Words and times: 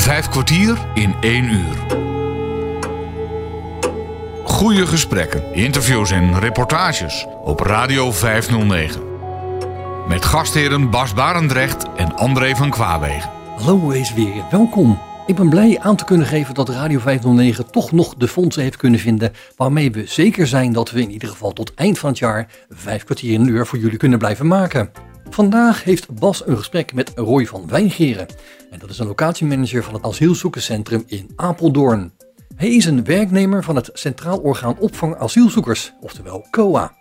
Vijf 0.00 0.28
kwartier 0.28 0.78
in 0.94 1.14
één 1.20 1.44
uur. 1.44 1.76
Goede 4.44 4.86
gesprekken, 4.86 5.54
interviews 5.54 6.10
en 6.10 6.38
reportages 6.38 7.26
op 7.42 7.60
Radio 7.60 8.12
509. 8.12 9.02
Met 10.08 10.24
gastheren 10.24 10.90
Bas 10.90 11.14
Barendrecht 11.14 11.86
en 11.96 12.16
André 12.16 12.56
van 12.56 12.70
Kwaabegen. 12.70 13.30
Hallo, 13.56 13.88
wees 13.88 14.14
weer 14.14 14.44
welkom. 14.50 14.98
Ik 15.26 15.34
ben 15.34 15.48
blij 15.48 15.78
aan 15.80 15.96
te 15.96 16.04
kunnen 16.04 16.26
geven 16.26 16.54
dat 16.54 16.68
Radio 16.68 16.98
509 16.98 17.70
toch 17.70 17.92
nog 17.92 18.14
de 18.14 18.28
fondsen 18.28 18.62
heeft 18.62 18.76
kunnen 18.76 19.00
vinden 19.00 19.32
waarmee 19.56 19.90
we 19.90 20.06
zeker 20.06 20.46
zijn 20.46 20.72
dat 20.72 20.90
we 20.90 21.02
in 21.02 21.10
ieder 21.10 21.28
geval 21.28 21.52
tot 21.52 21.74
eind 21.74 21.98
van 21.98 22.10
het 22.10 22.18
jaar 22.18 22.48
vijf 22.68 23.04
kwartier 23.04 23.32
in 23.32 23.40
een 23.40 23.48
uur 23.48 23.66
voor 23.66 23.78
jullie 23.78 23.98
kunnen 23.98 24.18
blijven 24.18 24.46
maken. 24.46 25.09
Vandaag 25.30 25.84
heeft 25.84 26.14
Bas 26.14 26.46
een 26.46 26.56
gesprek 26.56 26.94
met 26.94 27.12
Roy 27.14 27.46
van 27.46 27.66
Wijngeren. 27.66 28.26
En 28.70 28.78
dat 28.78 28.90
is 28.90 28.98
een 28.98 29.06
locatiemanager 29.06 29.84
van 29.84 29.94
het 29.94 30.02
asielzoekerscentrum 30.02 31.02
in 31.06 31.30
Apeldoorn. 31.36 32.12
Hij 32.56 32.68
is 32.68 32.84
een 32.84 33.04
werknemer 33.04 33.64
van 33.64 33.76
het 33.76 33.90
Centraal 33.92 34.38
Orgaan 34.38 34.78
Opvang 34.78 35.16
Asielzoekers, 35.16 35.92
oftewel 36.00 36.46
COA. 36.50 36.94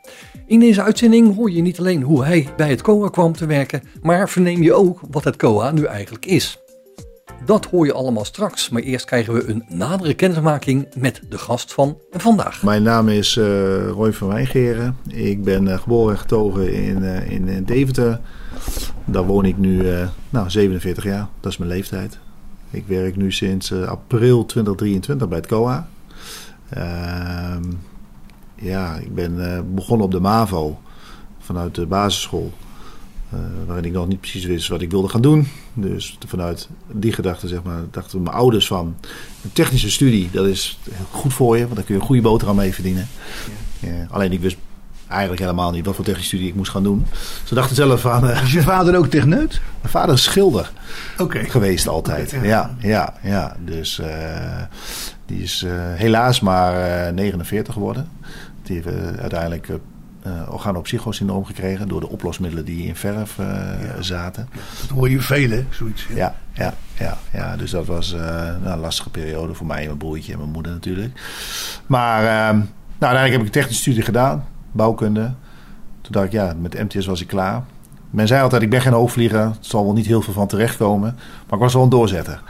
In 0.45 0.59
deze 0.59 0.83
uitzending 0.83 1.35
hoor 1.35 1.51
je 1.51 1.61
niet 1.61 1.79
alleen 1.79 2.01
hoe 2.01 2.25
hij 2.25 2.47
bij 2.57 2.69
het 2.69 2.81
COA 2.81 3.09
kwam 3.09 3.33
te 3.33 3.45
werken, 3.45 3.83
maar 4.01 4.29
verneem 4.29 4.61
je 4.61 4.73
ook 4.73 4.99
wat 5.11 5.23
het 5.23 5.35
COA 5.35 5.71
nu 5.71 5.83
eigenlijk 5.83 6.25
is. 6.25 6.59
Dat 7.45 7.65
hoor 7.65 7.85
je 7.85 7.93
allemaal 7.93 8.25
straks, 8.25 8.69
maar 8.69 8.81
eerst 8.81 9.05
krijgen 9.05 9.33
we 9.33 9.47
een 9.47 9.63
nadere 9.67 10.13
kennismaking 10.13 10.87
met 10.95 11.21
de 11.29 11.37
gast 11.37 11.73
van 11.73 11.97
vandaag. 12.11 12.63
Mijn 12.63 12.83
naam 12.83 13.09
is 13.09 13.35
uh, 13.35 13.87
Roy 13.89 14.13
van 14.13 14.27
Wijngeren. 14.27 14.97
Ik 15.07 15.43
ben 15.43 15.65
uh, 15.67 15.79
geboren 15.79 16.13
en 16.13 16.19
getogen 16.19 16.73
in, 16.73 17.01
uh, 17.01 17.31
in 17.31 17.63
Deventer. 17.63 18.19
Daar 19.05 19.25
woon 19.25 19.45
ik 19.45 19.57
nu 19.57 19.83
nou, 20.29 20.49
47 20.49 21.03
jaar, 21.03 21.27
dat 21.39 21.51
is 21.51 21.57
mijn 21.57 21.71
leeftijd. 21.71 22.19
Ik 22.71 22.83
werk 22.87 23.15
nu 23.15 23.31
sinds 23.31 23.73
april 23.73 24.45
2023 24.45 25.27
bij 25.27 25.37
het 25.37 25.47
COA. 25.47 25.87
Ehm, 26.69 27.63
ja, 28.55 28.95
ik 28.95 29.15
ben 29.15 29.65
begonnen 29.75 30.05
op 30.05 30.11
de 30.11 30.19
MAVO 30.19 30.79
vanuit 31.39 31.75
de 31.75 31.85
basisschool. 31.85 32.51
Uh, 33.33 33.39
waarin 33.65 33.85
ik 33.85 33.91
nog 33.91 34.07
niet 34.07 34.19
precies 34.19 34.45
wist 34.45 34.67
wat 34.67 34.81
ik 34.81 34.91
wilde 34.91 35.07
gaan 35.09 35.21
doen. 35.21 35.47
Dus 35.73 36.17
vanuit 36.27 36.69
die 36.91 37.13
gedachte, 37.13 37.47
zeg 37.47 37.63
maar, 37.63 37.81
dachten 37.91 38.21
mijn 38.21 38.35
ouders 38.35 38.67
van... 38.67 38.95
een 39.43 39.51
technische 39.53 39.91
studie, 39.91 40.29
dat 40.31 40.45
is 40.45 40.79
goed 41.11 41.33
voor 41.33 41.57
je, 41.57 41.63
want 41.63 41.75
dan 41.75 41.83
kun 41.83 41.93
je 41.93 41.99
een 41.99 42.05
goede 42.05 42.21
boterham 42.21 42.55
mee 42.55 42.73
verdienen. 42.73 43.07
Ja. 43.79 43.89
Ja, 43.89 44.07
alleen 44.09 44.31
ik 44.31 44.39
wist 44.39 44.57
eigenlijk 45.07 45.41
helemaal 45.41 45.71
niet 45.71 45.85
wat 45.85 45.95
voor 45.95 46.05
technische 46.05 46.29
studie 46.29 46.47
ik 46.47 46.55
moest 46.55 46.71
gaan 46.71 46.83
doen. 46.83 47.05
Ze 47.43 47.55
dachten 47.55 47.75
zelf 47.75 48.01
van... 48.01 48.29
Uh, 48.29 48.43
is 48.43 48.53
je 48.53 48.61
vader 48.61 48.95
ook 48.97 49.07
techneut? 49.07 49.61
Mijn 49.81 49.93
vader 49.93 50.15
is 50.15 50.23
schilder 50.23 50.71
okay. 51.17 51.49
geweest 51.49 51.87
altijd. 51.87 52.33
Okay, 52.33 52.47
ja. 52.47 52.75
ja, 52.79 53.13
ja, 53.23 53.55
Dus 53.65 53.99
uh, 53.99 54.07
die 55.25 55.41
is 55.41 55.65
helaas 55.95 56.39
maar 56.39 57.13
49 57.13 57.73
geworden. 57.73 58.09
Die 58.63 58.75
heeft 58.75 59.17
uiteindelijk 59.19 59.69
uh, 60.29 60.53
organopsychosyndroom 60.53 61.45
gekregen 61.45 61.87
door 61.87 61.99
de 61.99 62.09
oplosmiddelen 62.09 62.65
die 62.65 62.87
in 62.87 62.95
verf 62.95 63.37
uh, 63.37 63.45
ja. 63.45 64.01
zaten. 64.01 64.49
Dat 64.81 64.89
hoor 64.89 65.09
je 65.09 65.21
veel, 65.21 65.63
zoiets. 65.69 66.07
Ja, 66.15 66.35
ja, 66.53 66.73
ja, 66.93 67.17
ja, 67.33 67.55
dus 67.57 67.71
dat 67.71 67.85
was 67.85 68.13
uh, 68.13 68.19
nou, 68.19 68.65
een 68.65 68.79
lastige 68.79 69.09
periode 69.09 69.53
voor 69.53 69.67
mij 69.67 69.79
en 69.79 69.85
mijn 69.85 69.97
broertje 69.97 70.31
en 70.31 70.37
mijn 70.37 70.51
moeder 70.51 70.71
natuurlijk. 70.71 71.21
Maar 71.85 72.23
nou, 72.23 72.65
uiteindelijk 72.99 73.31
heb 73.31 73.39
ik 73.39 73.45
een 73.45 73.51
technische 73.51 73.81
studie 73.81 74.01
gedaan, 74.01 74.45
bouwkunde. 74.71 75.33
Toen 76.01 76.11
dacht 76.11 76.25
ik, 76.25 76.31
ja, 76.31 76.53
met 76.59 76.93
MTS 76.93 77.05
was 77.05 77.21
ik 77.21 77.27
klaar. 77.27 77.63
Men 78.09 78.27
zei 78.27 78.41
altijd, 78.41 78.61
ik 78.61 78.69
ben 78.69 78.81
geen 78.81 78.93
hoogvlieger, 78.93 79.39
het 79.39 79.57
zal 79.59 79.83
wel 79.83 79.93
niet 79.93 80.05
heel 80.05 80.21
veel 80.21 80.33
van 80.33 80.47
terechtkomen. 80.47 81.15
Maar 81.47 81.57
ik 81.57 81.63
was 81.63 81.73
wel 81.73 81.83
een 81.83 81.89
doorzetter. 81.89 82.41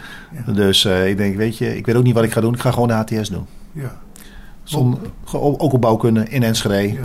Ja. 0.46 0.54
Dus 0.54 0.86
ik 0.86 1.18
denk, 1.18 1.36
weet 1.36 1.58
je, 1.58 1.78
ik 1.78 1.86
weet 1.86 1.96
ook 1.96 2.04
niet 2.04 2.14
wat 2.14 2.24
ik 2.24 2.32
ga 2.32 2.42
doen. 2.42 2.54
Ik 2.54 2.60
ga 2.60 2.72
gewoon 2.72 2.88
de 2.88 2.94
HTS 2.94 3.30
doen. 3.30 3.46
Ja. 3.72 3.92
Zon, 4.70 4.98
ook 5.32 5.74
op 5.74 5.82
bouwkunde 5.82 6.30
in 6.30 6.44
Enschede. 6.44 6.94
Ja, 6.94 6.94
ja. 6.94 7.00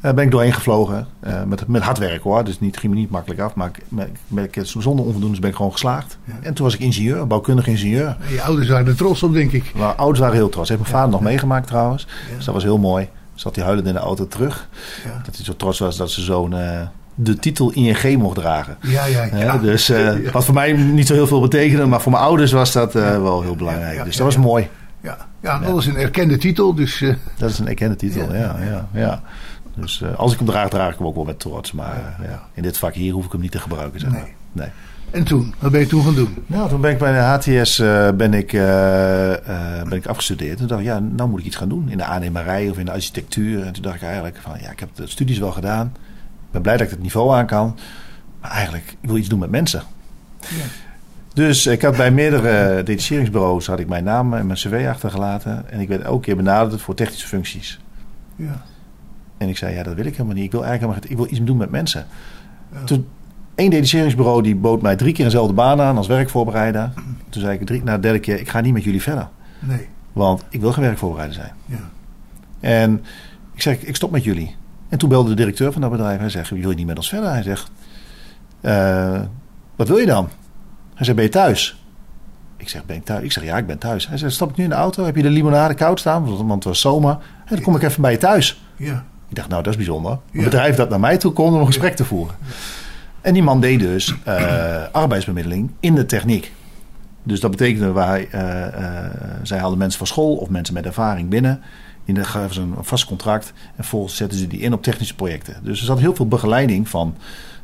Ben 0.00 0.18
ik 0.18 0.30
doorheen 0.30 0.52
gevlogen. 0.52 1.06
Uh, 1.26 1.42
met, 1.42 1.66
met 1.66 1.82
hard 1.82 1.98
werk 1.98 2.22
hoor. 2.22 2.44
Dus 2.44 2.60
niet, 2.60 2.76
ging 2.76 2.92
me 2.92 2.98
niet 2.98 3.10
makkelijk 3.10 3.40
af. 3.40 3.54
Maar 3.54 3.70
ik, 4.34 4.56
ik, 4.56 4.62
zonder 4.62 5.04
onvoldoendes 5.04 5.38
ben 5.38 5.50
ik 5.50 5.56
gewoon 5.56 5.72
geslaagd. 5.72 6.18
Ja. 6.24 6.34
En 6.42 6.54
toen 6.54 6.64
was 6.64 6.74
ik 6.74 6.80
ingenieur, 6.80 7.26
bouwkundig 7.26 7.66
ingenieur. 7.66 8.16
En 8.20 8.34
je 8.34 8.42
ouders 8.42 8.68
waren 8.68 8.86
er 8.86 8.96
trots 8.96 9.22
op, 9.22 9.32
denk 9.32 9.52
ik. 9.52 9.74
Mijn 9.74 9.96
ouders 9.96 10.20
waren 10.20 10.34
heel 10.34 10.48
trots. 10.48 10.68
Heeft 10.68 10.80
mijn 10.80 10.92
vader 10.92 11.10
nog 11.10 11.20
meegemaakt 11.20 11.66
trouwens. 11.66 12.06
Dus 12.36 12.44
dat 12.44 12.54
was 12.54 12.62
heel 12.62 12.78
mooi. 12.78 13.08
Zat 13.34 13.54
hij 13.54 13.64
huilend 13.64 13.86
in 13.86 13.92
de 13.92 13.98
auto 13.98 14.28
terug. 14.28 14.68
Dat 15.24 15.36
hij 15.36 15.44
zo 15.44 15.56
trots 15.56 15.78
was 15.78 15.96
dat 15.96 16.10
ze 16.10 16.22
zo'n... 16.22 16.52
Uh, 16.52 16.80
de 17.14 17.36
titel 17.38 17.72
ING 17.72 18.16
mocht 18.18 18.36
dragen. 18.36 18.76
Ja, 18.80 19.04
ja, 19.04 19.24
ja. 19.24 19.58
dus 19.58 19.90
uh, 19.90 20.30
wat 20.32 20.44
voor 20.44 20.54
mij 20.54 20.72
niet 20.72 21.06
zo 21.06 21.14
heel 21.14 21.26
veel 21.26 21.40
betekende, 21.40 21.86
maar 21.86 22.00
voor 22.00 22.12
mijn 22.12 22.24
ouders 22.24 22.52
was 22.52 22.72
dat 22.72 22.92
wel 22.92 23.42
heel 23.42 23.56
belangrijk. 23.56 24.04
dus 24.04 24.16
dat 24.16 24.26
was 24.26 24.36
mooi. 24.36 24.68
Ja, 25.02 25.16
ja, 25.40 25.58
dat 25.58 25.78
is 25.78 25.86
een 25.86 25.96
erkende 25.96 26.36
titel. 26.36 26.74
Dus, 26.74 27.00
uh... 27.00 27.14
Dat 27.36 27.50
is 27.50 27.58
een 27.58 27.68
erkende 27.68 27.96
titel, 27.96 28.34
ja. 28.34 28.56
ja, 28.60 28.88
ja, 28.92 29.22
Dus 29.80 30.00
uh, 30.00 30.18
als 30.18 30.32
ik 30.32 30.38
hem 30.38 30.46
draag, 30.46 30.68
draag 30.68 30.92
ik 30.92 30.98
hem 30.98 31.06
ook 31.06 31.14
wel 31.14 31.24
met 31.24 31.40
trots. 31.40 31.72
Maar 31.72 32.16
uh, 32.20 32.28
ja. 32.28 32.42
in 32.54 32.62
dit 32.62 32.78
vak 32.78 32.94
hier 32.94 33.12
hoef 33.12 33.24
ik 33.24 33.32
hem 33.32 33.40
niet 33.40 33.50
te 33.50 33.58
gebruiken. 33.58 34.00
Zeg 34.00 34.10
maar. 34.10 34.20
nee. 34.20 34.34
nee. 34.52 34.68
En 35.10 35.24
toen? 35.24 35.54
Wat 35.58 35.70
ben 35.70 35.80
je 35.80 35.86
toen 35.86 36.04
gaan 36.04 36.14
doen? 36.14 36.44
Nou, 36.46 36.68
toen 36.68 36.80
ben 36.80 36.90
ik 36.90 36.98
bij 36.98 37.12
de 37.12 37.18
HTS 37.18 37.76
ben 38.16 38.34
ik, 38.34 38.52
ben 39.88 39.92
ik 39.92 40.06
afgestudeerd. 40.06 40.58
Toen 40.58 40.66
dacht 40.66 40.80
ik, 40.80 40.86
ja, 40.86 40.98
nou 40.98 41.28
moet 41.28 41.40
ik 41.40 41.46
iets 41.46 41.56
gaan 41.56 41.68
doen. 41.68 41.88
In 41.88 41.96
de 41.96 42.04
aannemerij 42.04 42.70
of 42.70 42.78
in 42.78 42.84
de 42.84 42.92
architectuur. 42.92 43.62
En 43.62 43.72
toen 43.72 43.82
dacht 43.82 43.96
ik 43.96 44.02
eigenlijk 44.02 44.38
van, 44.42 44.52
ja, 44.60 44.70
ik 44.70 44.80
heb 44.80 44.88
de 44.94 45.06
studies 45.06 45.38
wel 45.38 45.52
gedaan. 45.52 45.86
Ik 45.96 46.50
ben 46.50 46.62
blij 46.62 46.76
dat 46.76 46.86
ik 46.86 46.92
het 46.92 47.02
niveau 47.02 47.34
aan 47.34 47.46
kan. 47.46 47.78
Maar 48.40 48.50
eigenlijk, 48.50 48.96
ik 49.00 49.08
wil 49.08 49.16
iets 49.16 49.28
doen 49.28 49.38
met 49.38 49.50
mensen. 49.50 49.82
Ja. 50.40 50.64
Dus 51.34 51.66
ik 51.66 51.82
had 51.82 51.96
bij 51.96 52.10
meerdere 52.10 52.82
detacheringsbureaus 52.82 53.66
had 53.66 53.78
ik 53.78 53.88
mijn 53.88 54.04
naam 54.04 54.34
en 54.34 54.46
mijn 54.46 54.58
cv 54.58 54.86
achtergelaten. 54.88 55.70
En 55.70 55.80
ik 55.80 55.88
werd 55.88 56.02
elke 56.02 56.20
keer 56.20 56.36
benaderd 56.36 56.80
voor 56.80 56.94
technische 56.94 57.26
functies. 57.26 57.80
Ja. 58.36 58.62
En 59.40 59.48
ik 59.48 59.56
zei, 59.56 59.74
ja, 59.74 59.82
dat 59.82 59.94
wil 59.94 60.04
ik 60.04 60.12
helemaal 60.12 60.34
niet. 60.34 60.44
Ik 60.44 60.52
wil 60.52 60.64
eigenlijk 60.64 60.92
helemaal, 60.92 61.18
ik 61.18 61.28
wil 61.28 61.38
iets 61.38 61.46
doen 61.46 61.56
met 61.56 61.70
mensen. 61.70 62.06
Ja. 62.72 62.84
Toen, 62.84 63.06
één 63.54 63.70
detacheringsbureau 63.70 64.42
die 64.42 64.56
bood 64.56 64.82
mij 64.82 64.96
drie 64.96 65.12
keer 65.12 65.24
dezelfde 65.24 65.52
baan 65.52 65.80
aan 65.80 65.96
als 65.96 66.06
werkvoorbereider. 66.06 66.92
Toen 67.28 67.42
zei 67.42 67.58
ik 67.58 67.66
drie, 67.66 67.82
na 67.82 67.94
de 67.94 68.00
derde 68.00 68.18
keer, 68.18 68.40
ik 68.40 68.48
ga 68.48 68.60
niet 68.60 68.72
met 68.72 68.84
jullie 68.84 69.02
verder. 69.02 69.28
Nee. 69.58 69.88
Want 70.12 70.44
ik 70.48 70.60
wil 70.60 70.72
geen 70.72 70.84
werkvoorbereider 70.84 71.36
zijn. 71.36 71.52
Ja. 71.64 71.90
En 72.60 73.04
ik 73.54 73.62
zeg, 73.62 73.82
ik 73.82 73.96
stop 73.96 74.10
met 74.10 74.24
jullie. 74.24 74.56
En 74.88 74.98
toen 74.98 75.08
belde 75.08 75.28
de 75.28 75.34
directeur 75.34 75.72
van 75.72 75.80
dat 75.80 75.90
bedrijf. 75.90 76.18
Hij 76.18 76.30
zegt, 76.30 76.50
wil 76.50 76.70
je 76.70 76.76
niet 76.76 76.86
met 76.86 76.96
ons 76.96 77.08
verder? 77.08 77.30
Hij 77.30 77.42
zegt, 77.42 77.70
uh, 78.60 79.20
wat 79.76 79.88
wil 79.88 79.96
je 79.96 80.06
dan? 80.06 80.28
Hij 80.94 81.04
zei, 81.04 81.16
ben 81.16 81.24
je 81.24 81.30
thuis? 81.30 81.84
Ik 82.56 82.68
zeg, 82.68 82.86
ben 82.86 82.96
ik 82.96 83.04
thuis? 83.04 83.22
Ik 83.22 83.32
zeg, 83.32 83.44
ja, 83.44 83.56
ik 83.56 83.66
ben 83.66 83.78
thuis. 83.78 84.08
Hij 84.08 84.18
zei, 84.18 84.30
stap 84.30 84.50
ik 84.50 84.56
nu 84.56 84.64
in 84.64 84.70
de 84.70 84.76
auto? 84.76 85.04
Heb 85.04 85.16
je 85.16 85.22
de 85.22 85.30
limonade 85.30 85.74
koud 85.74 86.00
staan? 86.00 86.36
Want 86.36 86.50
het 86.50 86.64
was 86.64 86.80
zomer. 86.80 87.18
En 87.44 87.54
dan 87.54 87.60
kom 87.60 87.76
ik 87.76 87.82
even 87.82 88.02
bij 88.02 88.12
je 88.12 88.18
thuis. 88.18 88.62
Ja. 88.76 89.04
Ik 89.30 89.36
dacht, 89.36 89.48
nou, 89.48 89.62
dat 89.62 89.72
is 89.72 89.78
bijzonder. 89.78 90.18
Een 90.32 90.44
bedrijf 90.44 90.76
dat 90.76 90.88
naar 90.88 91.00
mij 91.00 91.16
toe 91.16 91.32
komt 91.32 91.54
om 91.54 91.60
een 91.60 91.66
gesprek 91.66 91.96
te 91.96 92.04
voeren. 92.04 92.34
En 93.20 93.32
die 93.32 93.42
man 93.42 93.60
deed 93.60 93.80
dus 93.80 94.14
uh, 94.28 94.84
arbeidsbemiddeling 94.92 95.70
in 95.80 95.94
de 95.94 96.06
techniek. 96.06 96.52
Dus 97.22 97.40
dat 97.40 97.50
betekende, 97.50 97.92
wij, 97.92 98.28
uh, 98.34 98.40
uh, 98.40 99.10
zij 99.42 99.58
haalden 99.58 99.78
mensen 99.78 99.98
van 99.98 100.06
school 100.06 100.36
of 100.36 100.48
mensen 100.48 100.74
met 100.74 100.86
ervaring 100.86 101.28
binnen. 101.28 101.60
Die 102.04 102.24
gaven 102.24 102.54
ze 102.54 102.60
een 102.60 102.74
vast 102.80 103.04
contract. 103.04 103.52
En 103.56 103.74
vervolgens 103.74 104.16
zetten 104.16 104.38
ze 104.38 104.46
die 104.46 104.60
in 104.60 104.72
op 104.72 104.82
technische 104.82 105.14
projecten. 105.14 105.56
Dus 105.62 105.80
er 105.80 105.86
zat 105.86 105.98
heel 105.98 106.14
veel 106.14 106.28
begeleiding 106.28 106.88
van 106.88 107.14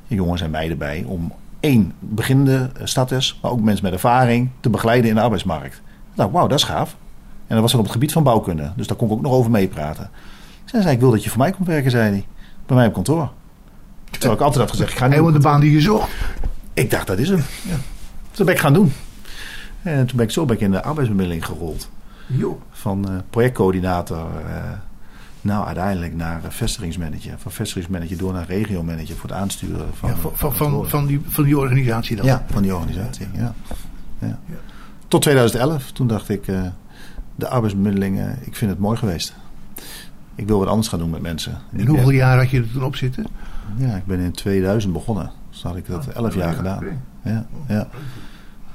jongens 0.06 0.40
en 0.40 0.50
meiden 0.50 0.78
bij 0.78 1.04
om 1.06 1.32
één, 1.60 1.92
beginnende 1.98 2.70
starters, 2.82 3.38
maar 3.42 3.50
ook 3.50 3.60
mensen 3.60 3.84
met 3.84 3.92
ervaring 3.92 4.50
te 4.60 4.70
begeleiden 4.70 5.10
in 5.10 5.16
de 5.16 5.22
arbeidsmarkt. 5.22 5.82
Nou, 6.14 6.30
wauw, 6.30 6.46
dat 6.46 6.58
is 6.58 6.64
gaaf. 6.64 6.96
En 7.46 7.54
dat 7.54 7.60
was 7.60 7.70
dan 7.70 7.80
op 7.80 7.86
het 7.86 7.94
gebied 7.94 8.12
van 8.12 8.22
bouwkunde. 8.22 8.72
Dus 8.76 8.86
daar 8.86 8.96
kon 8.96 9.08
ik 9.08 9.14
ook 9.14 9.22
nog 9.22 9.32
over 9.32 9.50
meepraten. 9.50 10.10
Zij 10.66 10.82
zei, 10.82 10.94
ik 10.94 11.00
wil 11.00 11.10
dat 11.10 11.24
je 11.24 11.30
voor 11.30 11.38
mij 11.38 11.52
komt 11.52 11.66
werken, 11.66 11.90
zei 11.90 12.10
hij. 12.10 12.26
Bij 12.66 12.76
mij 12.76 12.86
op 12.86 12.92
kantoor. 12.92 13.30
Terwijl 14.10 14.32
ik 14.32 14.40
altijd 14.40 14.60
had 14.60 14.70
gezegd, 14.70 14.90
ik 14.90 14.96
ga 14.96 15.04
niet... 15.04 15.14
Helemaal 15.14 15.34
de 15.34 15.44
baan 15.44 15.60
die 15.60 15.72
je 15.72 15.80
zocht. 15.80 16.10
Ik 16.74 16.90
dacht, 16.90 17.06
dat 17.06 17.18
is 17.18 17.28
hem. 17.28 17.42
Ja. 17.62 17.76
Dus 18.28 18.36
dat 18.36 18.46
ben 18.46 18.54
ik 18.54 18.60
gaan 18.60 18.72
doen. 18.72 18.92
En 19.82 20.06
toen 20.06 20.16
ben 20.16 20.26
ik 20.26 20.32
zo 20.32 20.44
ben 20.44 20.56
ik 20.56 20.62
in 20.62 20.70
de 20.70 20.82
arbeidsbemiddeling 20.82 21.44
gerold. 21.44 21.90
Jo. 22.26 22.60
Van 22.70 23.06
uh, 23.10 23.16
projectcoördinator... 23.30 24.28
Uh, 24.46 24.70
nou, 25.40 25.66
uiteindelijk 25.66 26.14
naar 26.14 26.40
vestigingsmanager. 26.48 27.34
Van 27.38 27.52
vestigingsmanager 27.52 28.16
door 28.16 28.32
naar 28.32 28.46
regiomanager 28.46 29.16
voor 29.16 29.28
het 29.28 29.38
aansturen 29.38 29.86
van... 29.94 30.08
Ja, 30.08 30.16
van, 30.16 30.32
van, 30.34 30.54
van, 30.54 30.88
van, 30.88 31.06
die, 31.06 31.20
van 31.28 31.44
die 31.44 31.58
organisatie 31.58 32.16
dan? 32.16 32.26
Ja, 32.26 32.44
van 32.50 32.62
die 32.62 32.74
organisatie, 32.74 33.26
ja. 33.32 33.54
ja. 34.18 34.38
ja. 34.46 34.56
Tot 35.08 35.22
2011, 35.22 35.92
toen 35.92 36.06
dacht 36.06 36.28
ik, 36.28 36.46
uh, 36.46 36.62
de 37.34 37.48
arbeidsbemiddelingen, 37.48 38.38
ik 38.44 38.56
vind 38.56 38.70
het 38.70 38.80
mooi 38.80 38.96
geweest. 38.96 39.34
Ik 40.36 40.46
wil 40.46 40.58
wat 40.58 40.68
anders 40.68 40.88
gaan 40.88 40.98
doen 40.98 41.10
met 41.10 41.22
mensen. 41.22 41.58
En 41.76 41.86
hoeveel 41.86 42.10
jaar 42.10 42.38
had 42.38 42.50
je 42.50 42.58
er 42.58 42.72
toen 42.72 42.84
op 42.84 42.96
zitten? 42.96 43.26
Ja, 43.76 43.96
ik 43.96 44.06
ben 44.06 44.18
in 44.18 44.32
2000 44.32 44.92
begonnen. 44.92 45.30
Dus 45.50 45.62
had 45.62 45.76
ik 45.76 45.86
dat 45.86 46.06
11 46.06 46.34
jaar 46.34 46.54
gedaan. 46.54 46.84
Ja, 47.22 47.46
ja. 47.68 47.88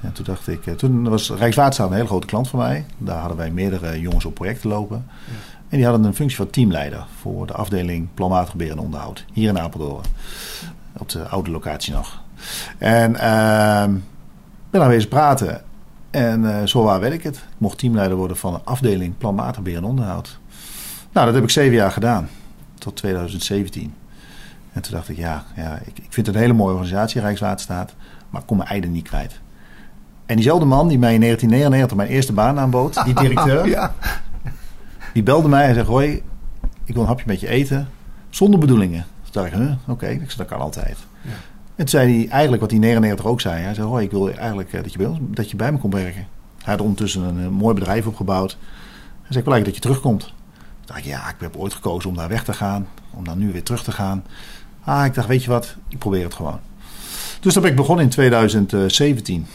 En 0.01 0.11
toen 0.11 0.25
dacht 0.25 0.47
ik, 0.47 0.63
toen 0.77 1.09
was 1.09 1.29
Rijkswaterstaat 1.29 1.87
een 1.87 1.95
hele 1.95 2.07
grote 2.07 2.27
klant 2.27 2.47
van 2.47 2.59
mij. 2.59 2.85
Daar 2.97 3.19
hadden 3.19 3.37
wij 3.37 3.51
meerdere 3.51 3.99
jongens 3.99 4.25
op 4.25 4.33
projecten 4.33 4.69
lopen. 4.69 5.05
En 5.69 5.77
die 5.77 5.85
hadden 5.85 6.05
een 6.05 6.15
functie 6.15 6.37
van 6.37 6.49
teamleider 6.49 7.05
voor 7.19 7.47
de 7.47 7.53
afdeling 7.53 8.07
planmatig 8.13 8.55
beheer 8.55 8.71
en 8.71 8.79
onderhoud. 8.79 9.25
Hier 9.33 9.49
in 9.49 9.59
Apeldoorn. 9.59 10.05
Op 10.97 11.09
de 11.09 11.27
oude 11.27 11.51
locatie 11.51 11.93
nog. 11.93 12.21
En 12.77 13.11
uh, 13.11 13.99
ben 14.69 14.81
aanwezig 14.81 15.09
praten. 15.09 15.61
En 16.09 16.41
uh, 16.41 16.63
zo 16.63 16.83
waar 16.83 16.99
werd 16.99 17.13
ik 17.13 17.23
het. 17.23 17.35
Ik 17.35 17.43
mocht 17.57 17.77
teamleider 17.77 18.17
worden 18.17 18.37
van 18.37 18.53
een 18.53 18.63
afdeling 18.63 19.17
planmatig 19.17 19.61
beheer 19.61 19.77
en 19.77 19.83
onderhoud. 19.83 20.39
Nou, 21.11 21.25
dat 21.25 21.35
heb 21.35 21.43
ik 21.43 21.49
zeven 21.49 21.75
jaar 21.75 21.91
gedaan. 21.91 22.29
Tot 22.77 22.95
2017. 22.95 23.93
En 24.73 24.81
toen 24.81 24.93
dacht 24.93 25.09
ik, 25.09 25.17
ja, 25.17 25.45
ja 25.55 25.79
ik, 25.85 25.97
ik 25.97 26.13
vind 26.13 26.25
het 26.25 26.35
een 26.35 26.41
hele 26.41 26.53
mooie 26.53 26.73
organisatie, 26.73 27.21
Rijkswaterstaat. 27.21 27.93
Maar 28.29 28.41
ik 28.41 28.47
kom 28.47 28.57
mijn 28.57 28.91
niet 28.91 29.07
kwijt. 29.07 29.39
En 30.25 30.35
diezelfde 30.35 30.65
man 30.65 30.87
die 30.87 30.99
mij 30.99 31.13
in 31.13 31.19
1999 31.19 31.97
mijn 31.97 32.09
eerste 32.09 32.33
baan 32.33 32.59
aanbood, 32.59 33.03
die 33.05 33.13
directeur, 33.13 33.67
ja. 33.77 33.93
die 35.13 35.23
belde 35.23 35.47
mij 35.47 35.67
en 35.67 35.73
zei: 35.73 35.87
Hoi, 35.87 36.23
ik 36.83 36.93
wil 36.93 37.01
een 37.01 37.07
hapje 37.07 37.25
met 37.27 37.39
je 37.39 37.47
eten. 37.47 37.87
Zonder 38.29 38.59
bedoelingen. 38.59 39.05
Toen 39.31 39.41
dacht 39.41 39.53
ik, 39.53 39.59
huh, 39.59 39.71
oké, 39.87 40.05
zei, 40.05 40.27
dat 40.37 40.47
kan 40.47 40.59
altijd. 40.59 40.97
Ja. 41.21 41.29
En 41.29 41.37
toen 41.75 41.87
zei 41.87 42.17
hij 42.17 42.29
eigenlijk 42.29 42.61
wat 42.61 42.69
die 42.69 42.79
99 42.79 43.25
ook 43.25 43.41
zei. 43.41 43.61
Hij 43.61 43.73
zei, 43.73 43.87
hoi, 43.87 44.05
ik 44.05 44.11
wil 44.11 44.31
eigenlijk 44.31 44.73
eh, 44.73 44.83
dat 44.83 44.91
je 44.91 44.97
bij, 44.97 45.07
ons, 45.07 45.19
dat 45.21 45.49
je 45.49 45.55
bij 45.55 45.71
me 45.71 45.77
komt 45.77 45.93
werken. 45.93 46.27
Hij 46.63 46.73
had 46.73 46.81
ondertussen 46.81 47.23
een, 47.23 47.37
een 47.37 47.53
mooi 47.53 47.73
bedrijf 47.73 48.07
opgebouwd. 48.07 48.51
Hij 48.51 49.31
zei, 49.31 49.39
ik 49.39 49.45
wil 49.45 49.53
eigenlijk 49.53 49.65
dat 49.65 49.75
je 49.75 49.81
terugkomt. 49.81 50.33
Ja, 51.01 51.29
ik 51.29 51.35
heb 51.39 51.55
ooit 51.55 51.73
gekozen 51.73 52.09
om 52.09 52.15
daar 52.15 52.29
weg 52.29 52.43
te 52.43 52.53
gaan. 52.53 52.87
Om 53.11 53.23
dan 53.23 53.37
nu 53.37 53.51
weer 53.51 53.63
terug 53.63 53.83
te 53.83 53.91
gaan. 53.91 54.23
Ah, 54.83 55.05
ik 55.05 55.13
dacht, 55.13 55.27
weet 55.27 55.43
je 55.43 55.49
wat, 55.49 55.75
ik 55.87 55.97
probeer 55.97 56.23
het 56.23 56.33
gewoon. 56.33 56.59
Dus 57.39 57.53
dat 57.53 57.63
ben 57.63 57.71
ik 57.71 57.77
begonnen 57.77 58.05
in 58.05 58.11
2017. 58.11 59.47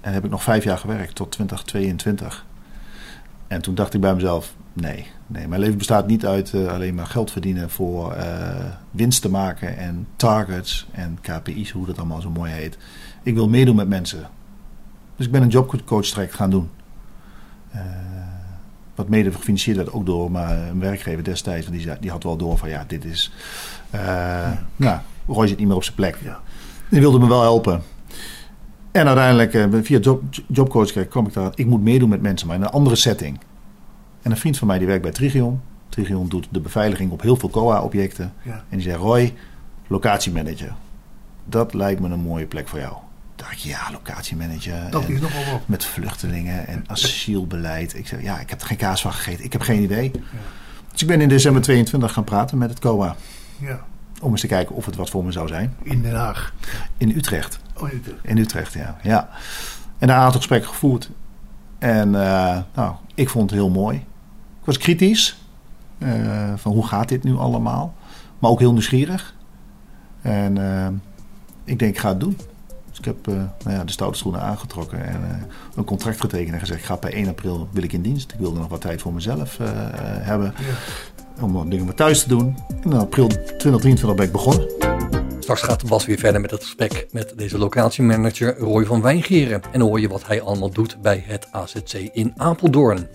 En 0.00 0.12
heb 0.12 0.24
ik 0.24 0.30
nog 0.30 0.42
vijf 0.42 0.64
jaar 0.64 0.78
gewerkt 0.78 1.14
tot 1.14 1.30
2022. 1.30 2.44
En 3.46 3.62
toen 3.62 3.74
dacht 3.74 3.94
ik 3.94 4.00
bij 4.00 4.14
mezelf: 4.14 4.54
nee, 4.72 5.06
nee 5.26 5.48
mijn 5.48 5.60
leven 5.60 5.78
bestaat 5.78 6.06
niet 6.06 6.26
uit 6.26 6.52
uh, 6.52 6.72
alleen 6.72 6.94
maar 6.94 7.06
geld 7.06 7.30
verdienen 7.30 7.70
voor 7.70 8.16
uh, 8.16 8.24
winst 8.90 9.22
te 9.22 9.30
maken 9.30 9.76
en 9.76 10.06
targets 10.16 10.86
en 10.92 11.18
KPI's, 11.20 11.70
hoe 11.70 11.86
dat 11.86 11.98
allemaal 11.98 12.20
zo 12.20 12.30
mooi 12.30 12.52
heet. 12.52 12.78
Ik 13.22 13.34
wil 13.34 13.48
meedoen 13.48 13.76
met 13.76 13.88
mensen. 13.88 14.28
Dus 15.16 15.26
ik 15.26 15.32
ben 15.32 15.42
een 15.42 15.48
jobcoach 15.48 16.06
track 16.06 16.32
gaan 16.32 16.50
doen. 16.50 16.70
Uh, 17.74 17.80
wat 18.96 19.08
mede 19.08 19.32
gefinancierd 19.32 19.76
werd 19.76 19.92
ook 19.92 20.06
door 20.06 20.30
mijn 20.30 20.80
werkgever 20.80 21.24
destijds. 21.24 21.66
Want 21.66 21.78
die, 21.78 21.92
die 22.00 22.10
had 22.10 22.22
wel 22.22 22.36
door 22.36 22.58
van 22.58 22.68
ja, 22.68 22.84
dit 22.86 23.04
is. 23.04 23.32
Ja. 23.92 24.66
Nou, 24.76 24.98
Roy 25.26 25.46
zit 25.46 25.58
niet 25.58 25.66
meer 25.66 25.76
op 25.76 25.84
zijn 25.84 25.96
plek. 25.96 26.18
Ja. 26.24 26.40
Die 26.88 27.00
wilde 27.00 27.18
me 27.18 27.28
wel 27.28 27.42
helpen. 27.42 27.82
En 28.90 29.06
uiteindelijk, 29.06 29.54
uh, 29.54 29.82
via 29.82 29.98
job, 29.98 30.22
Jobcoach 30.46 31.08
kwam 31.08 31.26
ik 31.26 31.32
daar. 31.32 31.52
Ik 31.54 31.66
moet 31.66 31.82
meedoen 31.82 32.08
met 32.08 32.22
mensen, 32.22 32.46
maar 32.46 32.56
in 32.56 32.62
een 32.62 32.68
andere 32.68 32.96
setting. 32.96 33.38
En 34.22 34.30
een 34.30 34.36
vriend 34.36 34.58
van 34.58 34.66
mij 34.66 34.78
die 34.78 34.86
werkt 34.86 35.02
bij 35.02 35.12
Trigion. 35.12 35.60
Trigion 35.88 36.28
doet 36.28 36.48
de 36.50 36.60
beveiliging 36.60 37.10
op 37.10 37.22
heel 37.22 37.36
veel 37.36 37.50
COA-objecten. 37.50 38.32
Ja. 38.42 38.64
En 38.68 38.76
die 38.78 38.82
zei: 38.82 38.96
Roy, 38.96 39.34
locatiemanager. 39.86 40.74
Dat 41.44 41.74
lijkt 41.74 42.00
me 42.00 42.08
een 42.08 42.20
mooie 42.20 42.46
plek 42.46 42.68
voor 42.68 42.78
jou. 42.78 42.94
Ik, 43.50 43.58
ja, 43.58 43.90
locatiemanager. 43.92 44.90
Dat 44.90 45.04
en 45.04 45.12
is 45.12 45.20
nogal 45.20 45.52
wat. 45.52 45.68
Met 45.68 45.84
vluchtelingen 45.84 46.66
en 46.66 46.84
asielbeleid. 46.86 47.94
Ik 47.94 48.06
zei: 48.06 48.22
ja, 48.22 48.38
ik 48.38 48.50
heb 48.50 48.60
er 48.60 48.66
geen 48.66 48.76
kaas 48.76 49.00
van 49.00 49.12
gegeten. 49.12 49.44
Ik 49.44 49.52
heb 49.52 49.62
geen 49.62 49.82
idee. 49.82 50.10
Dus 50.92 51.02
ik 51.02 51.06
ben 51.06 51.20
in 51.20 51.28
december 51.28 51.62
22 51.62 52.12
gaan 52.12 52.24
praten 52.24 52.58
met 52.58 52.70
het 52.70 52.78
COA. 52.78 53.16
Ja. 53.58 53.80
Om 54.20 54.30
eens 54.30 54.40
te 54.40 54.46
kijken 54.46 54.74
of 54.74 54.86
het 54.86 54.96
wat 54.96 55.10
voor 55.10 55.24
me 55.24 55.32
zou 55.32 55.48
zijn. 55.48 55.76
In 55.82 56.02
Den 56.02 56.14
Haag. 56.14 56.54
In 56.96 57.10
Utrecht. 57.16 57.58
Oh, 57.76 57.90
in 57.90 57.96
Utrecht. 57.96 58.18
In 58.22 58.38
Utrecht, 58.38 58.72
ja. 58.72 58.96
ja. 59.02 59.28
En 59.98 60.06
daar 60.06 60.16
een 60.16 60.22
aantal 60.22 60.40
gesprekken 60.40 60.68
gevoerd. 60.68 61.10
En 61.78 62.08
uh, 62.08 62.58
nou, 62.74 62.94
ik 63.14 63.28
vond 63.28 63.50
het 63.50 63.58
heel 63.58 63.70
mooi. 63.70 63.96
Ik 64.60 64.64
was 64.64 64.78
kritisch. 64.78 65.38
Uh, 65.98 66.52
van 66.56 66.72
hoe 66.72 66.86
gaat 66.86 67.08
dit 67.08 67.22
nu 67.22 67.36
allemaal? 67.36 67.94
Maar 68.38 68.50
ook 68.50 68.58
heel 68.58 68.72
nieuwsgierig. 68.72 69.34
En 70.20 70.56
uh, 70.56 70.86
ik 71.64 71.78
denk, 71.78 71.94
ik 71.94 71.98
ga 71.98 72.08
het 72.08 72.20
doen. 72.20 72.36
Dus 72.96 73.06
ik 73.06 73.14
heb 73.14 73.34
nou 73.64 73.76
ja, 73.76 73.84
de 73.84 73.92
stoute 73.92 74.18
schoenen 74.18 74.40
aangetrokken 74.40 75.06
en 75.06 75.48
een 75.74 75.84
contract 75.84 76.20
getekend 76.20 76.54
en 76.54 76.60
gezegd: 76.60 76.80
ik 76.80 76.86
ga 76.86 76.96
per 76.96 77.12
1 77.12 77.28
april 77.28 77.68
wil 77.72 77.82
ik 77.82 77.92
in 77.92 78.02
dienst. 78.02 78.32
Ik 78.32 78.38
wilde 78.38 78.58
nog 78.58 78.68
wat 78.68 78.80
tijd 78.80 79.00
voor 79.00 79.12
mezelf 79.12 79.58
hebben. 80.20 80.54
Ja. 80.58 81.42
Om 81.42 81.52
wat 81.52 81.70
dingen 81.70 81.86
met 81.86 81.96
thuis 81.96 82.22
te 82.22 82.28
doen. 82.28 82.56
En 82.68 82.90
in 82.90 82.92
april 82.92 83.26
2023 83.26 84.14
ben 84.14 84.26
ik 84.26 84.32
begonnen. 84.32 84.68
Straks 85.38 85.62
gaat 85.62 85.88
Bas 85.88 86.06
weer 86.06 86.18
verder 86.18 86.40
met 86.40 86.50
het 86.50 86.62
gesprek 86.62 87.06
met 87.10 87.32
deze 87.36 87.58
locatiemanager 87.58 88.58
Roy 88.58 88.84
van 88.84 89.02
Wijngeren. 89.02 89.60
En 89.72 89.80
hoor 89.80 90.00
je 90.00 90.08
wat 90.08 90.26
hij 90.26 90.42
allemaal 90.42 90.70
doet 90.70 91.02
bij 91.02 91.24
het 91.26 91.46
AZC 91.52 91.92
in 91.92 92.32
Apeldoorn. 92.36 93.08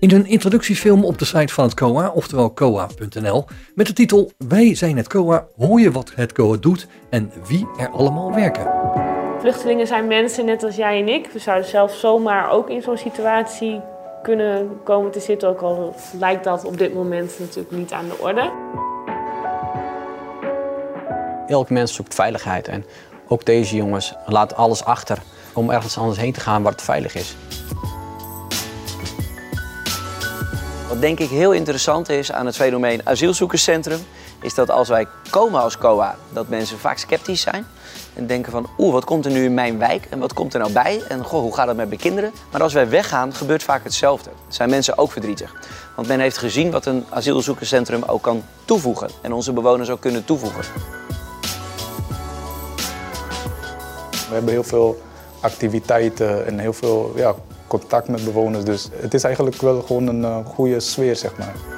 In 0.00 0.10
een 0.10 0.26
introductiefilm 0.26 1.04
op 1.04 1.18
de 1.18 1.24
site 1.24 1.52
van 1.52 1.64
het 1.64 1.74
COA, 1.74 2.08
oftewel 2.08 2.54
coa.nl, 2.54 3.44
met 3.74 3.86
de 3.86 3.92
titel 3.92 4.32
Wij 4.48 4.74
zijn 4.74 4.96
het 4.96 5.08
COA, 5.08 5.46
hoor 5.56 5.80
je 5.80 5.90
wat 5.90 6.12
het 6.14 6.32
COA 6.32 6.56
doet 6.56 6.86
en 7.10 7.32
wie 7.48 7.66
er 7.78 7.88
allemaal 7.88 8.34
werken. 8.34 9.17
Vluchtelingen 9.40 9.86
zijn 9.86 10.06
mensen 10.06 10.44
net 10.44 10.62
als 10.62 10.76
jij 10.76 11.00
en 11.00 11.08
ik. 11.08 11.30
We 11.32 11.38
zouden 11.38 11.68
zelf 11.68 11.94
zomaar 11.94 12.50
ook 12.50 12.70
in 12.70 12.82
zo'n 12.82 12.96
situatie 12.96 13.80
kunnen 14.22 14.80
komen 14.84 15.10
te 15.10 15.20
zitten, 15.20 15.48
ook 15.48 15.60
al 15.60 15.94
lijkt 16.18 16.44
dat 16.44 16.64
op 16.64 16.78
dit 16.78 16.94
moment 16.94 17.38
natuurlijk 17.38 17.70
niet 17.70 17.92
aan 17.92 18.08
de 18.08 18.18
orde. 18.18 18.52
Elk 21.46 21.70
mens 21.70 21.94
zoekt 21.94 22.14
veiligheid 22.14 22.68
en 22.68 22.84
ook 23.28 23.44
deze 23.44 23.76
jongens 23.76 24.14
laten 24.26 24.56
alles 24.56 24.84
achter 24.84 25.18
om 25.52 25.70
ergens 25.70 25.98
anders 25.98 26.18
heen 26.18 26.32
te 26.32 26.40
gaan 26.40 26.62
waar 26.62 26.72
het 26.72 26.82
veilig 26.82 27.14
is. 27.14 27.36
Wat 30.88 31.00
denk 31.00 31.18
ik 31.18 31.28
heel 31.28 31.52
interessant 31.52 32.08
is 32.08 32.32
aan 32.32 32.46
het 32.46 32.56
fenomeen 32.56 33.00
asielzoekerscentrum, 33.04 34.00
is 34.42 34.54
dat 34.54 34.70
als 34.70 34.88
wij 34.88 35.06
komen 35.30 35.60
als 35.60 35.78
COA, 35.78 36.16
dat 36.32 36.48
mensen 36.48 36.78
vaak 36.78 36.98
sceptisch 36.98 37.40
zijn. 37.40 37.66
En 38.14 38.26
denken 38.26 38.52
van, 38.52 38.66
oeh, 38.78 38.92
wat 38.92 39.04
komt 39.04 39.24
er 39.24 39.30
nu 39.30 39.44
in 39.44 39.54
mijn 39.54 39.78
wijk 39.78 40.06
en 40.10 40.18
wat 40.18 40.32
komt 40.32 40.54
er 40.54 40.60
nou 40.60 40.72
bij? 40.72 41.02
En 41.08 41.24
goh, 41.24 41.40
hoe 41.40 41.54
gaat 41.54 41.68
het 41.68 41.76
met 41.76 41.88
mijn 41.88 42.00
kinderen? 42.00 42.32
Maar 42.50 42.62
als 42.62 42.72
wij 42.72 42.88
weggaan, 42.88 43.34
gebeurt 43.34 43.62
vaak 43.62 43.84
hetzelfde. 43.84 44.30
Zijn 44.48 44.70
mensen 44.70 44.98
ook 44.98 45.12
verdrietig. 45.12 45.54
Want 45.96 46.08
men 46.08 46.20
heeft 46.20 46.38
gezien 46.38 46.70
wat 46.70 46.86
een 46.86 47.04
asielzoekerscentrum 47.08 48.02
ook 48.06 48.22
kan 48.22 48.42
toevoegen. 48.64 49.10
En 49.20 49.32
onze 49.32 49.52
bewoners 49.52 49.90
ook 49.90 50.00
kunnen 50.00 50.24
toevoegen. 50.24 50.62
We 54.28 54.34
hebben 54.34 54.52
heel 54.52 54.64
veel 54.64 55.00
activiteiten 55.40 56.46
en 56.46 56.58
heel 56.58 56.72
veel 56.72 57.12
ja, 57.16 57.34
contact 57.66 58.08
met 58.08 58.24
bewoners. 58.24 58.64
Dus 58.64 58.88
het 58.92 59.14
is 59.14 59.24
eigenlijk 59.24 59.60
wel 59.60 59.82
gewoon 59.82 60.06
een 60.06 60.20
uh, 60.20 60.36
goede 60.46 60.80
sfeer, 60.80 61.16
zeg 61.16 61.36
maar. 61.36 61.77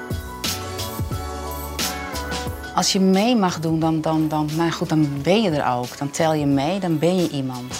Als 2.81 2.93
je 2.93 3.01
mee 3.01 3.37
mag 3.37 3.61
doen, 3.61 3.81
dan, 3.81 4.01
dan, 4.01 4.29
dan, 4.29 4.49
maar 4.57 4.73
goed, 4.73 4.89
dan 4.89 5.23
ben 5.23 5.43
je 5.43 5.51
er 5.51 5.77
ook. 5.77 5.99
Dan 5.99 6.11
tel 6.11 6.35
je 6.35 6.47
mee, 6.47 6.79
dan 6.79 6.99
ben 6.99 7.17
je 7.17 7.29
iemand. 7.29 7.75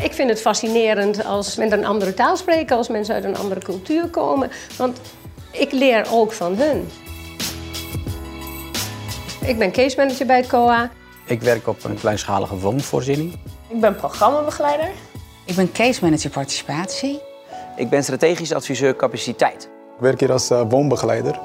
Ik 0.00 0.12
vind 0.12 0.28
het 0.28 0.40
fascinerend 0.40 1.24
als 1.24 1.56
mensen 1.56 1.78
een 1.78 1.84
andere 1.84 2.14
taal 2.14 2.36
spreken, 2.36 2.76
als 2.76 2.88
mensen 2.88 3.14
uit 3.14 3.24
een 3.24 3.36
andere 3.36 3.60
cultuur 3.60 4.08
komen. 4.08 4.50
Want 4.76 5.00
ik 5.50 5.72
leer 5.72 6.06
ook 6.10 6.32
van 6.32 6.54
hun. 6.54 6.88
Ik 9.40 9.58
ben 9.58 9.72
case 9.72 9.96
manager 9.96 10.26
bij 10.26 10.36
het 10.36 10.46
COA. 10.46 10.90
Ik 11.26 11.42
werk 11.42 11.66
op 11.66 11.84
een 11.84 11.98
kleinschalige 11.98 12.56
woonvoorziening. 12.56 13.32
Ik 13.68 13.80
ben 13.80 13.96
programmabegeleider. 13.96 14.90
Ik 15.44 15.54
ben 15.54 15.72
case 15.72 16.04
manager 16.04 16.30
participatie. 16.30 17.20
Ik 17.76 17.88
ben 17.88 18.02
strategisch 18.02 18.52
adviseur 18.52 18.96
capaciteit. 18.96 19.76
Ik 19.98 20.04
werk 20.04 20.20
hier 20.20 20.32
als 20.32 20.50
uh, 20.50 20.62
woonbegeleider. 20.68 21.38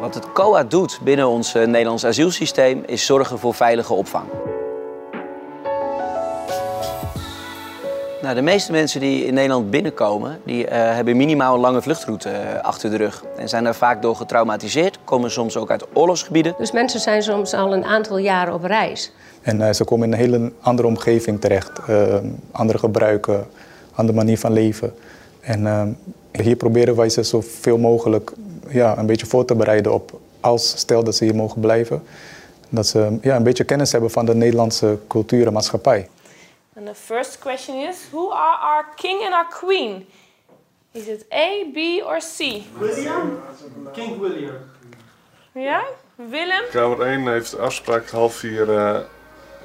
Wat 0.00 0.14
het 0.14 0.32
COA 0.32 0.64
doet 0.64 0.98
binnen 1.02 1.28
ons 1.28 1.54
uh, 1.54 1.66
Nederlands 1.66 2.04
asielsysteem 2.04 2.82
is 2.86 3.06
zorgen 3.06 3.38
voor 3.38 3.54
veilige 3.54 3.94
opvang. 3.94 4.24
Nou, 8.22 8.34
de 8.34 8.42
meeste 8.42 8.72
mensen 8.72 9.00
die 9.00 9.24
in 9.24 9.34
Nederland 9.34 9.70
binnenkomen, 9.70 10.40
die 10.44 10.64
uh, 10.64 10.70
hebben 10.70 11.16
minimaal 11.16 11.54
een 11.54 11.60
lange 11.60 11.82
vluchtroute 11.82 12.62
achter 12.62 12.90
de 12.90 12.96
rug. 12.96 13.24
En 13.36 13.48
zijn 13.48 13.64
daar 13.64 13.74
vaak 13.74 14.02
door 14.02 14.16
getraumatiseerd, 14.16 14.98
komen 15.10 15.30
soms 15.30 15.56
ook 15.56 15.70
uit 15.70 15.84
oorlogsgebieden. 15.92 16.54
Dus 16.58 16.72
mensen 16.72 17.00
zijn 17.00 17.22
soms 17.22 17.54
al 17.54 17.72
een 17.72 17.84
aantal 17.84 18.18
jaren 18.18 18.54
op 18.54 18.64
reis. 18.64 19.12
En 19.42 19.60
uh, 19.60 19.72
ze 19.72 19.84
komen 19.84 20.06
in 20.06 20.12
een 20.12 20.18
hele 20.18 20.52
andere 20.60 20.88
omgeving 20.88 21.40
terecht. 21.40 21.80
andere 22.50 22.78
gebruiken, 22.78 23.46
andere 23.94 24.18
manier 24.18 24.38
van 24.38 24.52
leven. 24.52 24.94
En 25.40 25.96
hier 26.32 26.56
proberen 26.56 26.96
wij 26.96 27.08
ze 27.08 27.22
zoveel 27.22 27.78
mogelijk 27.78 28.32
ja, 28.68 28.98
een 28.98 29.06
beetje 29.06 29.26
voor 29.26 29.44
te 29.44 29.54
bereiden 29.54 29.92
op 29.92 30.20
als 30.40 30.78
stel 30.78 31.04
dat 31.04 31.16
ze 31.16 31.24
hier 31.24 31.34
mogen 31.34 31.60
blijven. 31.60 32.02
Dat 32.68 32.86
ze 32.86 33.18
ja, 33.22 33.36
een 33.36 33.42
beetje 33.42 33.64
kennis 33.64 33.92
hebben 33.92 34.10
van 34.10 34.26
de 34.26 34.34
Nederlandse 34.34 34.98
cultuur 35.08 35.46
en 35.46 35.52
maatschappij. 35.52 36.08
And 36.76 36.86
the 36.86 36.94
first 36.94 37.38
question 37.38 37.88
is, 37.88 37.96
who 38.10 38.32
are 38.32 38.56
our 38.58 38.86
king 38.94 39.22
and 39.24 39.34
our 39.34 39.48
queen? 39.48 40.06
Is 40.92 41.06
it 41.06 41.24
A, 41.32 41.70
B 41.72 42.02
or 42.04 42.18
C? 42.18 42.62
William. 42.78 43.38
King 43.92 44.18
William. 44.20 44.54
Ja? 45.52 45.82
Willem? 46.14 46.62
Kamer 46.70 47.00
1 47.00 47.28
heeft 47.28 47.58
afspraak 47.58 48.10
half 48.10 48.34
vier 48.34 48.68
uh, 48.68 48.98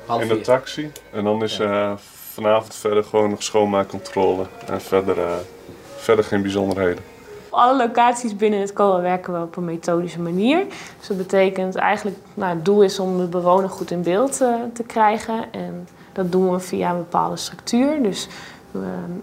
Half 0.06 0.22
in 0.22 0.28
de 0.28 0.42
taxi. 0.42 0.92
En 1.12 1.24
dan 1.24 1.44
is 1.44 1.60
uh, 1.60 1.92
vanavond 2.34 2.76
verder 2.76 3.04
gewoon 3.04 3.30
nog 3.30 3.44
schoonmaakcontrole. 3.44 4.46
En 4.68 4.82
verder, 4.82 5.18
uh, 5.18 5.34
verder 5.96 6.26
geen 6.26 6.42
bijzonderheden. 6.42 7.04
alle 7.50 7.78
locaties 7.78 8.36
binnen 8.36 8.60
het 8.60 8.74
COA 8.74 9.02
werken 9.02 9.34
we 9.34 9.40
op 9.40 9.56
een 9.56 9.66
methodische 9.66 10.22
manier. 10.22 10.66
Dus 10.98 11.08
dat 11.08 11.18
betekent 11.18 11.76
eigenlijk, 11.76 12.18
nou, 12.34 12.56
het 12.56 12.66
doel 12.66 12.84
is 12.84 13.00
om 13.00 13.18
de 13.18 13.28
bewoner 13.28 13.70
goed 13.70 13.92
in 13.92 14.02
beeld 14.02 14.42
uh, 14.42 14.56
te 14.74 14.84
krijgen. 14.84 15.52
En 15.52 15.88
dat 16.14 16.32
doen 16.32 16.52
we 16.52 16.60
via 16.60 16.90
een 16.90 16.98
bepaalde 16.98 17.38
structuur. 17.38 18.04
Dus 18.04 18.28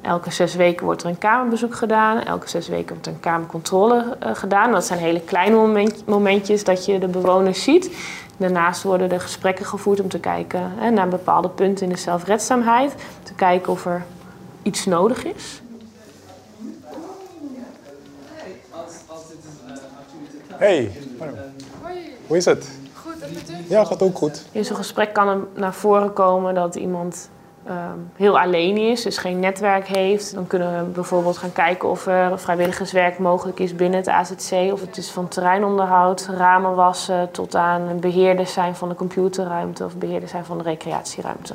elke 0.01 0.31
zes 0.31 0.55
weken 0.55 0.85
wordt 0.85 1.03
er 1.03 1.09
een 1.09 1.19
kamerbezoek 1.19 1.75
gedaan. 1.75 2.23
Elke 2.23 2.49
zes 2.49 2.69
weken 2.69 2.89
wordt 2.89 3.07
er 3.07 3.13
een 3.13 3.21
kamercontrole 3.21 4.17
uh, 4.23 4.35
gedaan. 4.35 4.73
Dat 4.73 4.85
zijn 4.85 4.99
hele 4.99 5.21
kleine 5.21 5.57
moment, 5.57 6.07
momentjes 6.07 6.65
dat 6.65 6.85
je 6.85 6.99
de 6.99 7.09
bewoners 7.09 7.63
ziet. 7.63 7.97
Daarnaast 8.37 8.83
worden 8.83 9.13
er 9.13 9.21
gesprekken 9.21 9.67
gevoerd 9.67 10.01
om 10.01 10.09
te 10.09 10.19
kijken 10.19 10.73
hè, 10.77 10.91
naar 10.91 11.09
bepaalde 11.09 11.49
punten 11.49 11.87
in 11.87 11.93
de 11.93 11.99
zelfredzaamheid. 11.99 12.95
Te 13.23 13.35
kijken 13.35 13.73
of 13.73 13.87
er 13.87 14.05
iets 14.63 14.87
nodig 14.87 15.25
is. 15.25 15.63
Hey, 20.49 20.93
hoe 22.27 22.37
is 22.37 22.45
het? 22.45 22.71
Goed, 22.95 23.21
en 23.21 23.33
met 23.35 23.51
u? 23.51 23.55
Ja, 23.69 23.85
gaat 23.85 24.03
ook 24.03 24.17
goed. 24.17 24.45
In 24.53 24.65
zo'n 24.65 24.77
gesprek 24.77 25.13
kan 25.13 25.29
er 25.29 25.39
naar 25.55 25.75
voren 25.75 26.13
komen 26.13 26.55
dat 26.55 26.75
iemand 26.75 27.31
um, 27.69 28.11
heel 28.17 28.41
alleen 28.41 28.77
is, 28.77 29.03
dus 29.03 29.19
geen 29.19 29.41
netwerk 29.41 29.87
heeft. 29.87 30.35
Dan 30.35 30.47
kunnen 30.47 30.85
we 30.85 30.91
bijvoorbeeld 30.91 31.37
gaan 31.37 31.53
kijken 31.53 31.89
of 31.89 32.07
er 32.07 32.39
vrijwilligerswerk 32.39 33.19
mogelijk 33.19 33.59
is 33.59 33.75
binnen 33.75 33.99
het 33.99 34.09
AZC. 34.09 34.73
Of 34.73 34.81
het 34.81 34.97
is 34.97 35.11
van 35.11 35.29
terreinonderhoud, 35.29 36.29
ramen 36.37 36.75
wassen, 36.75 37.31
tot 37.31 37.55
aan 37.55 38.01
beheerder 38.01 38.47
zijn 38.47 38.75
van 38.75 38.89
de 38.89 38.95
computerruimte 38.95 39.85
of 39.85 39.97
beheerder 39.97 40.29
zijn 40.29 40.45
van 40.45 40.59
de 40.59 40.65
recreatieruimte. 40.65 41.55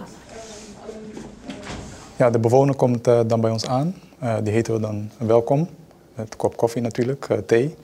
Ja, 2.16 2.30
de 2.30 2.40
bewoner 2.40 2.76
komt 2.76 3.08
uh, 3.08 3.20
dan 3.28 3.42
bij 3.42 3.52
ons 3.52 3.68
aan. 3.68 3.96
Uh, 4.24 4.36
die 4.44 4.54
heten 4.54 4.74
we 4.74 4.80
dan 4.80 5.12
welkom. 5.18 5.70
Het 6.14 6.36
kop 6.36 6.58
koffie 6.58 6.82
natuurlijk, 6.82 7.28
uh, 7.32 7.38
thee. 7.38 7.76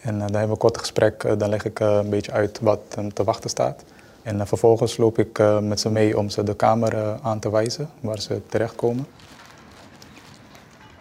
En 0.00 0.18
dan 0.18 0.20
hebben 0.20 0.42
we 0.42 0.50
een 0.50 0.56
kort 0.56 0.78
gesprek. 0.78 1.38
dan 1.38 1.48
leg 1.48 1.64
ik 1.64 1.80
een 1.80 2.10
beetje 2.10 2.32
uit 2.32 2.58
wat 2.62 2.80
hem 2.94 3.14
te 3.14 3.24
wachten 3.24 3.50
staat. 3.50 3.84
En 4.28 4.46
vervolgens 4.46 4.96
loop 4.96 5.18
ik 5.18 5.42
met 5.60 5.80
ze 5.80 5.90
mee 5.90 6.18
om 6.18 6.28
ze 6.28 6.42
de 6.42 6.54
kamer 6.54 7.18
aan 7.22 7.38
te 7.38 7.50
wijzen 7.50 7.90
waar 8.00 8.20
ze 8.20 8.40
terechtkomen. 8.46 9.06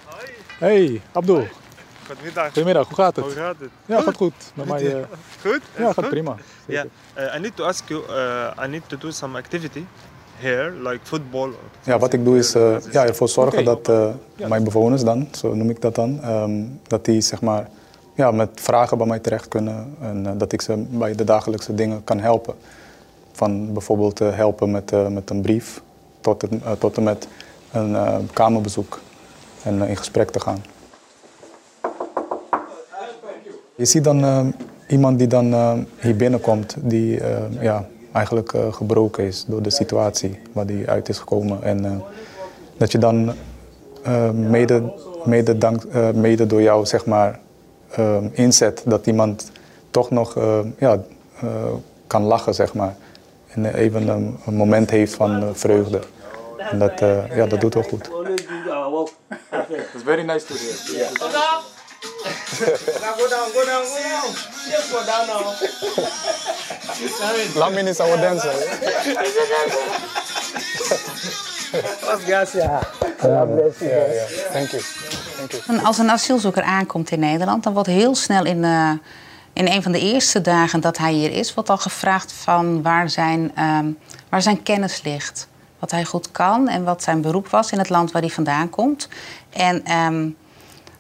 Hoi. 0.05 0.31
Hey, 0.57 1.01
Abdul. 1.11 1.47
Goedemiddag. 2.05 2.45
Goedemiddag, 2.45 2.87
hoe 2.87 2.95
gaat 2.95 3.15
het? 3.15 3.25
Hoe 3.25 3.33
gaat 3.33 3.55
het? 3.59 3.69
Ja, 3.85 3.95
goed. 3.95 4.05
gaat 4.05 4.15
goed. 4.15 4.51
Met 4.53 4.67
mij, 4.67 4.83
ja. 4.83 4.97
uh, 4.97 5.03
Goed? 5.41 5.61
Ja, 5.77 5.93
gaat 5.93 6.09
prima. 6.09 6.35
Yeah. 6.65 6.85
Uh, 7.17 7.35
I 7.35 7.39
need 7.39 7.55
to 7.55 7.63
ask 7.63 7.89
you, 7.89 8.03
uh, 8.09 8.65
I 8.65 8.67
need 8.67 8.81
to 8.87 8.97
do 8.97 9.11
some 9.11 9.37
activity 9.37 9.85
here, 10.37 10.71
like 10.71 10.99
football. 11.03 11.51
Ja, 11.83 11.99
wat 11.99 12.13
ik 12.13 12.25
doe 12.25 12.37
is 12.37 12.55
uh, 12.55 12.75
ja, 12.91 13.05
ervoor 13.05 13.29
zorgen 13.29 13.65
dat 13.65 13.91
mijn 14.35 14.63
bewoners 14.63 15.03
dan, 15.03 15.27
zo 15.31 15.55
noem 15.55 15.69
ik 15.69 15.81
dat 15.81 15.95
dan, 15.95 16.29
um, 16.29 16.79
dat 16.87 17.05
die 17.05 17.21
zeg 17.21 17.41
maar, 17.41 17.67
ja, 18.13 18.31
met 18.31 18.49
vragen 18.53 18.97
bij 18.97 19.07
mij 19.07 19.19
terecht 19.19 19.47
kunnen 19.47 19.95
en 20.01 20.37
dat 20.37 20.51
ik 20.51 20.61
ze 20.61 20.85
bij 20.89 21.15
de 21.15 21.23
dagelijkse 21.23 21.75
dingen 21.75 22.03
kan 22.03 22.19
helpen. 22.19 22.55
Van 23.37 23.73
bijvoorbeeld 23.73 24.19
helpen 24.19 24.71
met, 24.71 24.91
met 25.09 25.29
een 25.29 25.41
brief 25.41 25.81
tot, 26.21 26.41
het, 26.41 26.51
tot 26.79 26.97
en 26.97 27.03
met 27.03 27.27
een 27.71 27.95
kamerbezoek 28.33 28.99
en 29.63 29.81
in 29.81 29.97
gesprek 29.97 30.29
te 30.29 30.39
gaan. 30.39 30.63
Je 33.75 33.85
ziet 33.85 34.03
dan 34.03 34.53
iemand 34.87 35.17
die 35.17 35.27
dan 35.27 35.53
hier 35.99 36.15
binnenkomt 36.15 36.75
die 36.79 37.19
ja, 37.59 37.87
eigenlijk 38.11 38.53
gebroken 38.71 39.23
is 39.23 39.45
door 39.47 39.61
de 39.61 39.69
situatie 39.69 40.39
waar 40.51 40.65
die 40.65 40.89
uit 40.89 41.09
is 41.09 41.17
gekomen. 41.17 41.63
En 41.63 42.03
dat 42.77 42.91
je 42.91 42.97
dan 42.97 43.33
mede, 44.33 44.93
mede, 45.25 45.57
dank, 45.57 45.83
mede 46.13 46.45
door 46.45 46.61
jou 46.61 46.85
zeg 46.85 47.05
maar, 47.05 47.39
inzet 48.31 48.83
dat 48.85 49.07
iemand 49.07 49.51
toch 49.91 50.09
nog 50.09 50.35
ja, 50.77 50.99
kan 52.07 52.23
lachen, 52.23 52.55
zeg 52.55 52.73
maar. 52.73 52.95
En 53.53 53.65
even 53.65 54.07
een, 54.07 54.39
een 54.45 54.55
moment 54.55 54.89
heeft 54.89 55.13
van 55.13 55.55
vreugde. 55.55 55.99
En 56.57 56.79
dat, 56.79 56.99
ja, 57.35 57.45
dat 57.45 57.61
doet 57.61 57.73
wel 57.73 57.83
goed. 57.83 58.09
It's 59.69 60.03
very 60.03 60.23
nice 60.23 60.45
to 60.45 60.53
hear. 60.55 60.75
Yeah. 60.91 61.11
now 63.01 63.13
go 63.17 63.27
down, 63.27 63.51
go 63.51 63.65
down, 63.65 63.85
go 63.85 63.99
down. 64.03 64.31
Just 64.69 64.91
go 64.91 65.03
down 65.05 65.27
now. 65.27 65.53
Lamin 67.55 67.87
is 67.87 67.99
our 67.99 68.17
dancer. 68.17 68.53
You. 73.57 73.73
Yeah, 73.81 74.13
yeah. 74.13 74.51
Thank 74.51 74.71
you. 74.71 74.81
Thank 75.37 75.51
you. 75.51 75.63
En 75.67 75.83
als 75.83 75.97
een 75.97 76.09
asielzoeker 76.09 76.63
aankomt 76.63 77.11
in 77.11 77.19
Nederland, 77.19 77.63
dan 77.63 77.73
wordt 77.73 77.89
heel 77.89 78.15
snel 78.15 78.45
in, 78.45 78.63
uh, 78.63 78.91
in 79.57 79.67
een 79.67 79.83
van 79.83 79.91
de 79.91 79.99
eerste 79.99 80.41
dagen 80.41 80.79
dat 80.79 80.97
hij 80.97 81.13
hier 81.13 81.31
is, 81.31 81.53
wordt 81.53 81.69
al 81.69 81.77
gevraagd 81.77 82.31
van 82.31 82.81
waar 82.81 83.09
zijn, 83.09 83.51
um, 83.59 83.97
waar 84.29 84.41
zijn 84.41 84.63
kennis 84.63 85.01
ligt. 85.03 85.47
Wat 85.79 85.91
hij 85.91 86.05
goed 86.05 86.31
kan 86.31 86.67
en 86.67 86.83
wat 86.83 87.03
zijn 87.03 87.21
beroep 87.21 87.47
was 87.47 87.71
in 87.71 87.77
het 87.77 87.89
land 87.89 88.11
waar 88.11 88.21
hij 88.21 88.31
vandaan 88.31 88.69
komt. 88.69 89.07
En 89.49 89.91
um, 89.91 90.37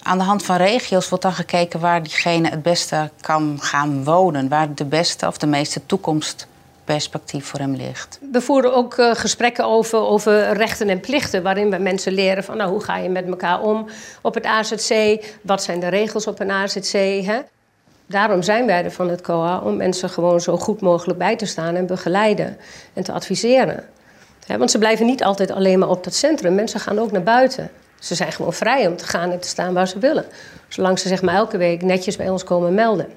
aan 0.01 0.17
de 0.17 0.23
hand 0.23 0.45
van 0.45 0.55
regio's 0.55 1.09
wordt 1.09 1.23
dan 1.23 1.33
gekeken 1.33 1.79
waar 1.79 2.03
diegene 2.03 2.49
het 2.49 2.61
beste 2.61 3.11
kan 3.21 3.57
gaan 3.61 4.03
wonen. 4.03 4.49
Waar 4.49 4.73
de 4.73 4.85
beste 4.85 5.27
of 5.27 5.37
de 5.37 5.47
meeste 5.47 5.85
toekomstperspectief 5.85 7.45
voor 7.45 7.59
hem 7.59 7.75
ligt. 7.75 8.19
We 8.31 8.41
voeren 8.41 8.75
ook 8.75 8.97
uh, 8.97 9.15
gesprekken 9.15 9.65
over, 9.65 9.99
over 9.99 10.53
rechten 10.53 10.89
en 10.89 10.99
plichten. 10.99 11.43
Waarin 11.43 11.69
we 11.69 11.77
mensen 11.77 12.13
leren 12.13 12.43
van 12.43 12.57
nou, 12.57 12.69
hoe 12.69 12.83
ga 12.83 12.97
je 12.97 13.09
met 13.09 13.27
elkaar 13.27 13.61
om 13.61 13.87
op 14.21 14.33
het 14.33 14.45
AZC. 14.45 15.23
Wat 15.41 15.63
zijn 15.63 15.79
de 15.79 15.87
regels 15.87 16.27
op 16.27 16.39
een 16.39 16.51
AZC. 16.51 16.91
Hè? 17.25 17.39
Daarom 18.07 18.41
zijn 18.41 18.65
wij 18.65 18.83
er 18.83 18.91
van 18.91 19.09
het 19.09 19.21
COA. 19.21 19.59
Om 19.59 19.77
mensen 19.77 20.09
gewoon 20.09 20.41
zo 20.41 20.57
goed 20.57 20.81
mogelijk 20.81 21.19
bij 21.19 21.35
te 21.35 21.45
staan 21.45 21.75
en 21.75 21.85
begeleiden. 21.85 22.57
En 22.93 23.03
te 23.03 23.11
adviseren. 23.11 23.83
Want 24.57 24.71
ze 24.71 24.77
blijven 24.77 25.05
niet 25.05 25.23
altijd 25.23 25.51
alleen 25.51 25.79
maar 25.79 25.89
op 25.89 26.03
dat 26.03 26.13
centrum. 26.13 26.55
Mensen 26.55 26.79
gaan 26.79 26.99
ook 26.99 27.11
naar 27.11 27.23
buiten. 27.23 27.69
Ze 27.99 28.15
zijn 28.15 28.31
gewoon 28.31 28.53
vrij 28.53 28.87
om 28.87 28.95
te 28.95 29.05
gaan 29.05 29.31
en 29.31 29.39
te 29.39 29.47
staan 29.47 29.73
waar 29.73 29.87
ze 29.87 29.99
willen. 29.99 30.25
Zolang 30.67 30.99
ze 30.99 31.07
zeg 31.07 31.21
maar 31.21 31.35
elke 31.35 31.57
week 31.57 31.81
netjes 31.81 32.15
bij 32.15 32.29
ons 32.29 32.43
komen 32.43 32.73
melden. 32.73 33.07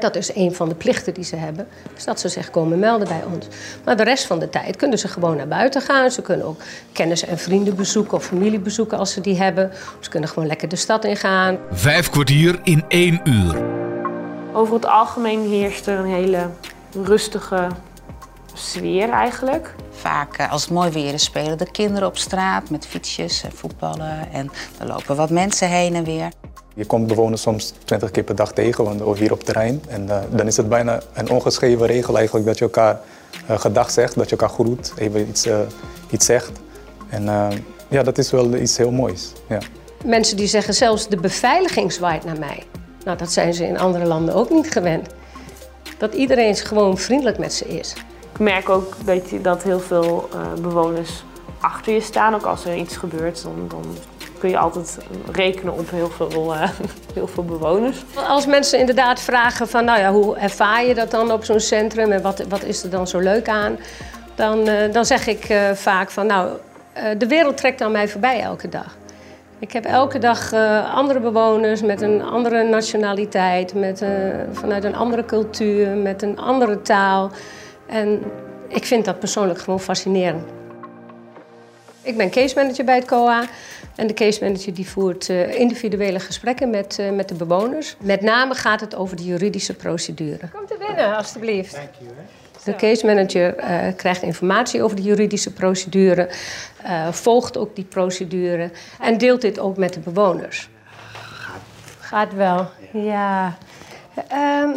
Dat 0.00 0.16
is 0.16 0.34
een 0.34 0.54
van 0.54 0.68
de 0.68 0.74
plichten 0.74 1.14
die 1.14 1.24
ze 1.24 1.36
hebben. 1.36 1.68
Dus 1.94 2.04
dat 2.04 2.20
ze 2.20 2.28
zich 2.28 2.50
komen 2.50 2.78
melden 2.78 3.08
bij 3.08 3.22
ons. 3.32 3.46
Maar 3.84 3.96
de 3.96 4.04
rest 4.04 4.26
van 4.26 4.38
de 4.38 4.48
tijd 4.48 4.76
kunnen 4.76 4.98
ze 4.98 5.08
gewoon 5.08 5.36
naar 5.36 5.48
buiten 5.48 5.80
gaan. 5.80 6.10
Ze 6.10 6.22
kunnen 6.22 6.46
ook 6.46 6.60
kennis 6.92 7.24
en 7.24 7.38
vrienden 7.38 7.76
bezoeken 7.76 8.16
of 8.16 8.24
familie 8.24 8.60
bezoeken 8.60 8.98
als 8.98 9.12
ze 9.12 9.20
die 9.20 9.36
hebben. 9.36 9.72
Ze 10.00 10.10
kunnen 10.10 10.28
gewoon 10.28 10.46
lekker 10.46 10.68
de 10.68 10.76
stad 10.76 11.04
ingaan. 11.04 11.58
Vijf 11.70 12.10
kwartier 12.10 12.60
in 12.62 12.84
één 12.88 13.20
uur. 13.24 13.81
Over 14.54 14.74
het 14.74 14.86
algemeen 14.86 15.40
heerst 15.40 15.86
er 15.86 15.98
een 15.98 16.06
hele 16.06 16.48
rustige 17.04 17.66
sfeer 18.54 19.10
eigenlijk. 19.10 19.74
Vaak 19.90 20.40
uh, 20.40 20.52
als 20.52 20.62
het 20.62 20.70
mooi 20.70 20.90
weer 20.90 21.12
is 21.12 21.24
spelen 21.24 21.58
de 21.58 21.70
kinderen 21.70 22.08
op 22.08 22.16
straat 22.16 22.70
met 22.70 22.86
fietsjes 22.86 23.42
en 23.42 23.52
voetballen. 23.52 24.32
En 24.32 24.50
er 24.78 24.86
lopen 24.86 25.16
wat 25.16 25.30
mensen 25.30 25.68
heen 25.68 25.94
en 25.94 26.04
weer. 26.04 26.28
Je 26.74 26.84
komt 26.84 27.06
bewoners 27.06 27.42
soms 27.42 27.72
20 27.84 28.10
keer 28.10 28.22
per 28.22 28.34
dag 28.34 28.52
tegen, 28.52 28.84
want 28.84 29.18
hier 29.18 29.32
op 29.32 29.36
het 29.36 29.46
terrein. 29.46 29.82
En 29.88 30.06
uh, 30.06 30.18
dan 30.30 30.46
is 30.46 30.56
het 30.56 30.68
bijna 30.68 31.00
een 31.12 31.30
ongeschreven 31.30 31.86
regel 31.86 32.16
eigenlijk 32.16 32.46
dat 32.46 32.58
je 32.58 32.64
elkaar 32.64 33.00
uh, 33.50 33.58
gedag 33.58 33.90
zegt, 33.90 34.14
dat 34.14 34.30
je 34.30 34.36
elkaar 34.36 34.54
groet, 34.54 34.92
even 34.96 35.28
iets, 35.28 35.48
iets 36.10 36.26
zegt. 36.26 36.52
En 37.08 37.24
ja, 37.88 38.02
dat 38.02 38.18
is 38.18 38.30
wel 38.30 38.54
iets 38.54 38.76
heel 38.76 38.90
moois. 38.90 39.32
Ja. 39.48 39.58
Mensen 40.04 40.36
die 40.36 40.46
zeggen 40.46 40.74
zelfs 40.74 41.08
de 41.08 41.16
beveiliging 41.16 41.92
zwaait 41.92 42.24
naar 42.24 42.38
mij. 42.38 42.62
Nou, 43.04 43.18
dat 43.18 43.32
zijn 43.32 43.54
ze 43.54 43.66
in 43.66 43.78
andere 43.78 44.06
landen 44.06 44.34
ook 44.34 44.50
niet 44.50 44.70
gewend. 44.70 45.08
Dat 45.98 46.14
iedereen 46.14 46.56
gewoon 46.56 46.98
vriendelijk 46.98 47.38
met 47.38 47.52
ze 47.52 47.68
is. 47.68 47.94
Ik 48.32 48.38
merk 48.38 48.68
ook 48.68 48.94
dat, 49.04 49.30
je, 49.30 49.40
dat 49.40 49.62
heel 49.62 49.80
veel 49.80 50.28
uh, 50.34 50.62
bewoners 50.62 51.24
achter 51.60 51.92
je 51.92 52.00
staan. 52.00 52.34
Ook 52.34 52.44
als 52.44 52.64
er 52.64 52.76
iets 52.76 52.96
gebeurt, 52.96 53.42
dan, 53.42 53.68
dan 53.68 53.84
kun 54.38 54.50
je 54.50 54.58
altijd 54.58 54.98
rekenen 55.32 55.72
op 55.72 55.90
heel 55.90 56.10
veel, 56.10 56.54
uh, 56.54 56.68
heel 57.14 57.26
veel 57.26 57.44
bewoners. 57.44 58.04
Als 58.28 58.46
mensen 58.46 58.78
inderdaad 58.78 59.20
vragen 59.20 59.68
van, 59.68 59.84
nou 59.84 59.98
ja, 59.98 60.12
hoe 60.12 60.36
ervaar 60.36 60.84
je 60.84 60.94
dat 60.94 61.10
dan 61.10 61.32
op 61.32 61.44
zo'n 61.44 61.60
centrum 61.60 62.12
en 62.12 62.22
wat, 62.22 62.44
wat 62.48 62.62
is 62.62 62.82
er 62.82 62.90
dan 62.90 63.06
zo 63.06 63.18
leuk 63.18 63.48
aan? 63.48 63.78
Dan, 64.34 64.68
uh, 64.68 64.92
dan 64.92 65.04
zeg 65.04 65.26
ik 65.26 65.54
vaak 65.74 66.10
van, 66.10 66.26
nou, 66.26 66.50
de 67.18 67.26
wereld 67.26 67.56
trekt 67.56 67.80
aan 67.80 67.92
mij 67.92 68.08
voorbij 68.08 68.40
elke 68.40 68.68
dag. 68.68 68.96
Ik 69.62 69.72
heb 69.72 69.84
elke 69.84 70.18
dag 70.18 70.52
andere 70.94 71.20
bewoners 71.20 71.82
met 71.82 72.00
een 72.00 72.22
andere 72.22 72.62
nationaliteit, 72.62 73.74
met, 73.74 74.04
vanuit 74.52 74.84
een 74.84 74.94
andere 74.94 75.24
cultuur, 75.24 75.96
met 75.96 76.22
een 76.22 76.38
andere 76.38 76.82
taal. 76.82 77.30
En 77.86 78.22
ik 78.68 78.84
vind 78.84 79.04
dat 79.04 79.18
persoonlijk 79.18 79.58
gewoon 79.58 79.80
fascinerend. 79.80 80.44
Ik 82.02 82.16
ben 82.16 82.30
case 82.30 82.54
manager 82.54 82.84
bij 82.84 82.94
het 82.94 83.04
COA. 83.04 83.44
En 83.96 84.06
de 84.06 84.14
case 84.14 84.44
manager 84.44 84.74
die 84.74 84.88
voert 84.88 85.28
uh, 85.28 85.58
individuele 85.58 86.20
gesprekken 86.20 86.70
met, 86.70 86.98
uh, 87.00 87.10
met 87.10 87.28
de 87.28 87.34
bewoners. 87.34 87.96
Met 88.00 88.20
name 88.20 88.54
gaat 88.54 88.80
het 88.80 88.94
over 88.94 89.16
de 89.16 89.24
juridische 89.24 89.74
procedure. 89.74 90.48
Kom 90.48 90.66
te 90.66 90.76
binnen, 90.86 91.16
alstublieft. 91.16 91.72
You. 91.72 92.12
De 92.64 92.76
case 92.76 93.06
manager 93.06 93.58
uh, 93.58 93.96
krijgt 93.96 94.22
informatie 94.22 94.82
over 94.82 94.96
de 94.96 95.02
juridische 95.02 95.52
procedure, 95.52 96.28
volgt 97.10 97.56
ook 97.56 97.76
die 97.76 97.84
procedure 97.84 98.70
en 99.00 99.18
deelt 99.18 99.40
dit 99.40 99.58
ook 99.58 99.76
met 99.76 99.92
de 99.92 100.00
bewoners. 100.00 100.70
Gaat 101.98 102.34
wel, 102.34 102.70
ja. 102.92 103.56
Ehm, 104.28 104.76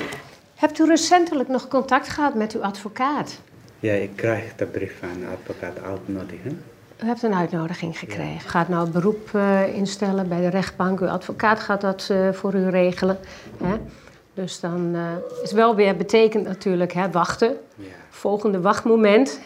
hebt 0.56 0.80
u 0.80 0.86
recentelijk 0.86 1.50
nog 1.50 1.68
contact 1.68 2.10
gehad 2.10 2.36
met 2.36 2.54
uw 2.54 2.62
advocaat? 2.62 3.39
Ja, 3.80 3.94
ik 3.94 4.15
krijg 4.15 4.56
de 4.56 4.65
brief 4.65 5.00
van 5.00 5.20
de 5.20 5.25
advocaat 5.25 5.84
uitnodiging. 5.84 6.58
U 7.04 7.06
hebt 7.06 7.24
een 7.24 7.34
uitnodiging 7.34 8.00
gekregen. 8.00 8.50
Gaat 8.50 8.70
nou 8.70 8.89
beroep 8.89 9.30
uh, 9.36 9.75
instellen 9.75 10.27
bij 10.27 10.42
de 10.42 10.48
rechtbank. 10.48 11.00
Uw 11.00 11.08
advocaat 11.08 11.60
gaat 11.60 11.82
dat 11.82 12.08
uh, 12.12 12.32
voor 12.32 12.54
u 12.54 12.70
regelen. 12.70 13.18
Hè? 13.63 13.75
Dus 14.36 14.60
dan 14.60 14.92
uh, 14.96 15.01
is 15.44 15.51
wel 15.51 15.75
weer 15.75 15.96
betekent 15.96 16.44
natuurlijk 16.44 16.94
hè, 16.94 17.12
wachten. 17.12 17.58
Ja. 17.75 17.86
Volgende 18.10 18.62
wachtmoment. 18.62 19.39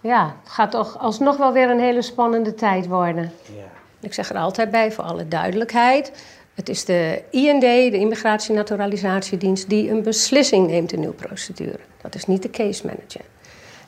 Ja. 0.00 0.10
ja, 0.10 0.36
het 0.42 0.52
gaat 0.52 0.70
toch 0.70 0.98
alsnog 0.98 1.36
wel 1.36 1.52
weer 1.52 1.70
een 1.70 1.80
hele 1.80 2.02
spannende 2.02 2.54
tijd 2.54 2.86
worden. 2.86 3.32
Ja. 3.56 3.62
Ik 4.00 4.14
zeg 4.14 4.30
er 4.30 4.36
altijd 4.36 4.70
bij, 4.70 4.92
voor 4.92 5.04
alle 5.04 5.28
duidelijkheid. 5.28 6.12
Het 6.54 6.68
is 6.68 6.84
de 6.84 7.22
IND, 7.30 7.60
de 7.60 7.98
Immigratie- 7.98 8.50
en 8.50 8.56
Naturalisatiedienst, 8.56 9.68
die 9.68 9.90
een 9.90 10.02
beslissing 10.02 10.66
neemt 10.66 10.92
in 10.92 11.02
uw 11.02 11.12
procedure. 11.12 11.78
Dat 12.02 12.14
is 12.14 12.26
niet 12.26 12.42
de 12.42 12.50
case 12.50 12.86
manager. 12.86 13.20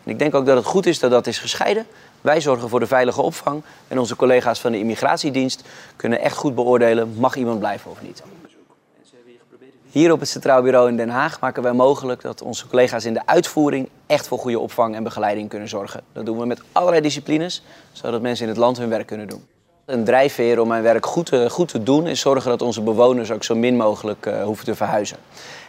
En 0.04 0.12
ik 0.12 0.18
denk 0.18 0.34
ook 0.34 0.46
dat 0.46 0.56
het 0.56 0.66
goed 0.66 0.86
is 0.86 0.98
dat 0.98 1.10
dat 1.10 1.26
is 1.26 1.38
gescheiden. 1.38 1.86
Wij 2.20 2.40
zorgen 2.40 2.68
voor 2.68 2.80
de 2.80 2.86
veilige 2.86 3.22
opvang. 3.22 3.62
En 3.88 3.98
onze 3.98 4.16
collega's 4.16 4.60
van 4.60 4.72
de 4.72 4.78
immigratiedienst 4.78 5.62
kunnen 5.96 6.20
echt 6.20 6.36
goed 6.36 6.54
beoordelen... 6.54 7.14
mag 7.18 7.36
iemand 7.36 7.58
blijven 7.58 7.90
of 7.90 8.02
niet. 8.02 8.22
Hier 9.96 10.12
op 10.12 10.20
het 10.20 10.28
Centraal 10.28 10.62
Bureau 10.62 10.88
in 10.88 10.96
Den 10.96 11.08
Haag 11.08 11.40
maken 11.40 11.62
wij 11.62 11.72
mogelijk 11.72 12.22
dat 12.22 12.42
onze 12.42 12.66
collega's 12.66 13.04
in 13.04 13.14
de 13.14 13.26
uitvoering 13.26 13.88
echt 14.06 14.28
voor 14.28 14.38
goede 14.38 14.58
opvang 14.58 14.94
en 14.94 15.02
begeleiding 15.02 15.48
kunnen 15.48 15.68
zorgen. 15.68 16.00
Dat 16.12 16.26
doen 16.26 16.38
we 16.38 16.46
met 16.46 16.60
allerlei 16.72 17.02
disciplines, 17.02 17.62
zodat 17.92 18.20
mensen 18.20 18.44
in 18.44 18.50
het 18.50 18.60
land 18.60 18.78
hun 18.78 18.88
werk 18.88 19.06
kunnen 19.06 19.28
doen. 19.28 19.46
Een 19.84 20.04
drijfveer 20.04 20.60
om 20.60 20.68
mijn 20.68 20.82
werk 20.82 21.06
goed 21.06 21.26
te, 21.26 21.50
goed 21.50 21.68
te 21.68 21.82
doen 21.82 22.06
is 22.06 22.20
zorgen 22.20 22.50
dat 22.50 22.62
onze 22.62 22.82
bewoners 22.82 23.30
ook 23.30 23.44
zo 23.44 23.54
min 23.54 23.76
mogelijk 23.76 24.26
uh, 24.26 24.42
hoeven 24.42 24.64
te 24.64 24.74
verhuizen. 24.74 25.16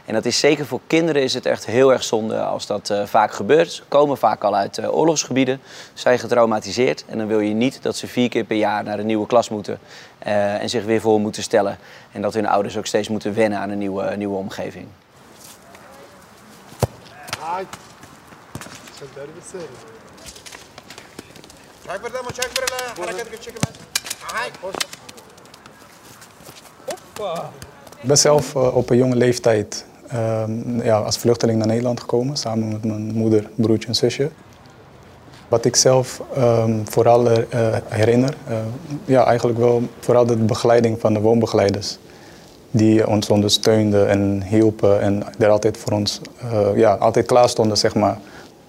En 0.07 0.13
dat 0.13 0.25
is 0.25 0.39
zeker 0.39 0.65
voor 0.65 0.79
kinderen 0.87 1.21
is 1.21 1.33
het 1.33 1.45
echt 1.45 1.65
heel 1.65 1.91
erg 1.91 2.03
zonde 2.03 2.41
als 2.41 2.65
dat 2.65 2.89
uh, 2.89 3.05
vaak 3.05 3.31
gebeurt. 3.31 3.71
Ze 3.71 3.83
komen 3.87 4.17
vaak 4.17 4.43
al 4.43 4.55
uit 4.55 4.77
uh, 4.77 4.95
oorlogsgebieden, 4.95 5.61
zijn 5.93 6.19
getraumatiseerd. 6.19 7.05
En 7.07 7.17
dan 7.17 7.27
wil 7.27 7.39
je 7.39 7.53
niet 7.53 7.79
dat 7.81 7.95
ze 7.95 8.07
vier 8.07 8.29
keer 8.29 8.43
per 8.43 8.57
jaar 8.57 8.83
naar 8.83 8.99
een 8.99 9.05
nieuwe 9.05 9.27
klas 9.27 9.49
moeten 9.49 9.79
uh, 10.27 10.61
en 10.61 10.69
zich 10.69 10.83
weer 10.85 11.01
voor 11.01 11.19
moeten 11.19 11.43
stellen. 11.43 11.77
En 12.11 12.21
dat 12.21 12.33
hun 12.33 12.47
ouders 12.47 12.77
ook 12.77 12.85
steeds 12.85 13.07
moeten 13.07 13.33
wennen 13.33 13.59
aan 13.59 13.69
een 13.69 13.77
nieuwe, 13.77 14.15
nieuwe 14.15 14.37
omgeving. 14.37 14.87
Ik 28.01 28.07
ben 28.07 28.17
zelf 28.17 28.55
op 28.55 28.89
een 28.89 28.97
jonge 28.97 29.15
leeftijd 29.15 29.85
uh, 30.13 30.43
ja, 30.83 30.97
als 30.97 31.17
vluchteling 31.17 31.57
naar 31.57 31.67
Nederland 31.67 31.99
gekomen, 31.99 32.37
samen 32.37 32.67
met 32.67 32.85
mijn 32.85 33.13
moeder, 33.13 33.49
broertje 33.55 33.87
en 33.87 33.95
zusje. 33.95 34.29
Wat 35.47 35.65
ik 35.65 35.75
zelf 35.75 36.21
um, 36.37 36.81
vooral 36.89 37.31
uh, 37.31 37.37
herinner, 37.87 38.37
ja, 39.05 39.25
eigenlijk 39.25 39.59
wel 39.59 39.81
vooral 39.99 40.25
de 40.25 40.35
begeleiding 40.35 40.99
van 40.99 41.13
de 41.13 41.19
woonbegeleiders. 41.19 41.97
Die 42.71 43.07
ons 43.07 43.29
ondersteunden 43.29 44.09
en 44.09 44.43
hielpen 44.45 45.01
en 45.01 45.23
er 45.39 45.49
altijd 45.49 45.77
voor 45.77 45.93
ons 45.93 46.21
ja, 46.75 46.93
altijd 46.93 47.25
klaar 47.25 47.49
stonden, 47.49 47.77
zeg 47.77 47.95
maar. 47.95 48.17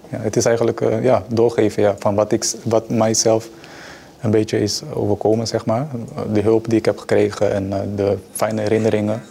Ja, 0.09 0.17
het 0.19 0.35
is 0.35 0.45
eigenlijk 0.45 0.79
ja, 1.01 1.23
doorgeven 1.27 1.83
ja, 1.83 1.95
van 1.99 2.15
wat, 2.15 2.31
ik, 2.31 2.53
wat 2.63 2.89
mijzelf 2.89 3.49
een 4.21 4.31
beetje 4.31 4.59
is 4.59 4.81
overkomen, 4.93 5.47
zeg 5.47 5.65
maar. 5.65 5.87
De 6.33 6.41
hulp 6.41 6.69
die 6.69 6.77
ik 6.77 6.85
heb 6.85 6.97
gekregen 6.97 7.53
en 7.53 7.69
de 7.95 8.17
fijne 8.31 8.61
herinneringen. 8.61 9.21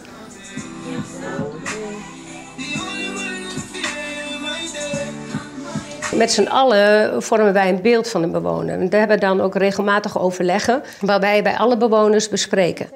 Met 6.19 6.31
z'n 6.31 6.47
allen 6.47 7.23
vormen 7.23 7.53
wij 7.53 7.69
een 7.69 7.81
beeld 7.81 8.07
van 8.07 8.21
de 8.21 8.27
bewoner. 8.27 8.89
We 8.89 8.97
hebben 8.97 9.19
dan 9.19 9.41
ook 9.41 9.55
regelmatig 9.55 10.19
overleggen, 10.19 10.81
waarbij 11.01 11.37
we 11.37 11.43
bij 11.43 11.57
alle 11.57 11.77
bewoners 11.77 12.29
bespreken. 12.29 12.87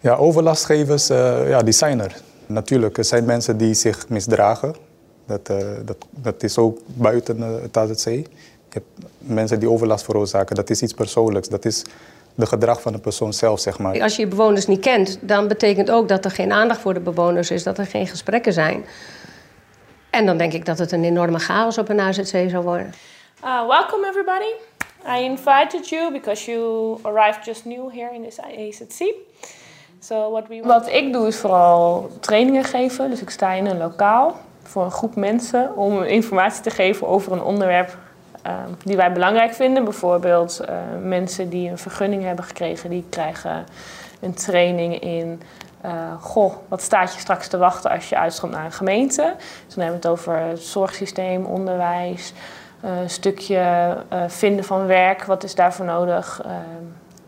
Ja, 0.00 0.14
overlastgevers, 0.14 1.10
uh, 1.10 1.48
ja, 1.48 1.62
die 1.62 1.72
zijn 1.72 2.00
er. 2.00 2.16
Natuurlijk, 2.46 2.98
er 2.98 3.04
zijn 3.04 3.24
mensen 3.24 3.56
die 3.56 3.74
zich 3.74 4.08
misdragen. 4.08 4.74
Dat, 5.26 5.50
uh, 5.50 5.56
dat, 5.84 5.96
dat 6.10 6.42
is 6.42 6.58
ook 6.58 6.78
buiten 6.86 7.38
uh, 7.38 7.46
het 7.62 7.76
AZC. 7.76 8.04
Je 8.04 8.24
hebt 8.68 8.86
mensen 9.18 9.60
die 9.60 9.70
overlast 9.70 10.04
veroorzaken. 10.04 10.56
Dat 10.56 10.70
is 10.70 10.82
iets 10.82 10.94
persoonlijks. 10.94 11.48
Dat 11.48 11.64
is 11.64 11.84
de 12.34 12.46
gedrag 12.46 12.80
van 12.80 12.92
de 12.92 12.98
persoon 12.98 13.32
zelf, 13.32 13.60
zeg 13.60 13.78
maar. 13.78 14.02
Als 14.02 14.16
je 14.16 14.22
je 14.22 14.28
bewoners 14.28 14.66
niet 14.66 14.80
kent, 14.80 15.18
dan 15.20 15.48
betekent 15.48 15.90
ook 15.90 16.08
dat 16.08 16.24
er 16.24 16.30
geen 16.30 16.52
aandacht 16.52 16.80
voor 16.80 16.94
de 16.94 17.00
bewoners 17.00 17.50
is, 17.50 17.62
dat 17.62 17.78
er 17.78 17.86
geen 17.86 18.06
gesprekken 18.06 18.52
zijn. 18.52 18.84
En 20.10 20.26
dan 20.26 20.36
denk 20.36 20.52
ik 20.52 20.64
dat 20.64 20.78
het 20.78 20.92
een 20.92 21.04
enorme 21.04 21.38
chaos 21.38 21.78
op 21.78 21.88
een 21.88 22.00
AZC 22.00 22.50
zou 22.50 22.64
worden. 22.64 22.94
Uh, 23.44 23.66
welcome 23.66 24.06
everybody. 24.08 24.52
I 25.06 25.24
invited 25.24 25.88
you 25.88 26.12
because 26.12 26.50
you 26.50 26.98
arrived 27.02 27.44
just 27.44 27.64
new 27.64 27.90
here 27.92 28.14
in 28.14 28.22
this 28.22 28.40
AZC. 28.40 29.14
So 30.00 30.30
what, 30.30 30.48
we... 30.48 30.60
wat 30.62 30.88
ik 30.88 31.12
doe 31.12 31.26
is 31.26 31.36
vooral 31.36 32.10
trainingen 32.20 32.64
geven. 32.64 33.10
Dus 33.10 33.20
ik 33.20 33.30
sta 33.30 33.52
in 33.52 33.66
een 33.66 33.78
lokaal 33.78 34.36
voor 34.62 34.84
een 34.84 34.90
groep 34.90 35.14
mensen 35.14 35.76
om 35.76 36.02
informatie 36.02 36.62
te 36.62 36.70
geven 36.70 37.06
over 37.06 37.32
een 37.32 37.42
onderwerp 37.42 37.96
uh, 38.46 38.52
die 38.84 38.96
wij 38.96 39.12
belangrijk 39.12 39.54
vinden. 39.54 39.84
Bijvoorbeeld 39.84 40.60
uh, 40.68 40.76
mensen 41.02 41.48
die 41.48 41.70
een 41.70 41.78
vergunning 41.78 42.22
hebben 42.22 42.44
gekregen, 42.44 42.90
die 42.90 43.04
krijgen 43.10 43.66
een 44.20 44.34
training 44.34 45.00
in 45.00 45.42
uh, 45.84 46.22
goh, 46.22 46.54
wat 46.68 46.82
staat 46.82 47.14
je 47.14 47.20
straks 47.20 47.48
te 47.48 47.56
wachten 47.56 47.90
als 47.90 48.08
je 48.08 48.16
uitstroomt 48.16 48.54
naar 48.54 48.64
een 48.64 48.72
gemeente? 48.72 49.34
Dus 49.36 49.74
dan 49.74 49.84
hebben 49.84 50.00
we 50.00 50.08
het 50.08 50.18
over 50.18 50.36
het 50.38 50.62
zorgsysteem, 50.62 51.44
onderwijs, 51.44 52.32
uh, 52.84 53.00
een 53.00 53.10
stukje 53.10 53.96
uh, 54.12 54.24
vinden 54.26 54.64
van 54.64 54.86
werk, 54.86 55.24
wat 55.24 55.44
is 55.44 55.54
daarvoor 55.54 55.84
nodig? 55.84 56.40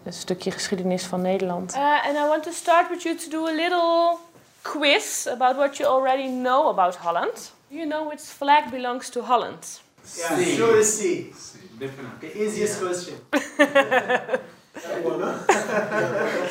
een 0.05 0.13
stukje 0.13 0.51
geschiedenis 0.51 1.05
van 1.05 1.21
Nederland. 1.21 1.75
and 1.75 2.17
I 2.17 2.29
want 2.29 2.43
to 2.43 2.51
start 2.51 2.89
with 2.89 3.03
you 3.03 3.17
to 3.17 3.31
do 3.31 3.47
a 3.47 3.53
little 3.53 4.17
quiz 4.63 5.27
about 5.27 5.57
what 5.57 5.77
you 5.77 5.89
already 5.89 6.29
know 6.29 6.69
about 6.69 6.97
Holland. 6.97 7.53
Do 7.69 7.77
you 7.77 7.89
know 7.89 8.09
which 8.09 8.21
flag 8.21 8.71
belongs 8.71 9.09
to 9.09 9.21
Holland? 9.21 9.81
Yeah, 10.17 10.57
sure 10.57 10.79
is 10.79 10.99
C. 10.99 11.33
Definitely. 11.79 12.29
The 12.29 12.45
easiest 12.45 12.81
question. 12.81 13.17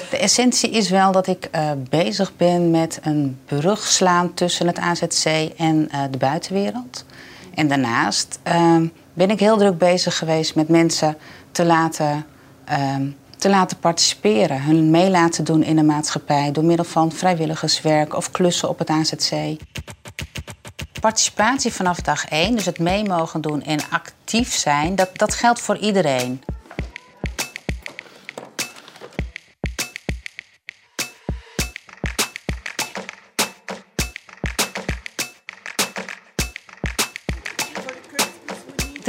De 0.10 0.18
essentie 0.18 0.70
is 0.70 0.90
wel 0.90 1.12
dat 1.12 1.28
ik 1.28 1.50
uh, 1.56 1.72
bezig 1.90 2.36
ben 2.36 2.72
met 2.72 3.00
een 3.04 3.40
brug 3.46 3.88
slaan 3.88 4.34
tussen 4.34 4.68
het 4.68 4.80
AZC 4.80 5.26
en 5.58 5.90
uh, 5.92 6.04
de 6.12 6.18
buitenwereld. 6.18 7.06
En 7.54 7.68
daarnaast 7.68 8.40
uh, 8.48 8.76
ben 9.14 9.30
ik 9.30 9.40
heel 9.40 9.58
druk 9.58 9.78
bezig 9.78 10.18
geweest 10.18 10.56
met 10.56 10.70
mensen 10.70 11.18
te 11.52 11.66
laten, 11.66 12.26
te 13.38 13.50
laten 13.50 13.78
participeren. 13.78 14.64
Hun 14.64 14.90
mee 14.90 15.10
laten 15.10 15.44
doen 15.44 15.64
in 15.64 15.76
de 15.76 15.84
maatschappij 15.84 16.52
door 16.52 16.64
middel 16.64 16.86
van 16.86 17.12
vrijwilligerswerk 17.12 18.16
of 18.16 18.32
klussen 18.32 18.70
op 18.70 18.80
het 18.80 18.90
AZC. 18.90 19.34
Participatie 21.02 21.74
vanaf 21.74 22.00
dag 22.00 22.26
1, 22.28 22.56
dus 22.56 22.66
het 22.66 22.80
mee 22.80 23.04
mogen 23.04 23.42
doen 23.42 23.64
en 23.64 23.80
actief 23.90 24.56
zijn, 24.56 24.96
dat, 24.96 25.10
dat 25.14 25.36
geldt 25.36 25.62
voor 25.62 25.78
iedereen. 25.78 26.42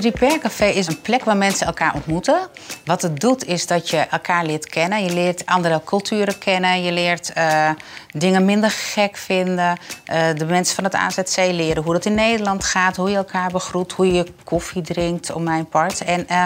Repair 0.00 0.38
Café 0.38 0.66
is 0.66 0.86
een 0.86 1.00
plek 1.00 1.24
waar 1.24 1.36
mensen 1.36 1.66
elkaar 1.66 1.94
ontmoeten. 1.94 2.40
Wat 2.84 3.02
het 3.02 3.20
doet 3.20 3.46
is 3.46 3.66
dat 3.66 3.90
je 3.90 3.96
elkaar 3.96 4.44
leert 4.44 4.68
kennen. 4.68 5.04
Je 5.04 5.12
leert 5.12 5.46
andere 5.46 5.80
culturen 5.84 6.38
kennen. 6.38 6.82
Je 6.82 6.92
leert 6.92 7.32
uh, 7.36 7.70
dingen 8.10 8.44
minder 8.44 8.70
gek 8.70 9.16
vinden. 9.16 9.78
Uh, 10.12 10.28
de 10.36 10.44
mensen 10.44 10.74
van 10.74 10.84
het 10.84 10.94
AZC 10.94 11.36
leren 11.36 11.82
hoe 11.82 11.94
het 11.94 12.06
in 12.06 12.14
Nederland 12.14 12.64
gaat. 12.64 12.96
Hoe 12.96 13.10
je 13.10 13.16
elkaar 13.16 13.50
begroet. 13.50 13.92
Hoe 13.92 14.12
je 14.12 14.26
koffie 14.44 14.82
drinkt, 14.82 15.32
om 15.32 15.42
mijn 15.42 15.68
part. 15.68 16.04
En 16.04 16.26
uh, 16.30 16.44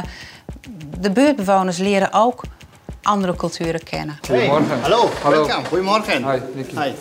de 0.98 1.10
buurtbewoners 1.10 1.78
leren 1.78 2.12
ook 2.12 2.42
andere 3.02 3.36
culturen 3.36 3.82
kennen. 3.82 4.18
Goedemorgen. 4.26 4.68
Hey, 4.68 4.78
hallo, 4.80 5.10
hallo. 5.22 5.46
welkom. 5.46 5.64
Goedemorgen. 5.66 6.30
Hi, 6.30 6.38
Nicky. 6.54 6.74
Hi. 6.74 6.92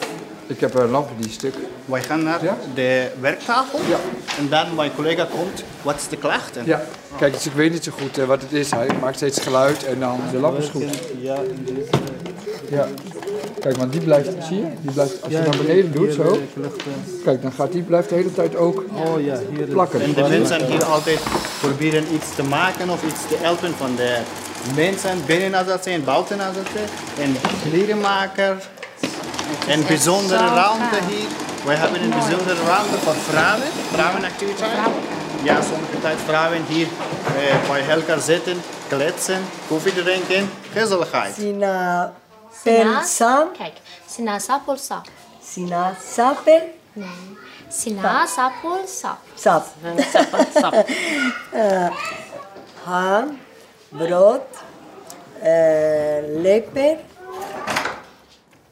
Ik 0.47 0.59
heb 0.59 0.73
een 0.73 0.89
lamp 0.89 1.09
die 1.17 1.31
stuk. 1.31 1.55
Wij 1.85 2.01
gaan 2.01 2.23
naar 2.23 2.43
ja? 2.43 2.57
de 2.73 3.11
werktafel. 3.19 3.79
Ja. 3.87 3.97
En 4.37 4.49
dan 4.49 4.75
mijn 4.75 4.95
collega 4.95 5.27
komt, 5.31 5.63
wat 5.81 5.95
is 5.95 6.07
de 6.07 6.17
klacht? 6.17 6.57
Ja. 6.65 6.81
Kijk, 7.17 7.33
dus 7.33 7.45
ik 7.45 7.53
weet 7.53 7.71
niet 7.71 7.83
zo 7.83 7.91
goed 7.91 8.17
uh, 8.17 8.25
wat 8.25 8.41
het 8.41 8.51
is. 8.51 8.71
Hij 8.71 8.89
maakt 9.01 9.15
steeds 9.15 9.39
geluid 9.39 9.85
en 9.85 9.99
dan 9.99 10.19
de 10.31 10.37
lamp 10.37 10.57
is 10.57 10.69
goed. 10.69 10.83
Ja, 11.21 11.35
in 11.35 11.63
deze... 11.65 11.89
Ja. 12.69 12.87
Kijk, 13.59 13.77
want 13.77 13.91
die 13.91 14.01
blijft, 14.01 14.29
zie 14.47 14.57
je? 14.57 14.67
Die 14.81 14.91
blijft, 14.91 15.23
als 15.23 15.31
je 15.31 15.37
naar 15.37 15.57
beneden 15.57 15.73
hier, 15.73 15.91
doet, 15.91 16.13
zo. 16.13 16.37
Lucht, 16.53 16.83
Kijk, 17.23 17.41
dan 17.41 17.51
gaat 17.51 17.71
die 17.71 17.81
blijft 17.81 18.09
de 18.09 18.15
hele 18.15 18.33
tijd 18.33 18.55
ook 18.55 18.83
oh, 18.93 19.25
ja, 19.25 19.39
hier, 19.55 19.65
plakken. 19.65 20.01
En 20.01 20.13
de 20.13 20.21
mensen 20.21 20.65
hier 20.65 20.83
altijd 20.83 21.19
proberen 21.59 22.13
iets 22.13 22.35
te 22.35 22.43
maken 22.43 22.89
of 22.89 23.03
iets 23.03 23.27
te 23.27 23.35
helpen 23.39 23.73
van 23.77 23.95
de 23.95 24.17
mensen 24.75 25.17
binnen 25.25 25.55
AZC 25.55 25.85
en 25.85 26.03
buiten 26.03 26.41
AZC. 26.41 26.75
En 27.19 27.35
klerenmaker, 27.69 28.55
Een 29.67 29.83
bijzondere 29.87 30.45
ruimte 30.45 30.97
hier. 31.07 31.52
Wij 31.65 31.75
hebben 31.75 32.01
een 32.01 32.09
bijzondere 32.09 32.63
ruimte 32.63 32.97
voor 32.97 33.13
vrouwen, 33.13 33.67
vrouwenactiviteiten. 33.91 34.93
Ja, 35.43 35.61
sommige 35.61 35.99
tijd 36.01 36.17
vrouwen 36.25 36.65
hier 36.65 36.87
eh, 37.37 37.69
bij 37.69 37.89
elkaar 37.89 38.19
zitten, 38.19 38.61
kletsen, 38.87 39.41
koffie 39.67 39.93
drinken, 39.93 40.49
gezelligheid. 40.71 41.35
Sina 41.35 42.13
Sina-. 42.63 43.47
Kijk, 43.57 43.73
sinasapol 44.07 44.77
sap. 44.77 45.07
Sinasapel. 45.43 46.61
Nee. 46.93 47.07
Sinasapol 47.67 48.87
sap. 48.87 49.17
Sap. 49.35 49.65
sap. 50.61 50.73
Eh, 51.51 51.87
ham, 52.83 53.39
brood, 53.89 54.41
eh, 55.41 56.41
leper. 56.41 56.97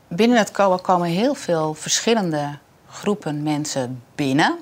Binnen 0.07 0.37
het 0.37 0.51
COA 0.51 0.77
komen 0.81 1.09
heel 1.09 1.33
veel 1.33 1.73
verschillende 1.73 2.57
groepen 2.91 3.43
mensen 3.43 4.03
binnen. 4.15 4.59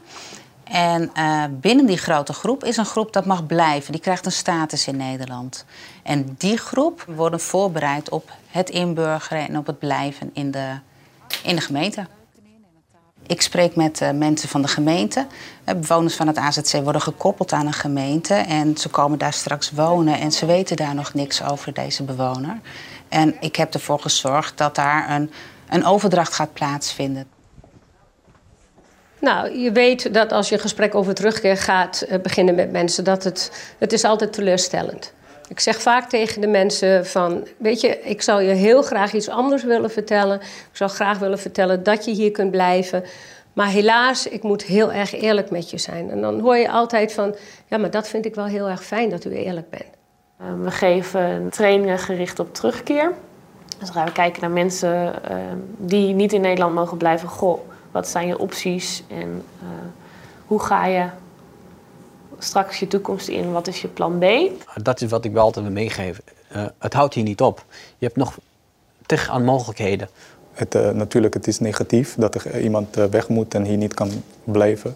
En 0.63 1.09
eh, 1.13 1.43
binnen 1.51 1.85
die 1.85 1.97
grote 1.97 2.33
groep 2.33 2.63
is 2.63 2.77
een 2.77 2.85
groep 2.85 3.13
dat 3.13 3.25
mag 3.25 3.45
blijven. 3.45 3.91
Die 3.91 4.01
krijgt 4.01 4.25
een 4.25 4.31
status 4.31 4.87
in 4.87 4.97
Nederland. 4.97 5.65
En 6.03 6.35
die 6.37 6.57
groep 6.57 7.05
worden 7.07 7.39
voorbereid 7.39 8.09
op 8.09 8.31
het 8.47 8.69
inburgeren 8.69 9.47
en 9.47 9.57
op 9.57 9.65
het 9.65 9.79
blijven 9.79 10.29
in 10.33 10.51
de, 10.51 10.79
in 11.43 11.55
de 11.55 11.61
gemeente. 11.61 12.07
Ik 13.27 13.41
spreek 13.41 13.75
met 13.75 14.01
eh, 14.01 14.11
mensen 14.11 14.49
van 14.49 14.61
de 14.61 14.67
gemeente. 14.67 15.27
Eh, 15.63 15.75
bewoners 15.75 16.15
van 16.15 16.27
het 16.27 16.37
AZC 16.37 16.83
worden 16.83 17.01
gekoppeld 17.01 17.51
aan 17.51 17.67
een 17.67 17.73
gemeente. 17.73 18.33
En 18.33 18.77
ze 18.77 18.89
komen 18.89 19.19
daar 19.19 19.33
straks 19.33 19.71
wonen 19.71 20.19
en 20.19 20.31
ze 20.31 20.45
weten 20.45 20.75
daar 20.75 20.95
nog 20.95 21.13
niks 21.13 21.43
over 21.43 21.73
deze 21.73 22.03
bewoner. 22.03 22.59
En 23.07 23.35
ik 23.39 23.55
heb 23.55 23.73
ervoor 23.73 23.99
gezorgd 23.99 24.57
dat 24.57 24.75
daar 24.75 25.09
een, 25.09 25.31
een 25.69 25.85
overdracht 25.85 26.33
gaat 26.33 26.53
plaatsvinden. 26.53 27.27
Nou, 29.19 29.58
je 29.60 29.71
weet 29.71 30.13
dat 30.13 30.32
als 30.32 30.49
je 30.49 30.55
een 30.55 30.62
gesprek 30.62 30.95
over 30.95 31.13
terugkeer 31.13 31.58
gaat 31.58 32.01
eh, 32.01 32.19
beginnen 32.19 32.55
met 32.55 32.71
mensen, 32.71 33.03
dat 33.03 33.23
het, 33.23 33.51
het 33.77 33.93
is 33.93 34.03
altijd 34.03 34.34
teleurstellend. 34.34 35.13
Ik 35.47 35.60
zeg 35.60 35.82
vaak 35.82 36.10
tegen 36.10 36.41
de 36.41 36.47
mensen 36.47 37.05
van, 37.05 37.47
weet 37.58 37.82
je, 37.82 37.99
ik 38.01 38.21
zou 38.21 38.43
je 38.43 38.53
heel 38.53 38.82
graag 38.82 39.13
iets 39.13 39.29
anders 39.29 39.63
willen 39.63 39.91
vertellen. 39.91 40.39
Ik 40.41 40.69
zou 40.71 40.89
graag 40.89 41.19
willen 41.19 41.39
vertellen 41.39 41.84
dat 41.84 42.05
je 42.05 42.12
hier 42.12 42.32
kunt 42.32 42.51
blijven. 42.51 43.03
Maar 43.53 43.67
helaas, 43.67 44.27
ik 44.27 44.43
moet 44.43 44.63
heel 44.63 44.91
erg 44.91 45.13
eerlijk 45.13 45.49
met 45.49 45.69
je 45.69 45.77
zijn. 45.77 46.12
En 46.12 46.21
dan 46.21 46.39
hoor 46.39 46.58
je 46.58 46.71
altijd 46.71 47.13
van, 47.13 47.36
ja, 47.67 47.77
maar 47.77 47.91
dat 47.91 48.08
vind 48.08 48.25
ik 48.25 48.36
wel 48.36 48.45
heel 48.45 48.69
erg 48.69 48.84
fijn 48.84 49.10
dat 49.10 49.25
u 49.25 49.32
eerlijk 49.32 49.69
bent. 49.69 49.84
Eh, 50.38 50.45
We 50.63 50.71
geven 50.71 51.47
trainingen 51.49 51.99
gericht 51.99 52.39
op 52.39 52.53
terugkeer. 52.53 53.12
Dus 53.79 53.89
gaan 53.89 54.05
we 54.05 54.12
kijken 54.12 54.41
naar 54.41 54.51
mensen 54.51 55.23
eh, 55.23 55.38
die 55.77 56.13
niet 56.13 56.34
in 56.34 56.41
Nederland 56.41 56.73
mogen 56.73 56.97
blijven. 56.97 57.29
Goh, 57.29 57.60
wat 57.99 58.07
zijn 58.07 58.27
je 58.27 58.38
opties 58.38 59.03
en 59.07 59.43
eh, 59.62 59.67
hoe 60.45 60.59
ga 60.59 60.85
je 60.85 61.05
straks 62.38 62.79
je 62.79 62.88
toekomst 62.88 63.27
in? 63.27 63.51
Wat 63.51 63.67
is 63.67 63.81
je 63.81 63.88
plan 63.88 64.19
B? 64.19 64.25
Dat 64.83 65.01
is 65.01 65.09
wat 65.09 65.25
ik 65.25 65.31
wel 65.31 65.43
altijd 65.43 65.65
wil 65.65 65.73
meegeven. 65.73 66.23
Eh, 66.47 66.65
het 66.77 66.93
houdt 66.93 67.13
hier 67.13 67.23
niet 67.23 67.41
op. 67.41 67.65
Je 67.97 68.05
hebt 68.05 68.17
nog 68.17 68.38
tig 69.05 69.29
aan 69.29 69.43
mogelijkheden. 69.43 70.09
Het, 70.53 70.75
eh, 70.75 70.89
natuurlijk, 70.89 71.33
het 71.33 71.47
is 71.47 71.59
negatief 71.59 72.15
dat 72.15 72.35
er 72.35 72.62
iemand 72.62 72.95
weg 72.95 73.29
moet 73.29 73.53
en 73.53 73.63
hier 73.63 73.77
niet 73.77 73.93
kan 73.93 74.09
blijven. 74.43 74.95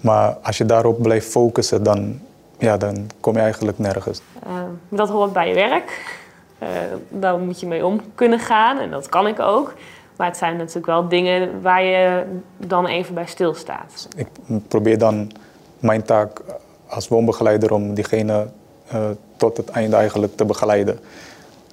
Maar 0.00 0.32
als 0.42 0.58
je 0.58 0.64
daarop 0.64 1.02
blijft 1.02 1.30
focussen, 1.30 1.82
dan, 1.82 2.20
ja, 2.58 2.76
dan 2.76 3.10
kom 3.20 3.34
je 3.34 3.40
eigenlijk 3.40 3.78
nergens. 3.78 4.20
Eh, 4.42 4.62
dat 4.88 5.08
hoort 5.08 5.32
bij 5.32 5.48
je 5.48 5.54
werk. 5.54 6.18
Eh, 6.58 6.68
daar 7.08 7.38
moet 7.38 7.60
je 7.60 7.66
mee 7.66 7.86
om 7.86 8.00
kunnen 8.14 8.38
gaan 8.38 8.78
en 8.78 8.90
dat 8.90 9.08
kan 9.08 9.26
ik 9.26 9.40
ook. 9.40 9.74
Maar 10.20 10.28
het 10.28 10.38
zijn 10.38 10.56
natuurlijk 10.56 10.86
wel 10.86 11.08
dingen 11.08 11.62
waar 11.62 11.82
je 11.82 12.24
dan 12.56 12.86
even 12.86 13.14
bij 13.14 13.26
stilstaat. 13.26 14.08
Ik 14.16 14.26
probeer 14.68 14.98
dan 14.98 15.30
mijn 15.78 16.02
taak 16.02 16.42
als 16.88 17.08
woonbegeleider 17.08 17.72
om 17.72 17.94
diegene 17.94 18.46
eh, 18.88 19.00
tot 19.36 19.56
het 19.56 19.68
einde 19.70 19.96
eigenlijk 19.96 20.36
te 20.36 20.44
begeleiden. 20.44 20.98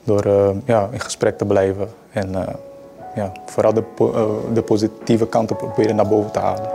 Door 0.03 0.21
eh, 0.21 0.49
ja, 0.65 0.89
in 0.91 0.99
gesprek 0.99 1.37
te 1.37 1.45
blijven 1.45 1.89
en 2.11 2.35
eh, 2.35 2.53
ja, 3.15 3.31
vooral 3.45 3.73
de, 3.73 3.81
po- 3.81 4.13
eh, 4.13 4.53
de 4.53 4.61
positieve 4.61 5.25
proberen 5.25 5.95
naar 5.95 6.07
boven 6.07 6.31
te 6.31 6.39
halen. 6.39 6.69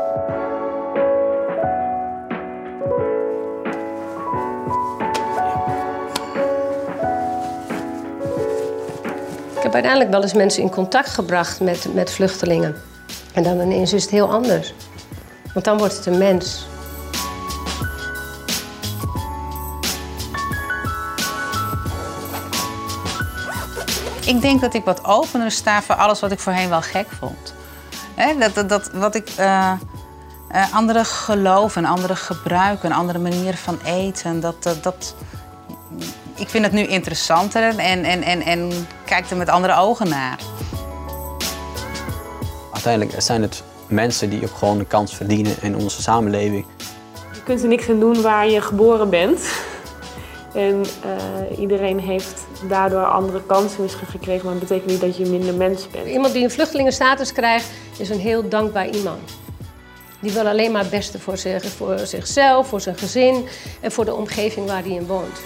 Uiteindelijk 9.75 10.11
wel 10.13 10.23
eens 10.23 10.35
mensen 10.35 10.63
in 10.63 10.71
contact 10.71 11.09
gebracht 11.09 11.61
met, 11.61 11.95
met 11.95 12.13
vluchtelingen. 12.13 12.77
En 13.35 13.43
dan 13.43 13.61
ineens 13.61 13.93
is 13.93 14.03
het 14.03 14.11
heel 14.11 14.33
anders. 14.33 14.75
Want 15.53 15.65
dan 15.65 15.79
wordt 15.79 15.97
het 15.97 16.07
een 16.07 16.19
mens. 16.19 16.67
Ik 24.27 24.41
denk 24.41 24.61
dat 24.61 24.75
ik 24.75 24.85
wat 24.85 25.05
opener 25.05 25.51
sta 25.51 25.83
voor 25.83 25.95
alles 25.95 26.21
wat 26.21 26.31
ik 26.31 26.39
voorheen 26.39 26.69
wel 26.69 26.83
gek 26.83 27.07
vond. 27.19 27.55
Hè, 28.15 28.53
dat, 28.53 28.69
dat, 28.69 28.91
wat 28.93 29.15
ik 29.15 29.29
eh, 29.29 29.73
eh, 30.49 30.75
andere 30.75 31.05
geloven, 31.05 31.85
andere 31.85 32.17
gebruiken, 32.17 32.93
andere 32.93 33.19
manier 33.19 33.55
van 33.55 33.79
eten, 33.85 34.41
dat, 34.41 34.63
dat, 34.83 35.15
ik 36.43 36.49
vind 36.49 36.65
het 36.65 36.73
nu 36.73 36.87
interessanter 36.87 37.79
en, 37.79 38.05
en, 38.05 38.23
en, 38.23 38.41
en 38.43 38.73
kijk 39.05 39.31
er 39.31 39.37
met 39.37 39.49
andere 39.49 39.77
ogen 39.77 40.09
naar. 40.09 40.39
Uiteindelijk 42.73 43.23
zijn 43.23 43.43
het 43.43 43.63
mensen 43.87 44.31
die 44.31 44.43
ook 44.43 44.57
gewoon 44.57 44.79
een 44.79 44.87
kans 44.87 45.17
verdienen 45.17 45.55
in 45.61 45.77
onze 45.77 46.03
samenleving. 46.03 46.65
Je 47.33 47.43
kunt 47.43 47.63
er 47.63 47.69
niks 47.69 47.89
aan 47.89 48.01
doen 48.01 48.23
waar 48.23 48.49
je 48.49 48.61
geboren 48.61 49.11
bent. 49.11 49.41
En 50.55 50.85
eh, 51.03 51.59
iedereen 51.59 52.01
heeft 52.01 52.47
daardoor 52.69 53.05
andere 53.05 53.43
kansen 53.47 53.83
misschien 53.83 54.07
gekregen, 54.07 54.45
maar 54.45 54.55
dat 54.55 54.69
betekent 54.69 54.91
niet 54.91 55.01
dat 55.01 55.17
je 55.17 55.27
minder 55.27 55.55
mens 55.55 55.91
bent. 55.91 56.07
Iemand 56.07 56.33
die 56.33 56.45
een 56.45 56.51
vluchtelingenstatus 56.51 57.33
krijgt, 57.33 57.67
is 57.99 58.09
een 58.09 58.21
heel 58.21 58.49
dankbaar 58.49 58.89
iemand. 58.89 59.31
Die 60.21 60.33
wil 60.33 60.47
alleen 60.47 60.73
maar 60.73 60.83
het 60.83 60.91
beste 60.91 61.19
voor, 61.19 61.37
zich, 61.37 61.65
voor 61.65 61.99
zichzelf, 61.99 62.69
voor 62.69 62.81
zijn 62.81 62.99
gezin 62.99 63.47
en 63.81 63.93
voor 63.93 64.05
de 64.05 64.15
omgeving 64.15 64.67
waar 64.67 64.83
hij 64.83 64.93
in 64.93 65.07
woont. 65.07 65.41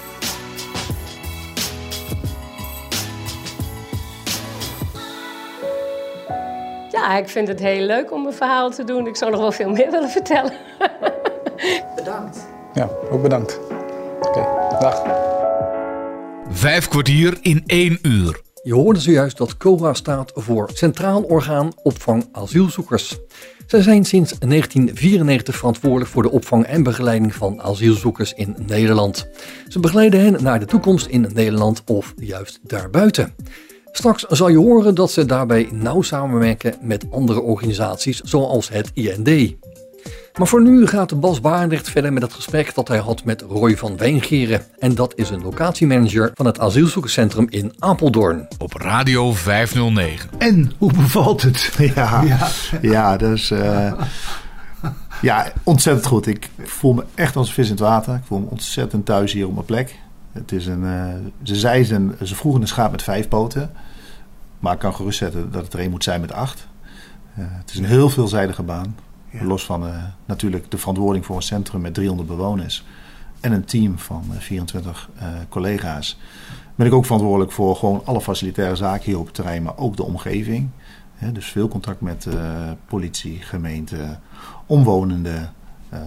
Ja, 7.07 7.16
ik 7.16 7.29
vind 7.29 7.49
het 7.49 7.61
heel 7.61 7.87
leuk 7.87 8.12
om 8.12 8.27
een 8.27 8.33
verhaal 8.33 8.71
te 8.71 8.85
doen. 8.85 9.07
Ik 9.07 9.16
zou 9.16 9.31
nog 9.31 9.40
wel 9.40 9.53
veel 9.53 9.71
meer 9.71 9.90
willen 9.90 10.09
vertellen. 10.09 10.53
Bedankt. 11.97 12.47
Ja, 12.75 12.88
ook 13.11 13.23
bedankt. 13.23 13.61
Oké, 14.21 14.47
dag. 14.81 15.03
Vijf 16.49 16.88
kwartier 16.88 17.38
in 17.40 17.62
één 17.66 17.99
uur. 18.03 18.40
Je 18.62 18.75
hoorde 18.75 19.01
zojuist 19.01 19.37
dat 19.37 19.57
COA 19.57 19.95
staat 19.95 20.33
voor 20.35 20.71
Centraal 20.73 21.23
Orgaan 21.23 21.73
Opvang 21.83 22.29
Asielzoekers. 22.33 23.19
Zij 23.66 23.83
zijn 23.83 24.05
sinds 24.05 24.38
1994 24.38 25.57
verantwoordelijk 25.57 26.11
voor 26.11 26.23
de 26.23 26.31
opvang 26.31 26.64
en 26.64 26.83
begeleiding 26.83 27.35
van 27.35 27.62
asielzoekers 27.62 28.33
in 28.33 28.57
Nederland. 28.66 29.29
Ze 29.69 29.81
begeleiden 29.81 30.21
hen 30.21 30.42
naar 30.42 30.61
de 30.61 30.66
toekomst 30.66 31.07
in 31.07 31.31
Nederland 31.35 31.83
of 31.85 32.14
juist 32.16 32.61
daarbuiten. 32.62 33.35
Straks 33.97 34.23
zal 34.23 34.49
je 34.49 34.57
horen 34.57 34.95
dat 34.95 35.11
ze 35.11 35.27
daarbij 35.27 35.69
nauw 35.73 36.03
samenwerken 36.03 36.75
met 36.81 37.07
andere 37.11 37.41
organisaties 37.41 38.21
zoals 38.21 38.69
het 38.69 38.91
IND. 38.95 39.55
Maar 40.39 40.47
voor 40.47 40.63
nu 40.63 40.87
gaat 40.87 41.21
Bas 41.21 41.41
Barendrecht 41.41 41.91
verder 41.91 42.13
met 42.13 42.23
het 42.23 42.33
gesprek 42.33 42.75
dat 42.75 42.89
hij 42.89 42.99
had 42.99 43.25
met 43.25 43.41
Roy 43.41 43.77
van 43.77 43.97
Wijngeren. 43.97 44.63
En 44.79 44.95
dat 44.95 45.13
is 45.17 45.31
een 45.31 45.43
locatiemanager 45.43 46.31
van 46.35 46.47
het 46.47 46.59
asielzoekerscentrum 46.59 47.47
in 47.51 47.73
Apeldoorn. 47.79 48.49
Op 48.59 48.73
Radio 48.73 49.33
509. 49.33 50.31
En 50.39 50.73
hoe 50.79 50.93
bevalt 50.93 51.43
het? 51.43 51.71
Ja, 51.95 52.25
ja. 52.83 53.17
dat 53.17 53.33
is 53.33 53.51
eh, 53.51 53.93
ja, 55.23 55.53
ontzettend 55.63 56.07
goed. 56.07 56.27
Ik 56.27 56.51
voel 56.65 56.93
me 56.93 57.05
echt 57.15 57.37
als 57.37 57.49
een 57.49 57.55
vis 57.55 57.65
in 57.65 57.71
het 57.71 57.81
water. 57.81 58.15
Ik 58.15 58.25
voel 58.27 58.39
me 58.39 58.47
ontzettend 58.49 59.07
thuis 59.07 59.33
hier 59.33 59.47
op 59.47 59.53
mijn 59.53 59.67
plek. 59.67 59.99
Het 60.33 60.53
is 60.53 60.67
een, 60.67 60.85
eh, 60.85 61.15
ze 61.43 61.55
zei 61.55 61.85
ze, 61.85 62.09
ze 62.23 62.35
vroegen 62.35 62.61
een 62.61 62.69
schaap 62.69 62.91
met 62.91 63.03
vijf 63.03 63.29
poten. 63.29 63.71
Maar 64.59 64.73
ik 64.73 64.79
kan 64.79 64.95
gerustzetten 64.95 65.51
dat 65.51 65.64
het 65.64 65.73
er 65.73 65.81
een 65.81 65.90
moet 65.90 66.05
zijn 66.05 66.21
met 66.21 66.33
acht. 66.33 66.66
Eh, 67.35 67.45
het 67.49 67.71
is 67.71 67.79
een 67.79 67.85
heel 67.85 68.09
veelzijdige 68.09 68.62
baan. 68.62 68.95
Los 69.42 69.64
van 69.64 69.87
eh, 69.87 70.03
natuurlijk 70.25 70.71
de 70.71 70.79
verantwoording 70.79 71.27
voor 71.27 71.37
een 71.37 71.42
centrum 71.42 71.81
met 71.81 71.95
300 71.95 72.29
bewoners. 72.29 72.85
En 73.40 73.53
een 73.53 73.64
team 73.64 73.99
van 73.99 74.25
eh, 74.33 74.38
24 74.38 75.09
eh, 75.19 75.29
collega's. 75.49 76.19
Ben 76.75 76.87
ik 76.87 76.92
ook 76.92 77.05
verantwoordelijk 77.05 77.53
voor 77.53 77.77
gewoon 77.77 78.03
alle 78.05 78.21
facilitaire 78.21 78.77
zaken 78.77 79.05
hier 79.05 79.19
op 79.19 79.27
het 79.27 79.35
terrein. 79.35 79.62
Maar 79.62 79.77
ook 79.77 79.97
de 79.97 80.03
omgeving. 80.03 80.69
Dus 81.33 81.47
veel 81.47 81.69
contact 81.69 82.01
met 82.01 82.27
politie, 82.87 83.42
gemeente, 83.42 84.19
omwonenden. 84.66 85.53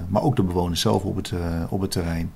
maar 0.08 0.22
ook 0.22 0.36
de 0.36 0.44
bewoners 0.44 0.82
zelf 0.82 1.04
op 1.04 1.16
het, 1.16 1.34
op 1.70 1.82
het 1.82 1.92
terrein. 1.92 2.32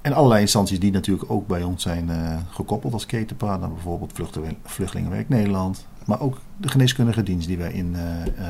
En 0.00 0.12
allerlei 0.12 0.40
instanties 0.40 0.80
die 0.80 0.92
natuurlijk 0.92 1.30
ook 1.30 1.46
bij 1.46 1.62
ons 1.62 1.82
zijn 1.82 2.10
eh, 2.10 2.36
gekoppeld 2.50 2.92
als 2.92 3.06
ketenpartner. 3.06 3.72
Bijvoorbeeld 3.72 4.12
Vluchteling- 4.14 4.56
Vluchtelingenwerk 4.64 5.28
Nederland, 5.28 5.86
maar 6.04 6.20
ook 6.20 6.38
de 6.56 6.68
geneeskundige 6.68 7.22
dienst 7.22 7.46
die 7.46 7.58
wij 7.58 7.72
in, 7.72 7.96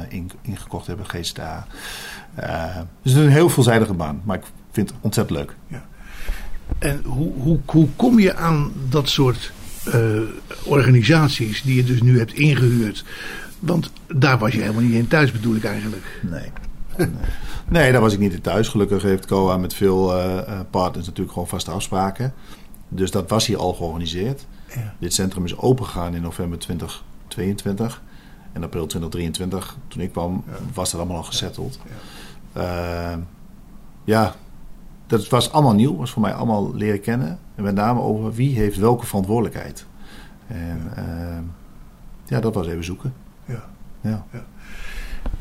in, 0.09 0.31
ingekocht 0.43 0.87
hebben, 0.87 1.07
GSTA. 1.07 1.67
Dus 2.35 2.43
het 2.43 2.87
is 3.03 3.15
een 3.15 3.29
heel 3.29 3.49
veelzijdige 3.49 3.95
baan, 3.95 4.21
maar 4.25 4.37
ik 4.37 4.45
vind 4.71 4.89
het 4.89 4.99
ontzettend 5.01 5.39
leuk. 5.39 5.57
En 6.79 7.03
hoe, 7.05 7.33
hoe, 7.39 7.59
hoe 7.67 7.89
kom 7.97 8.19
je 8.19 8.35
aan 8.37 8.73
dat 8.89 9.09
soort 9.09 9.53
organisaties 10.65 11.63
die 11.63 11.75
je 11.75 11.85
dus 11.85 12.03
nu 12.03 12.19
hebt 12.19 12.33
ingehuurd? 12.33 13.05
Want 13.59 13.93
daar 14.07 14.39
was 14.39 14.53
je 14.53 14.61
helemaal 14.61 14.83
niet 14.83 14.93
in 14.93 15.09
thuis, 15.09 15.33
bedoel 15.33 15.55
ik 15.55 15.65
eigenlijk. 15.65 16.21
Nee. 16.31 16.51
Nee, 17.69 17.93
daar 17.93 18.01
was 18.01 18.13
ik 18.13 18.19
niet 18.19 18.33
in 18.33 18.41
thuis. 18.41 18.69
Gelukkig 18.69 19.03
heeft 19.03 19.27
COA 19.27 19.57
met 19.57 19.75
veel 19.75 20.15
eh, 20.15 20.39
eh, 20.39 20.61
partners 20.71 21.07
natuurlijk 21.07 21.33
gewoon 21.33 21.49
vaste 21.49 21.71
afspraken. 21.71 22.35
Dus 22.89 23.11
dat 23.11 23.29
was 23.29 23.47
hier 23.47 23.59
al 23.59 23.73
georganiseerd. 23.73 24.47
Ja. 24.75 24.95
Dit 24.99 25.15
centrum 25.15 25.45
is 25.45 25.59
opengegaan 25.59 26.15
in 26.15 26.23
november 26.23 26.59
2022. 26.59 28.03
En 28.53 28.63
april 28.63 28.87
2023, 28.87 29.77
toen 29.89 30.03
ik 30.03 30.13
kwam, 30.13 30.45
was 30.75 30.91
dat 30.91 31.01
allemaal 31.01 31.19
al 31.19 31.23
gesetteld. 31.23 31.79
Ja. 32.55 33.19
ja, 34.05 34.35
dat 35.07 35.29
was 35.29 35.53
allemaal 35.53 35.75
nieuw. 35.75 35.97
was 35.97 36.11
voor 36.11 36.23
mij 36.23 36.35
allemaal 36.35 36.75
leren 36.75 37.01
kennen. 37.01 37.39
En 37.55 37.63
met 37.63 37.75
name 37.75 38.01
over 38.01 38.33
wie 38.33 38.57
heeft 38.57 38.77
welke 38.77 39.07
verantwoordelijkheid. 39.07 39.87
En 40.47 40.93
ja, 40.97 41.43
ja 42.27 42.41
dat 42.41 42.55
was 42.55 42.67
even 42.67 42.85
zoeken. 42.85 43.15
Ja. 43.45 43.65
Ja. 44.01 44.27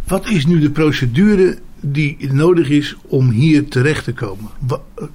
Wat 0.08 0.30
is 0.30 0.46
nu 0.46 0.60
de 0.60 0.72
procedure 0.72 1.58
die 1.80 2.34
nodig 2.34 2.70
is 2.70 2.96
om 3.08 3.30
hier 3.30 3.68
terecht 3.68 4.04
te 4.04 4.14
komen? 4.14 4.50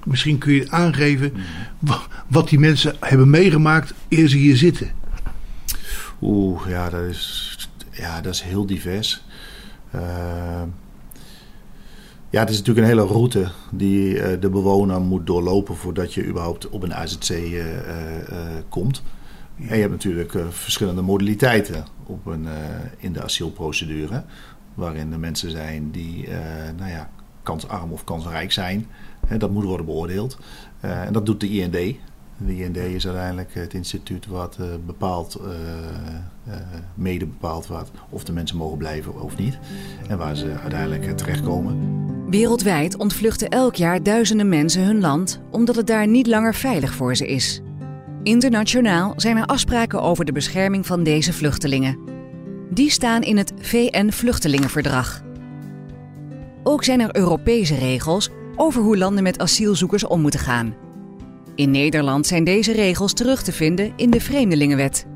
Misschien 0.05 0.39
kun 0.39 0.53
je 0.53 0.71
aangeven 0.71 1.33
wa- 1.79 2.07
wat 2.29 2.49
die 2.49 2.59
mensen 2.59 2.97
hebben 3.01 3.31
meegemaakt 3.31 3.95
eer 4.09 4.29
ze 4.29 4.37
hier 4.37 4.57
zitten. 4.57 4.91
Oeh, 6.21 6.69
ja, 6.69 6.91
dat 6.91 7.03
is, 7.03 7.69
ja, 7.91 8.21
dat 8.21 8.35
is 8.35 8.43
heel 8.43 8.67
divers. 8.67 9.25
Uh, 9.95 10.03
ja, 12.31 12.41
het 12.41 12.51
is 12.51 12.59
natuurlijk 12.59 12.87
een 12.87 12.93
hele 12.93 13.07
route 13.07 13.51
die 13.71 14.15
uh, 14.15 14.27
de 14.41 14.49
bewoner 14.51 15.01
moet 15.01 15.27
doorlopen 15.27 15.77
voordat 15.77 16.15
je 16.15 16.27
überhaupt 16.27 16.69
op 16.69 16.83
een 16.83 16.95
AZC 16.95 17.31
uh, 17.31 17.65
komt. 18.69 19.03
En 19.69 19.75
je 19.75 19.81
hebt 19.81 19.93
natuurlijk 19.93 20.35
verschillende 20.51 21.03
modaliteiten 21.03 21.85
op 22.07 22.27
een, 22.27 22.47
in 22.99 23.13
de 23.13 23.23
asielprocedure. 23.23 24.25
Waarin 24.75 25.11
de 25.11 25.19
mensen 25.19 25.51
zijn 25.51 25.91
die 25.91 26.29
nou 26.77 26.91
ja, 26.91 27.11
kansarm 27.43 27.93
of 27.93 28.05
kansrijk 28.05 28.53
zijn. 28.53 28.87
Dat 29.39 29.51
moet 29.51 29.65
worden 29.65 29.87
beoordeeld. 29.87 30.39
en 30.81 31.13
dat 31.13 31.27
doet 31.27 31.41
de 31.41 31.49
IND. 31.49 31.97
De 32.47 32.57
IND 32.57 32.77
is 32.77 33.07
uiteindelijk 33.07 33.55
het 33.55 33.75
instituut 33.75 34.27
wat 34.27 34.57
uh, 34.61 34.67
bepaalt, 34.87 35.41
mede 36.95 37.27
bepaalt 37.27 37.67
wat, 37.67 37.91
of 38.09 38.25
de 38.25 38.33
mensen 38.33 38.57
mogen 38.57 38.79
blijven 38.79 39.23
of 39.23 39.37
niet. 39.37 39.59
En 40.09 40.19
waar 40.19 40.37
ze 40.37 40.57
uiteindelijk 40.63 41.17
terechtkomen. 41.17 42.01
Wereldwijd 42.31 42.97
ontvluchten 42.97 43.49
elk 43.49 43.75
jaar 43.75 44.03
duizenden 44.03 44.49
mensen 44.49 44.85
hun 44.85 45.01
land 45.01 45.41
omdat 45.51 45.77
het 45.77 45.87
daar 45.87 46.07
niet 46.07 46.27
langer 46.27 46.55
veilig 46.55 46.95
voor 46.95 47.17
ze 47.17 47.27
is. 47.27 47.61
Internationaal 48.23 49.13
zijn 49.17 49.37
er 49.37 49.47
afspraken 49.47 50.03
over 50.03 50.25
de 50.25 50.33
bescherming 50.33 50.87
van 50.87 51.03
deze 51.03 51.33
vluchtelingen. 51.33 52.12
Die 52.75 52.91
staan 52.91 53.23
in 53.23 53.37
het 53.37 53.53
VN-vluchtelingenverdrag. 53.59 55.23
Ook 56.63 56.85
zijn 56.85 57.01
er 57.01 57.17
Europese 57.17 57.75
regels 57.75 58.29
over 58.57 58.83
hoe 58.83 58.97
landen 58.97 59.23
met 59.23 59.39
asielzoekers 59.39 60.07
om 60.07 60.21
moeten 60.21 60.41
gaan. 60.41 60.75
In 61.55 61.71
Nederland 61.71 62.27
zijn 62.27 62.45
deze 62.45 62.73
regels 62.73 63.13
terug 63.13 63.43
te 63.43 63.53
vinden 63.53 63.93
in 63.97 64.11
de 64.11 64.21
Vreemdelingenwet. 64.21 65.07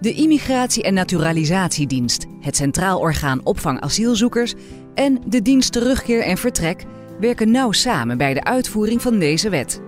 De 0.00 0.12
Immigratie- 0.12 0.82
en 0.82 0.94
Naturalisatiedienst, 0.94 2.26
het 2.40 2.56
Centraal 2.56 2.98
Orgaan 2.98 3.44
Opvang 3.44 3.80
Asielzoekers 3.80 4.54
en 4.94 5.18
de 5.26 5.42
Dienst 5.42 5.72
Terugkeer 5.72 6.22
en 6.22 6.36
Vertrek 6.36 6.84
werken 7.20 7.50
nauw 7.50 7.72
samen 7.72 8.18
bij 8.18 8.34
de 8.34 8.44
uitvoering 8.44 9.02
van 9.02 9.18
deze 9.18 9.48
wet. 9.48 9.80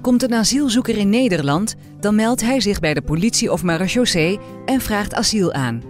Komt 0.00 0.22
een 0.22 0.34
asielzoeker 0.34 0.96
in 0.96 1.10
Nederland, 1.10 1.74
dan 2.00 2.14
meldt 2.14 2.40
hij 2.40 2.60
zich 2.60 2.80
bij 2.80 2.94
de 2.94 3.02
politie 3.02 3.52
of 3.52 3.62
marechaussee 3.62 4.38
en 4.64 4.80
vraagt 4.80 5.14
asiel 5.14 5.52
aan. 5.52 5.89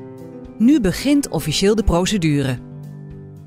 Nu 0.61 0.81
begint 0.81 1.29
officieel 1.29 1.75
de 1.75 1.83
procedure. 1.83 2.59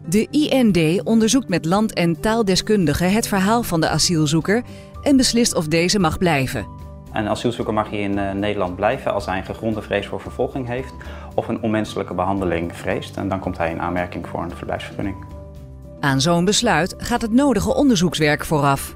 De 0.10 0.28
IND 0.30 1.04
onderzoekt 1.04 1.49
met 1.49 1.65
land- 1.65 1.93
en 1.93 2.19
taaldeskundigen 2.19 3.12
het 3.12 3.28
verhaal 3.28 3.63
van 3.63 3.82
de 3.82 3.89
asielzoeker 3.89 4.63
en 5.02 5.17
beslist 5.17 5.56
of 5.56 5.67
deze 5.67 5.99
mag 5.99 6.17
blijven. 6.17 6.67
Een 7.12 7.28
asielzoeker 7.28 7.73
mag 7.73 7.89
hier 7.89 8.02
in 8.02 8.17
uh, 8.17 8.32
Nederland 8.32 8.76
blijven 8.76 9.13
als 9.13 9.26
hij 9.26 9.38
een 9.38 9.45
gegronde 9.45 9.82
vrees 9.82 10.08
voor 10.08 10.21
vervolging 10.21 10.67
heeft 10.67 10.93
of 11.36 11.47
een 11.47 11.62
onmenselijke 11.62 12.13
behandeling 12.13 12.76
vreest. 12.76 13.17
En 13.17 13.30
dan 13.30 13.39
komt 13.39 13.58
hij 13.58 13.71
in 13.71 13.82
aanmerking 13.82 14.28
voor 14.28 14.43
een 14.43 14.52
verblijfsvergunning. 14.52 15.15
Aan 15.99 16.21
zo'n 16.21 16.45
besluit 16.45 16.95
gaat 16.97 17.21
het 17.21 17.32
nodige 17.32 17.73
onderzoekswerk 17.73 18.45
vooraf. 18.45 18.95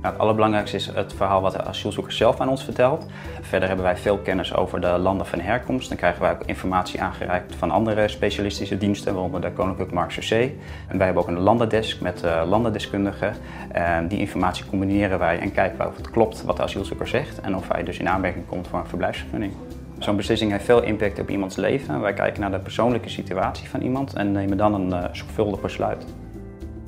Nou, 0.00 0.12
het 0.12 0.22
allerbelangrijkste 0.22 0.76
is 0.76 0.86
het 0.86 1.12
verhaal 1.12 1.40
wat 1.40 1.52
de 1.52 1.64
asielzoeker 1.64 2.12
zelf 2.12 2.40
aan 2.40 2.48
ons 2.48 2.64
vertelt. 2.64 3.06
Verder 3.40 3.68
hebben 3.68 3.86
wij 3.86 3.96
veel 3.96 4.18
kennis 4.18 4.54
over 4.54 4.80
de 4.80 4.98
landen 4.98 5.26
van 5.26 5.40
herkomst. 5.40 5.88
Dan 5.88 5.96
krijgen 5.96 6.22
wij 6.22 6.30
ook 6.30 6.42
informatie 6.44 7.00
aangereikt 7.00 7.54
van 7.54 7.70
andere 7.70 8.08
specialistische 8.08 8.78
diensten, 8.78 9.12
waaronder 9.12 9.40
de 9.40 9.52
Koninklijke 9.52 9.94
Marechaussee. 9.94 10.58
En 10.88 10.96
wij 10.96 11.06
hebben 11.06 11.22
ook 11.22 11.28
een 11.28 11.38
landendesk 11.38 12.00
met 12.00 12.22
uh, 12.24 12.42
landendeskundigen. 12.46 13.34
En 13.72 14.08
die 14.08 14.18
informatie 14.18 14.64
combineren 14.66 15.18
wij 15.18 15.38
en 15.38 15.52
kijken 15.52 15.78
wij 15.78 15.86
of 15.86 15.96
het 15.96 16.10
klopt 16.10 16.44
wat 16.44 16.56
de 16.56 16.62
asielzoeker 16.62 17.08
zegt 17.08 17.40
en 17.40 17.56
of 17.56 17.68
hij 17.68 17.84
dus 17.84 17.98
in 17.98 18.08
aanmerking 18.08 18.46
komt 18.46 18.68
voor 18.68 18.78
een 18.78 18.86
verblijfsvergunning. 18.86 19.52
Zo'n 19.98 20.16
beslissing 20.16 20.50
heeft 20.50 20.64
veel 20.64 20.82
impact 20.82 21.20
op 21.20 21.30
iemands 21.30 21.56
leven. 21.56 22.00
Wij 22.00 22.12
kijken 22.12 22.40
naar 22.40 22.50
de 22.50 22.58
persoonlijke 22.58 23.08
situatie 23.08 23.68
van 23.68 23.80
iemand 23.80 24.14
en 24.14 24.32
nemen 24.32 24.56
dan 24.56 24.74
een 24.74 24.88
uh, 24.88 25.04
zorgvuldig 25.12 25.60
besluit. 25.60 26.04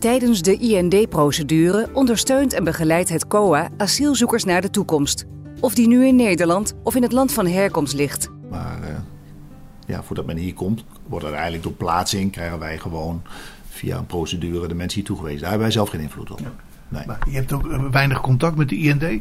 Tijdens 0.01 0.43
de 0.43 0.57
IND-procedure 0.57 1.89
ondersteunt 1.93 2.53
en 2.53 2.65
begeleidt 2.65 3.09
het 3.09 3.27
COA 3.27 3.69
asielzoekers 3.77 4.45
naar 4.45 4.61
de 4.61 4.71
toekomst. 4.71 5.27
Of 5.61 5.75
die 5.75 5.89
nu 5.89 6.07
in 6.07 6.17
Nederland 6.17 6.75
of 6.83 6.95
in 6.95 7.03
het 7.03 7.13
land 7.13 7.33
van 7.33 7.47
herkomst 7.47 7.95
ligt. 7.95 8.31
Maar 8.51 8.79
uh, 8.83 8.89
ja, 9.87 10.03
voordat 10.03 10.27
men 10.27 10.37
hier 10.37 10.55
komt, 10.55 10.85
wordt 11.07 11.25
er 11.25 11.33
eigenlijk 11.33 11.63
door 11.63 11.73
plaatsing, 11.73 12.33
krijgen 12.33 12.59
wij 12.59 12.79
gewoon 12.79 13.23
via 13.69 13.99
een 13.99 14.07
procedure 14.07 14.69
de 14.69 14.75
mensen 14.75 14.99
hier 14.99 15.09
toegewezen. 15.09 15.41
Daar 15.41 15.49
hebben 15.49 15.67
wij 15.67 15.77
zelf 15.77 15.89
geen 15.89 16.01
invloed 16.01 16.31
op. 16.31 16.41
Nee. 16.89 17.07
Maar 17.07 17.19
je 17.29 17.37
hebt 17.37 17.53
ook 17.53 17.67
uh, 17.67 17.85
weinig 17.91 18.21
contact 18.21 18.57
met 18.57 18.69
de 18.69 18.77
IND? 18.77 19.03
Uh, 19.03 19.21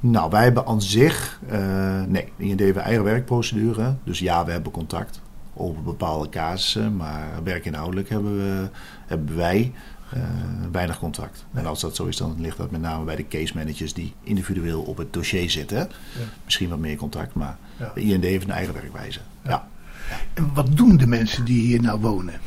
nou, 0.00 0.30
wij 0.30 0.42
hebben 0.42 0.66
aan 0.66 0.82
zich, 0.82 1.40
uh, 1.52 2.02
nee, 2.02 2.32
de 2.36 2.44
IND 2.44 2.60
heeft 2.60 2.76
een 2.76 2.82
eigen 2.82 3.04
werkprocedure. 3.04 3.94
Dus 4.04 4.18
ja, 4.18 4.44
we 4.44 4.50
hebben 4.50 4.72
contact 4.72 5.21
over 5.54 5.82
bepaalde 5.82 6.28
casussen, 6.28 6.96
maar 6.96 7.44
werkinhoudelijk 7.44 8.08
hebben, 8.08 8.36
we, 8.36 8.68
hebben 9.06 9.36
wij 9.36 9.72
uh, 10.14 10.20
weinig 10.72 10.98
contact. 10.98 11.44
En 11.52 11.66
als 11.66 11.80
dat 11.80 11.96
zo 11.96 12.06
is, 12.06 12.16
dan 12.16 12.36
ligt 12.38 12.56
dat 12.56 12.70
met 12.70 12.80
name 12.80 13.04
bij 13.04 13.16
de 13.16 13.28
case 13.28 13.52
managers 13.56 13.94
die 13.94 14.14
individueel 14.22 14.82
op 14.82 14.96
het 14.96 15.12
dossier 15.12 15.50
zitten. 15.50 15.78
Ja. 15.78 15.86
Misschien 16.44 16.68
wat 16.68 16.78
meer 16.78 16.96
contact, 16.96 17.34
maar 17.34 17.56
ja. 17.76 17.90
de 17.94 18.00
IND 18.00 18.24
heeft 18.24 18.44
een 18.44 18.50
eigen 18.50 18.74
werkwijze. 18.74 19.20
Ja. 19.44 19.68
ja. 20.08 20.16
En 20.34 20.50
wat 20.54 20.76
doen 20.76 20.96
de 20.96 21.06
mensen 21.06 21.44
die 21.44 21.60
hier 21.60 21.82
nou 21.82 22.00
wonen? 22.00 22.40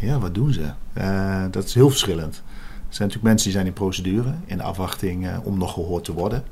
Ja, 0.00 0.18
wat 0.18 0.34
doen 0.34 0.52
ze? 0.52 0.70
Uh, 0.98 1.44
dat 1.50 1.64
is 1.64 1.74
heel 1.74 1.90
verschillend. 1.90 2.34
Er 2.34 2.94
zijn 2.94 3.08
natuurlijk 3.08 3.22
mensen 3.22 3.44
die 3.44 3.52
zijn 3.52 3.66
in 3.66 3.72
procedure, 3.72 4.34
in 4.46 4.60
afwachting 4.60 5.26
uh, 5.26 5.36
om 5.42 5.58
nog 5.58 5.72
gehoord 5.72 6.04
te 6.04 6.12
worden. 6.12 6.44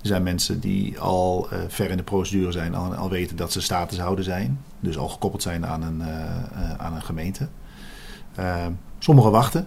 Er 0.00 0.06
zijn 0.06 0.22
mensen 0.22 0.60
die 0.60 1.00
al 1.00 1.48
uh, 1.52 1.58
ver 1.68 1.90
in 1.90 1.96
de 1.96 2.02
procedure 2.02 2.52
zijn, 2.52 2.74
al, 2.74 2.94
al, 2.94 3.10
weten 3.10 3.36
dat 3.36 3.52
ze 3.52 3.60
statushouder 3.60 4.24
zijn. 4.24 4.60
Dus 4.80 4.98
al 4.98 5.08
gekoppeld 5.08 5.42
zijn 5.42 5.66
aan 5.66 5.82
een, 5.82 6.00
uh, 6.00 6.06
uh, 6.06 6.74
aan 6.76 6.94
een 6.94 7.02
gemeente. 7.02 7.48
sommigen 8.98 9.30
wachten. 9.30 9.66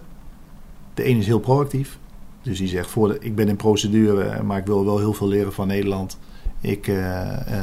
De 0.94 1.08
een 1.08 1.18
is 1.18 1.26
heel 1.26 1.38
proactief. 1.38 1.98
Dus 2.42 2.58
die 2.58 2.68
zegt, 2.68 2.90
voor 2.90 3.16
ik 3.20 3.34
ben 3.34 3.48
in 3.48 3.56
procedure, 3.56 4.42
maar 4.42 4.58
ik 4.58 4.66
wil 4.66 4.84
wel 4.84 4.98
heel 4.98 5.12
veel 5.12 5.28
leren 5.28 5.52
van 5.52 5.66
Nederland. 5.66 6.18
Ik, 6.60 6.86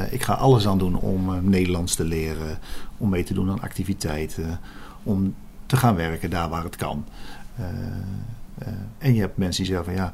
ik 0.10 0.24
ga 0.24 0.34
alles 0.34 0.68
aan 0.68 0.78
doen 0.78 0.96
om 0.96 1.50
Nederlands 1.50 1.96
te 1.96 2.04
leren. 2.04 2.58
Om 2.98 3.10
mee 3.10 3.24
te 3.24 3.34
doen 3.34 3.50
aan 3.50 3.62
activiteiten. 3.62 4.60
Om 5.04 5.36
te 5.66 5.78
gaan 5.78 5.96
werken 5.96 6.30
daar 6.30 6.50
waar 6.50 6.64
het 6.64 6.76
kan. 6.76 7.06
en 8.98 9.14
je 9.14 9.20
hebt 9.20 9.38
mensen 9.38 9.64
die 9.64 9.74
zeggen 9.74 9.94
van 9.94 10.04
ja, 10.04 10.14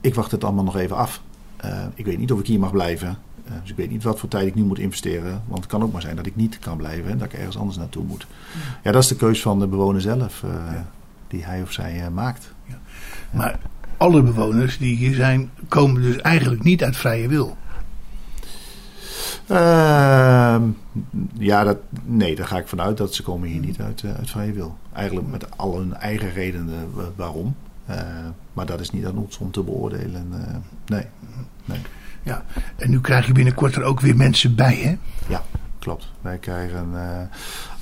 ik 0.00 0.14
wacht 0.14 0.30
het 0.30 0.44
allemaal 0.44 0.64
nog 0.64 0.76
even 0.76 0.96
af. 0.96 1.22
Uh, 1.64 1.84
ik 1.94 2.04
weet 2.04 2.18
niet 2.18 2.32
of 2.32 2.40
ik 2.40 2.46
hier 2.46 2.58
mag 2.58 2.72
blijven. 2.72 3.18
Uh, 3.46 3.52
dus 3.60 3.70
ik 3.70 3.76
weet 3.76 3.90
niet 3.90 4.02
wat 4.02 4.18
voor 4.18 4.28
tijd 4.28 4.46
ik 4.46 4.54
nu 4.54 4.62
moet 4.62 4.78
investeren. 4.78 5.42
Want 5.46 5.62
het 5.62 5.70
kan 5.70 5.82
ook 5.82 5.92
maar 5.92 6.02
zijn 6.02 6.16
dat 6.16 6.26
ik 6.26 6.36
niet 6.36 6.58
kan 6.58 6.76
blijven 6.76 7.10
en 7.10 7.18
dat 7.18 7.32
ik 7.32 7.38
ergens 7.38 7.58
anders 7.58 7.76
naartoe 7.76 8.04
moet. 8.04 8.26
Ja, 8.52 8.58
ja 8.82 8.92
dat 8.92 9.02
is 9.02 9.08
de 9.08 9.16
keus 9.16 9.42
van 9.42 9.58
de 9.58 9.66
bewoner 9.66 10.00
zelf, 10.00 10.42
uh, 10.42 10.50
ja. 10.50 10.86
die 11.28 11.44
hij 11.44 11.62
of 11.62 11.72
zij 11.72 12.10
maakt. 12.10 12.52
Ja. 12.64 12.78
Maar 13.30 13.58
alle 13.96 14.22
bewoners 14.22 14.78
die 14.78 14.96
hier 14.96 15.14
zijn, 15.14 15.50
komen 15.68 16.02
dus 16.02 16.16
eigenlijk 16.16 16.62
niet 16.62 16.82
uit 16.82 16.96
vrije 16.96 17.28
wil. 17.28 17.56
Ehm, 19.46 20.62
ja, 21.38 21.64
dat, 21.64 21.78
nee, 22.04 22.34
daar 22.34 22.46
ga 22.46 22.58
ik 22.58 22.68
vanuit 22.68 22.96
dat 22.96 23.14
ze 23.14 23.22
komen 23.22 23.48
hier 23.48 23.60
niet 23.60 23.80
uit, 23.80 24.04
uit 24.16 24.30
vrije 24.30 24.52
wil. 24.52 24.76
Eigenlijk 24.92 25.28
met 25.28 25.58
al 25.58 25.76
hun 25.76 25.94
eigen 25.94 26.32
redenen 26.32 26.90
waarom. 27.16 27.54
Maar 28.52 28.66
dat 28.66 28.80
is 28.80 28.90
niet 28.90 29.06
aan 29.06 29.16
ons 29.18 29.38
om 29.38 29.50
te 29.50 29.62
beoordelen. 29.62 30.28
nee. 30.86 31.06
Nee. 31.64 31.78
Ja, 32.22 32.44
en 32.76 32.90
nu 32.90 33.00
krijg 33.00 33.26
je 33.26 33.32
binnenkort 33.32 33.76
er 33.76 33.82
ook 33.82 34.00
weer 34.00 34.16
mensen 34.16 34.54
bij, 34.54 34.74
hè? 34.76 34.96
Ja, 35.28 35.42
klopt. 35.78 36.08
Wij 36.20 36.38
krijgen, 36.38 36.88
eh, 36.94 37.22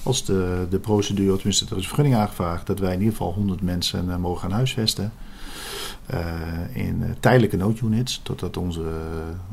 als 0.03 0.25
de, 0.25 0.67
de 0.71 0.79
procedure, 0.79 1.37
tenminste 1.37 1.65
er 1.65 1.71
is 1.71 1.77
een 1.77 1.85
vergunning 1.89 2.15
aangevraagd, 2.17 2.67
dat 2.67 2.79
wij 2.79 2.93
in 2.93 2.99
ieder 2.99 3.13
geval 3.17 3.33
100 3.33 3.63
mensen 3.63 4.11
eh, 4.11 4.17
mogen 4.17 4.41
gaan 4.41 4.53
huisvesten. 4.53 5.13
eh, 6.07 6.21
in 6.73 7.03
eh, 7.03 7.11
tijdelijke 7.21 7.57
noodunits, 7.57 8.21
totdat 8.23 8.57
onze 8.57 8.83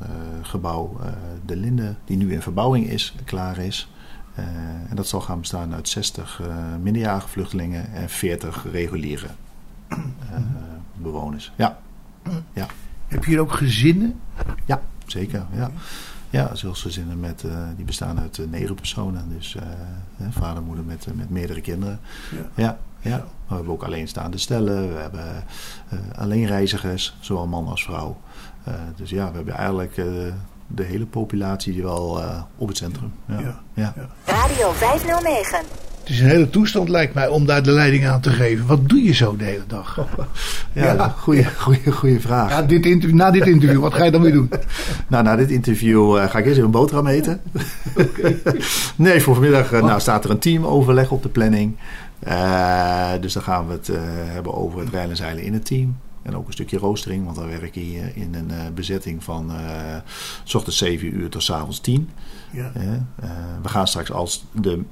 eh, 0.02 0.08
gebouw, 0.42 0.98
eh, 1.02 1.08
de 1.46 1.56
Linde, 1.56 1.96
die 2.06 2.18
nu 2.18 2.34
in 2.34 2.42
verbouwing 2.42 2.90
is, 2.90 3.16
klaar 3.26 3.58
is. 3.58 3.90
Eh, 4.36 4.44
en 4.90 4.96
dat 4.96 5.08
zal 5.08 5.22
gaan 5.22 5.40
bestaan 5.40 5.74
uit 5.74 5.90
60 5.90 6.40
eh 6.42 6.48
minderjarige 6.82 7.28
vluchtelingen 7.28 7.94
en 7.94 8.10
40 8.10 8.66
reguliere 8.72 9.26
eh, 9.26 9.32
bewoners. 10.96 11.52
Ja. 11.56 11.80
ja. 12.54 12.68
Heb 13.08 13.24
je 13.24 13.30
hier 13.30 13.40
ook 13.40 13.52
gezinnen? 13.52 14.20
Ja, 14.66 14.82
zeker. 15.06 15.46
Ja, 15.54 15.72
ja 16.30 16.56
zelfs 16.56 16.82
gezinnen 16.82 17.20
met, 17.20 17.44
eh, 17.44 17.52
die 17.76 17.86
bestaan 17.86 18.20
uit 18.20 18.38
eh, 18.38 18.46
negen 18.50 18.76
personen. 18.76 19.30
Dus 19.30 19.56
eh, 19.56 19.64
hè, 20.16 20.32
vader 20.32 20.58
en 20.58 20.64
moeder 20.64 20.86
met, 20.86 21.06
eh, 21.06 21.14
met 21.14 21.30
meerdere 21.30 21.62
kinderen. 21.62 22.00
Ja. 22.32 22.64
Ja, 22.64 22.78
ja. 23.00 23.18
Maar 23.18 23.28
we 23.48 23.56
hebben 23.56 23.74
ook 23.74 23.84
alleenstaande 23.84 24.38
stellen. 24.38 24.94
We 24.94 25.00
hebben 25.00 25.44
eh 25.90 26.00
alleenreizigers, 26.18 27.18
zowel 27.20 27.48
man 27.48 27.68
als 27.68 27.84
vrouw. 27.84 28.18
Eh, 28.68 28.74
dus 28.96 29.10
ja, 29.10 29.30
we 29.30 29.36
hebben 29.36 29.54
eigenlijk 29.56 29.98
eh, 29.98 30.06
de 30.68 30.84
hele 30.84 31.06
populatie 31.06 31.84
wel 31.84 32.22
eh, 32.22 32.42
op 32.58 32.68
het 32.68 32.78
centrum. 32.78 33.14
Ja. 33.26 33.40
Ja. 33.74 33.94
Ja. 33.96 34.08
Radio 34.26 34.72
509. 34.72 35.87
Het 36.08 36.16
is 36.16 36.22
een 36.22 36.28
hele 36.28 36.50
toestand, 36.50 36.90
lijkt 36.90 37.14
mij, 37.14 37.28
om 37.28 37.46
daar 37.46 37.64
de 37.64 37.72
leiding 37.72 38.08
aan 38.08 38.22
te 38.22 38.30
geven. 38.30 38.66
Wat 38.66 38.90
doe 38.90 39.04
je 39.04 39.14
zo 39.14 39.36
de 39.36 39.44
hele 39.44 39.64
dag? 39.68 40.00
Ja, 40.74 41.10
goede, 41.10 41.46
goede, 41.46 41.92
goede 41.92 42.20
vraag. 42.20 42.50
Ja, 42.50 42.62
dit 42.62 42.86
interview, 42.86 43.18
na 43.18 43.32
dit 43.32 43.46
interview, 43.48 43.82
wat 43.82 43.94
ga 43.94 44.04
je 44.04 44.12
dan 44.12 44.22
weer 44.22 44.32
doen? 44.32 44.50
Nou, 45.08 45.24
na 45.24 45.36
dit 45.36 45.52
interview 45.52 46.18
eh, 46.18 46.30
ga 46.30 46.38
ik 46.38 46.46
eerst 46.46 46.58
even 46.58 46.64
een 46.64 46.72
boterham 46.72 47.08
eten. 47.08 47.42
nee, 48.96 49.22
voor 49.22 49.34
vanmiddag 49.34 49.72
eh, 49.72 49.84
nou, 49.84 50.00
staat 50.00 50.24
er 50.24 50.30
een 50.30 50.40
teamoverleg 50.40 51.12
op 51.12 51.24
de 51.24 51.30
planning. 51.30 51.76
Eh, 52.20 53.12
dus 53.22 53.34
dan 53.34 53.44
gaan 53.44 53.68
we 53.68 53.74
het 53.74 53.92
hebben 54.32 54.54
over 54.54 54.80
het 54.80 54.90
rijden 54.90 55.10
en 55.10 55.18
zeilen 55.18 55.44
in 55.44 55.54
het 55.54 55.66
team. 55.66 55.98
En 56.22 56.36
ook 56.36 56.48
een 56.48 56.54
stukje 56.54 56.78
roostering, 56.78 57.24
want 57.24 57.36
dan 57.36 57.48
werk 57.48 57.74
je 57.74 57.80
hier 57.80 58.12
in 58.16 58.34
een 58.34 58.74
bezetting 58.74 59.24
van 59.24 59.52
eh, 59.52 59.96
s 60.44 60.56
ochtends 60.56 60.78
7 60.78 61.18
uur 61.18 61.30
tot 61.30 61.44
s 61.44 61.52
avonds 61.52 61.80
10. 61.80 62.10
Ja. 62.52 62.72
We 63.62 63.70
gaan 63.70 63.88
straks, 63.88 64.12
als 64.12 64.46
de 64.52 64.84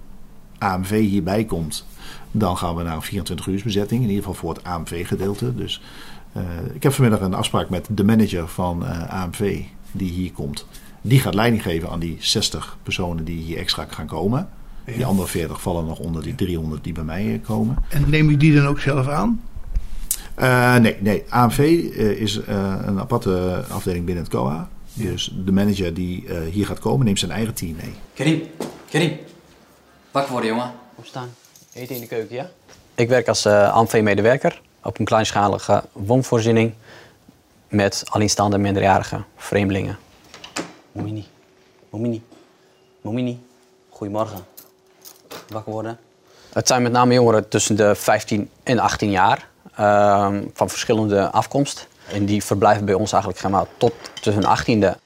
AMV 0.57 0.99
hierbij 0.99 1.45
komt, 1.45 1.85
dan 2.31 2.57
gaan 2.57 2.75
we 2.75 2.83
naar 2.83 2.95
een 2.95 3.01
24 3.01 3.47
uur 3.47 3.61
bezetting. 3.63 4.01
In 4.03 4.07
ieder 4.09 4.23
geval 4.23 4.39
voor 4.39 4.53
het 4.53 4.63
AMV-gedeelte. 4.63 5.55
Dus 5.55 5.81
eh, 6.33 6.41
ik 6.73 6.83
heb 6.83 6.93
vanmiddag 6.93 7.21
een 7.21 7.33
afspraak 7.33 7.69
met 7.69 7.87
de 7.91 8.03
manager 8.03 8.47
van 8.47 8.85
eh, 8.85 9.13
AMV 9.23 9.61
die 9.91 10.11
hier 10.11 10.31
komt. 10.31 10.65
Die 11.01 11.19
gaat 11.19 11.33
leiding 11.33 11.61
geven 11.63 11.89
aan 11.89 11.99
die 11.99 12.17
60 12.19 12.77
personen 12.83 13.23
die 13.25 13.41
hier 13.43 13.57
extra 13.57 13.85
gaan 13.89 14.05
komen. 14.07 14.49
Die 14.85 14.97
Ja. 14.97 15.05
andere 15.05 15.27
40 15.27 15.61
vallen 15.61 15.85
nog 15.85 15.99
onder 15.99 16.23
die 16.23 16.35
300 16.35 16.83
die 16.83 16.93
bij 16.93 17.03
mij 17.03 17.33
eh, 17.33 17.39
komen. 17.47 17.75
En 17.89 18.09
neem 18.09 18.29
je 18.29 18.37
die 18.37 18.55
dan 18.55 18.65
ook 18.67 18.79
zelf 18.79 19.07
aan? 19.07 19.41
Eh, 20.35 20.75
nee, 20.75 20.95
nee, 20.99 21.23
AMV 21.29 21.57
eh, 21.59 22.09
is 22.09 22.41
eh, 22.41 22.75
een 22.85 22.99
aparte 22.99 23.63
afdeling 23.69 24.05
binnen 24.05 24.23
het 24.23 24.33
COA. 24.33 24.69
Dus 24.93 25.35
de 25.45 25.51
manager 25.51 25.93
die 25.93 26.27
eh, 26.27 26.37
hier 26.51 26.65
gaat 26.65 26.79
komen 26.79 27.05
neemt 27.05 27.19
zijn 27.19 27.31
eigen 27.31 27.53
team 27.53 27.75
mee. 27.75 27.93
Karim, 28.13 28.41
Karim. 28.89 29.11
Wakker 30.15 30.33
worden, 30.33 30.49
jongen. 30.49 30.71
Opstaan. 30.95 31.35
Eten 31.73 31.95
in 31.95 32.01
de 32.01 32.07
keuken, 32.07 32.35
ja? 32.35 32.49
Ik 32.93 33.09
werk 33.09 33.27
als 33.27 33.45
uh, 33.45 33.73
AMV-medewerker 33.73 34.61
op 34.83 34.99
een 34.99 35.05
kleinschalige 35.05 35.83
woonvoorziening 35.91 36.73
met 37.67 38.03
alleenstaande 38.09 38.57
minderjarige 38.57 39.23
vreemdelingen. 39.37 39.97
Momini, 40.91 41.25
Momini, 41.89 42.23
Momini. 43.01 43.39
Goedemorgen. 43.89 44.45
Wakker 45.47 45.71
worden. 45.71 45.99
Het 46.53 46.67
zijn 46.67 46.81
met 46.81 46.91
name 46.91 47.13
jongeren 47.13 47.49
tussen 47.49 47.75
de 47.75 47.95
15 47.95 48.49
en 48.63 48.79
18 48.79 49.11
jaar 49.11 49.47
ehm, 49.75 50.43
van 50.53 50.69
verschillende 50.69 51.31
afkomst. 51.31 51.87
En 52.11 52.25
die 52.25 52.43
verblijven 52.43 52.85
bij 52.85 52.95
ons 52.95 53.11
eigenlijk 53.11 53.41
zeg 53.41 53.51
maar, 53.51 53.65
tot 53.77 53.93
hun 54.21 54.43
18e 54.43 55.04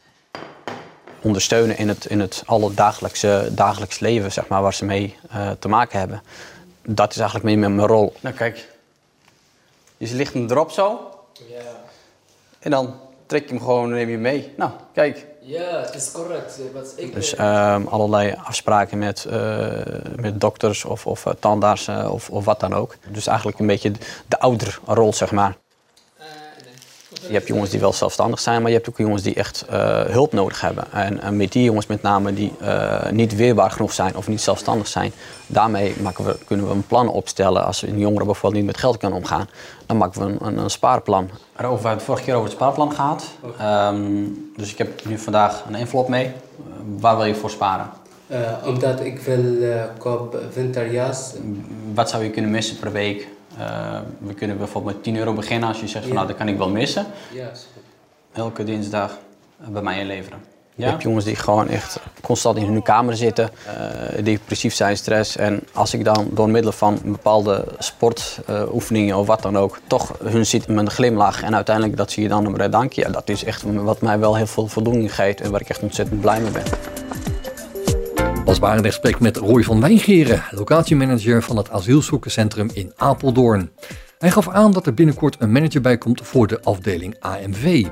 ondersteunen 1.21 1.77
in 1.77 1.87
het, 1.87 2.05
in 2.05 2.19
het 2.19 2.43
alledagelijkse 2.45 3.49
dagelijks 3.51 3.99
leven 3.99 4.31
zeg 4.31 4.47
maar, 4.47 4.61
waar 4.61 4.73
ze 4.73 4.85
mee 4.85 5.15
eh, 5.29 5.51
te 5.59 5.67
maken 5.67 5.99
hebben. 5.99 6.21
Dat 6.81 7.11
is 7.11 7.17
eigenlijk 7.17 7.55
meer 7.55 7.71
mijn 7.71 7.87
rol. 7.87 8.13
Nou 8.19 8.35
kijk, 8.35 8.67
je 9.97 10.15
ligt 10.15 10.33
hem 10.33 10.49
erop 10.49 10.71
zo. 10.71 11.09
Ja. 11.33 11.61
En 12.59 12.71
dan 12.71 12.95
trek 13.25 13.43
je 13.43 13.49
hem 13.49 13.59
gewoon 13.59 13.89
neem 13.89 14.09
je 14.09 14.17
mee. 14.17 14.53
Nou, 14.57 14.71
kijk. 14.93 15.25
Ja, 15.41 15.81
het 15.81 15.95
is 15.95 16.11
correct. 16.11 16.59
Wat 16.73 16.93
ik 16.95 17.13
Dus 17.13 17.35
ehm, 17.35 17.85
allerlei 17.85 18.35
afspraken 18.43 18.97
met, 18.97 19.25
eh, 19.25 19.67
met 20.15 20.41
dokters 20.41 20.85
of, 20.85 21.07
of 21.07 21.25
eh, 21.25 21.33
tandartsen 21.39 22.11
of, 22.11 22.29
of 22.29 22.45
wat 22.45 22.59
dan 22.59 22.73
ook. 22.73 22.95
Dus 23.07 23.27
eigenlijk 23.27 23.59
een 23.59 23.67
beetje 23.67 23.91
de, 23.91 23.99
de 24.27 24.39
ouderrol, 24.39 25.13
zeg 25.13 25.31
maar. 25.31 25.57
Je 27.27 27.33
hebt 27.33 27.47
jongens 27.47 27.69
die 27.69 27.79
wel 27.79 27.93
zelfstandig 27.93 28.39
zijn, 28.39 28.61
maar 28.61 28.71
je 28.71 28.77
hebt 28.77 28.89
ook 28.89 28.97
jongens 28.97 29.21
die 29.23 29.35
echt 29.35 29.65
eh, 29.69 30.01
hulp 30.01 30.33
nodig 30.33 30.61
hebben. 30.61 30.83
En, 30.91 31.21
en 31.21 31.37
met 31.37 31.51
die 31.51 31.63
jongens 31.63 31.87
met 31.87 32.01
name 32.01 32.33
die 32.33 32.53
eh, 32.59 33.09
niet 33.11 33.35
weerbaar 33.35 33.71
genoeg 33.71 33.93
zijn 33.93 34.15
of 34.15 34.27
niet 34.27 34.41
zelfstandig 34.41 34.87
zijn, 34.87 35.11
daarmee 35.47 35.95
maken 36.01 36.25
we, 36.25 36.37
kunnen 36.45 36.67
we 36.67 36.73
een 36.73 36.87
plan 36.87 37.07
opstellen. 37.07 37.65
Als 37.65 37.81
een 37.81 37.99
jongere 37.99 38.25
bijvoorbeeld 38.25 38.61
niet 38.61 38.71
met 38.71 38.81
geld 38.81 38.97
kan 38.97 39.13
omgaan, 39.13 39.49
dan 39.85 39.97
maken 39.97 40.21
we 40.21 40.27
een, 40.27 40.37
een, 40.41 40.57
een 40.57 40.69
spaarplan. 40.69 41.29
Erover, 41.57 41.81
we 41.81 41.87
hebben 41.87 41.91
het 41.91 42.03
vorige 42.03 42.23
keer 42.23 42.33
over 42.33 42.47
het 42.47 42.55
spaarplan 42.55 42.91
gehad. 42.91 43.25
Ehm, 43.57 44.23
dus 44.55 44.71
ik 44.71 44.77
heb 44.77 45.05
nu 45.05 45.17
vandaag 45.17 45.63
een 45.67 45.75
envelop 45.75 46.07
mee. 46.07 46.25
Eh, 46.25 46.31
waar 46.99 47.17
wil 47.17 47.25
je 47.25 47.35
voor 47.35 47.49
sparen? 47.49 47.89
Eh, 48.27 48.39
omdat 48.65 48.99
ik 48.99 49.19
wil 49.19 49.43
uh, 49.43 49.83
koop 49.97 50.39
winterjas. 50.53 51.33
Wat 51.93 52.09
zou 52.09 52.23
je 52.23 52.29
kunnen 52.29 52.51
missen 52.51 52.79
per 52.79 52.91
week? 52.91 53.27
Uh, 53.59 53.99
we 54.17 54.33
kunnen 54.33 54.57
bijvoorbeeld 54.57 54.95
met 54.95 55.03
10 55.03 55.17
euro 55.17 55.33
beginnen 55.33 55.67
als 55.69 55.79
je 55.79 55.87
zegt 55.87 56.03
van 56.03 56.07
Ja. 56.07 56.13
nou 56.13 56.27
dat 56.27 56.37
kan 56.37 56.47
ik 56.47 56.57
wel 56.57 56.69
missen. 56.69 57.05
Ja, 57.33 57.49
is 57.49 57.67
goed. 57.73 57.83
Elke 58.33 58.63
dinsdag 58.63 59.17
bij 59.57 59.81
mij 59.81 59.99
inleveren. 59.99 60.39
Je 60.75 60.85
hebt 60.85 61.01
jongens 61.01 61.25
die 61.25 61.35
gewoon 61.35 61.69
echt 61.69 61.99
constant 62.21 62.57
in 62.57 62.63
hun 62.65 62.81
kamer 62.81 63.17
zitten, 63.17 63.49
uh, 64.17 64.23
depressief 64.23 64.73
zijn, 64.73 64.97
stress. 64.97 65.37
En 65.37 65.61
als 65.73 65.93
ik 65.93 66.03
dan 66.03 66.27
door 66.31 66.49
middel 66.49 66.71
van 66.71 66.99
bepaalde 67.03 67.65
sportoefeningen 67.77 69.17
of 69.17 69.27
wat 69.27 69.41
dan 69.41 69.57
ook, 69.57 69.79
toch 69.87 70.13
hun 70.23 70.45
ziet 70.45 70.67
met 70.67 70.77
een 70.77 70.91
glimlach 70.91 71.43
en 71.43 71.55
uiteindelijk 71.55 71.97
dat 71.97 72.11
zie 72.11 72.23
je 72.23 72.29
dan 72.29 72.45
een 72.45 72.71
dankje. 72.71 73.01
Ja, 73.01 73.09
dat 73.09 73.29
is 73.29 73.43
echt 73.43 73.63
wat 73.65 74.01
mij 74.01 74.19
wel 74.19 74.35
heel 74.35 74.47
veel 74.47 74.67
voldoening 74.67 75.15
geeft 75.15 75.41
en 75.41 75.51
waar 75.51 75.61
ik 75.61 75.69
echt 75.69 75.81
ontzettend 75.81 76.21
blij 76.21 76.41
mee 76.41 76.51
ben. 76.51 76.63
Als 78.49 78.59
waren 78.59 78.77
in 78.77 78.85
gesprek 78.85 79.19
met 79.19 79.37
Roy 79.37 79.63
van 79.63 79.81
Wijngeren, 79.81 80.43
locatiemanager 80.51 81.43
van 81.43 81.57
het 81.57 81.69
asielzoekerscentrum 81.69 82.69
in 82.73 82.91
Apeldoorn. 82.95 83.69
Hij 84.17 84.31
gaf 84.31 84.49
aan 84.49 84.71
dat 84.71 84.85
er 84.85 84.93
binnenkort 84.93 85.35
een 85.39 85.51
manager 85.51 85.81
bij 85.81 85.97
komt 85.97 86.21
voor 86.21 86.47
de 86.47 86.61
afdeling 86.61 87.15
AMV. 87.19 87.85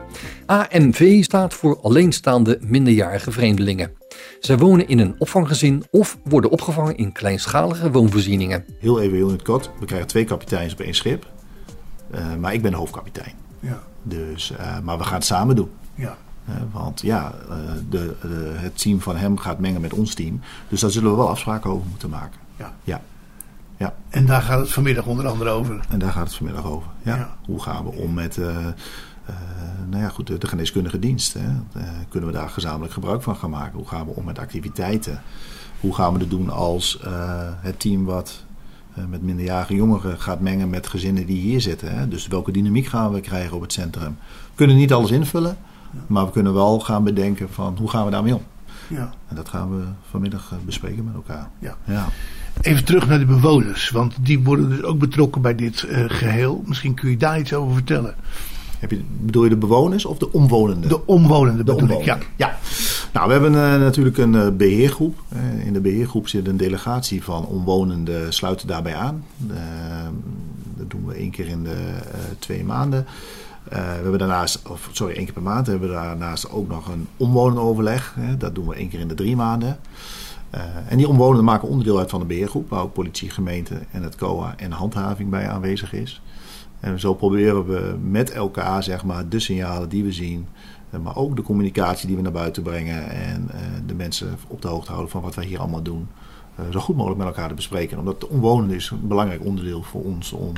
AMV 0.46 1.24
staat 1.24 1.54
voor 1.54 1.80
alleenstaande 1.82 2.58
minderjarige 2.62 3.32
vreemdelingen. 3.32 3.91
Zij 4.39 4.58
wonen 4.58 4.88
in 4.88 5.00
een 5.00 5.15
opvanggezin 5.17 5.84
of 5.91 6.17
worden 6.24 6.52
opgevangen 6.52 6.98
in 6.98 7.12
kleinschalige 7.12 7.91
woonvoorzieningen. 7.91 8.65
Heel 8.80 9.02
even 9.02 9.15
heel 9.15 9.28
in 9.28 9.34
het 9.34 9.43
kort. 9.43 9.70
We 9.80 9.86
krijgen 9.86 10.08
twee 10.08 10.24
kapiteins 10.24 10.74
op 10.74 10.80
één 10.80 10.96
schip. 10.96 11.26
Uh, 12.15 12.36
maar 12.36 12.54
ik 12.54 12.62
ben 12.62 12.72
de 12.72 12.78
hoofdkapitein. 12.78 13.34
Ja. 13.60 13.84
Dus, 14.04 14.52
uh, 14.52 14.80
maar 14.80 14.98
we 14.98 15.04
gaan 15.04 15.13
het 15.13 15.26
samen 15.26 15.56
doen. 15.56 15.70
Ja. 15.96 16.17
Uh, 16.50 16.56
want 16.72 17.02
ja, 17.02 17.34
de, 17.90 18.16
de, 18.22 18.54
het 18.56 18.78
team 18.82 19.02
van 19.02 19.16
hem 19.16 19.38
gaat 19.38 19.60
mengen 19.60 19.82
met 19.82 19.94
ons 19.94 20.14
team. 20.14 20.42
Dus 20.68 20.80
daar 20.80 20.92
zullen 20.92 21.12
we 21.12 21.18
wel 21.18 21.30
afspraken 21.30 21.70
over 21.70 21.88
moeten 21.90 22.10
maken. 22.10 22.40
Ja. 22.58 22.74
ja. 22.84 23.02
ja. 23.78 23.94
En 24.10 24.26
daar 24.26 24.42
gaat 24.42 24.60
het 24.60 24.72
vanmiddag 24.72 25.06
onder 25.06 25.28
andere 25.28 25.50
over. 25.50 25.80
En 25.90 26.00
daar 26.00 26.12
gaat 26.12 26.28
het 26.28 26.36
vanmiddag 26.36 26.66
over. 26.66 26.89
Ja. 27.02 27.16
Ja. 27.16 27.36
Hoe 27.45 27.62
gaan 27.62 27.84
we 27.84 27.91
om 27.91 28.14
met 28.14 28.38
uh, 28.38 28.45
uh, 28.45 28.56
nou 29.89 30.04
ja, 30.04 30.10
goed, 30.10 30.28
de, 30.28 30.38
de 30.38 30.48
geneeskundige 30.48 31.00
dienst? 31.00 31.34
Hè? 31.34 31.48
Uh, 31.78 31.84
kunnen 32.10 32.30
we 32.30 32.36
daar 32.36 32.50
gezamenlijk 32.50 32.93
gebruik 32.93 33.22
van 33.22 33.36
gaan 33.36 33.50
maken? 33.50 33.78
Hoe 33.78 33.88
gaan 33.88 34.06
we 34.06 34.12
om 34.12 34.26
met 34.26 34.39
activiteiten? 34.39 35.22
Hoe 35.80 35.95
gaan 35.95 36.14
we 36.14 36.20
het 36.20 36.30
doen 36.30 36.50
als 36.50 37.00
het 37.62 37.80
team 37.80 38.06
wat 38.06 38.45
met 39.10 39.22
minderjarige 39.22 39.76
jongeren 39.76 40.20
gaat 40.20 40.39
mengen 40.39 40.70
met 40.70 40.88
gezinnen 40.88 41.26
die 41.26 41.41
hier 41.41 41.62
zitten? 41.62 41.98
Hè? 41.98 42.08
Dus 42.08 42.28
welke 42.28 42.52
dynamiek 42.52 42.86
gaan 42.86 43.14
we 43.14 43.20
krijgen 43.20 43.56
op 43.56 43.62
het 43.62 43.74
centrum? 43.74 44.18
We 44.22 44.56
kunnen 44.56 44.76
niet 44.76 44.93
alles 44.93 45.12
invullen, 45.12 45.58
maar 46.08 46.26
we 46.26 46.32
kunnen 46.32 46.54
wel 46.54 46.80
gaan 46.80 47.04
bedenken 47.04 47.50
van 47.50 47.76
hoe 47.80 47.90
gaan 47.90 48.06
we 48.06 48.12
daarmee 48.12 48.36
om? 48.36 48.44
Ja. 48.88 49.14
En 49.28 49.36
dat 49.36 49.50
gaan 49.50 49.78
we 49.78 49.84
vanmiddag 50.10 50.54
bespreken 50.66 51.04
met 51.04 51.14
elkaar. 51.14 51.50
Ja. 51.60 51.78
ja. 51.84 52.08
Even 52.62 52.86
terug 52.86 53.08
naar 53.08 53.20
de 53.20 53.26
bewoners, 53.26 53.90
want 53.90 54.16
die 54.22 54.44
worden 54.44 54.70
dus 54.70 54.84
ook 54.84 55.00
betrokken 55.00 55.42
bij 55.42 55.56
dit 55.56 55.86
uh, 55.90 56.04
geheel. 56.08 56.64
Misschien 56.66 56.94
kun 56.94 57.10
je 57.10 57.18
daar 57.18 57.40
iets 57.40 57.54
over 57.54 57.74
vertellen. 57.74 58.16
Heb 58.80 58.92
je, 58.92 59.02
bedoel 59.20 59.44
je 59.44 59.50
de 59.50 59.56
bewoners 59.56 60.06
of 60.06 60.18
de 60.18 60.32
omwonenden? 60.32 60.90
De 60.90 61.06
omwonenden, 61.06 61.66
de 61.66 61.76
omwonenden. 61.76 62.06
ja. 62.06 62.18
ja. 62.36 62.58
Nou, 63.14 63.28
we 63.28 63.32
hebben 63.32 63.54
uh, 63.54 63.80
natuurlijk 63.80 64.18
een 64.18 64.34
uh, 64.34 64.48
beheergroep. 64.50 65.24
In 65.66 65.74
de 65.74 65.80
beheergroep 65.80 66.28
zit 66.28 66.48
een 66.48 66.58
delegatie 66.58 67.24
van 67.24 67.46
omwonenden, 67.46 68.34
sluiten 68.34 68.68
daarbij 68.68 68.96
aan. 68.96 69.24
dat 70.78 70.90
doen 70.90 71.06
we 71.06 71.14
één 71.14 71.32
keer 71.32 71.48
in 71.48 71.64
de 71.64 71.78
twee 72.40 72.64
maanden. 72.64 73.06
We 73.70 73.76
hebben 73.76 74.20
daarnaast, 74.20 74.68
of 74.70 74.89
sorry, 74.91 75.15
één 75.15 75.26
keer 75.26 75.34
per 75.34 75.41
maand 75.41 75.68
hebben 75.68 75.88
we 75.88 75.95
daarnaast 75.95 76.49
ook 76.49 76.68
nog 76.68 76.88
een 76.88 77.07
omwonenoverleg. 77.18 78.13
Hè. 78.20 78.38
Dat 78.38 78.55
doen 78.55 78.68
we 78.68 78.76
één 78.76 78.89
keer 78.89 78.99
in 78.99 79.07
de 79.07 79.13
drie 79.13 79.36
maanden. 79.36 79.80
Uh, 80.55 80.61
en 80.88 80.97
die 80.97 81.07
omwonenden 81.07 81.45
maken 81.45 81.68
onderdeel 81.68 81.99
uit 81.99 82.09
van 82.09 82.20
de 82.20 82.26
beheergroep, 82.26 82.70
waar 82.70 82.82
ook 82.82 82.93
politie, 82.93 83.30
gemeente 83.30 83.80
en 83.91 84.03
het 84.03 84.15
COA 84.15 84.53
en 84.57 84.72
handhaving 84.72 85.30
bij 85.30 85.49
aanwezig 85.49 85.93
is. 85.93 86.22
En 86.80 86.99
zo 86.99 87.13
proberen 87.13 87.65
we 87.65 87.95
met 88.01 88.32
elkaar 88.32 88.84
zeg 88.84 89.03
maar, 89.03 89.30
de 89.30 89.39
signalen 89.39 89.89
die 89.89 90.03
we 90.03 90.11
zien, 90.11 90.47
uh, 90.89 90.99
maar 90.99 91.15
ook 91.15 91.36
de 91.36 91.41
communicatie 91.41 92.07
die 92.07 92.15
we 92.15 92.22
naar 92.22 92.32
buiten 92.32 92.63
brengen 92.63 93.09
en 93.09 93.49
de 93.86 93.93
mensen 93.93 94.38
op 94.47 94.61
de 94.61 94.68
hoogte 94.68 94.91
houden 94.91 95.11
van 95.11 95.22
wat 95.22 95.36
wij 95.36 95.45
hier 95.45 95.59
allemaal 95.59 95.82
doen, 95.82 96.07
zo 96.72 96.80
goed 96.80 96.95
mogelijk 96.95 97.20
met 97.20 97.28
elkaar 97.28 97.47
te 97.47 97.53
bespreken. 97.53 97.97
Omdat 97.97 98.20
de 98.20 98.30
omwonenden 98.30 98.76
is 98.76 98.89
een 98.89 99.07
belangrijk 99.07 99.45
onderdeel 99.45 99.84
voor 99.84 100.03
ons 100.03 100.32
om 100.32 100.53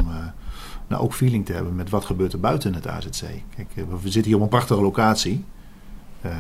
nou, 0.89 1.03
ook 1.03 1.13
feeling 1.13 1.45
te 1.45 1.53
hebben 1.53 1.75
met 1.75 1.89
wat 1.89 2.05
gebeurt 2.05 2.33
er 2.33 2.39
buiten 2.39 2.73
het 2.73 2.87
AZC. 2.87 3.23
Kijk, 3.55 3.69
we 3.75 4.09
zitten 4.09 4.23
hier 4.23 4.35
op 4.35 4.41
een 4.41 4.49
prachtige 4.49 4.81
locatie. 4.81 5.45
Uh, 6.25 6.31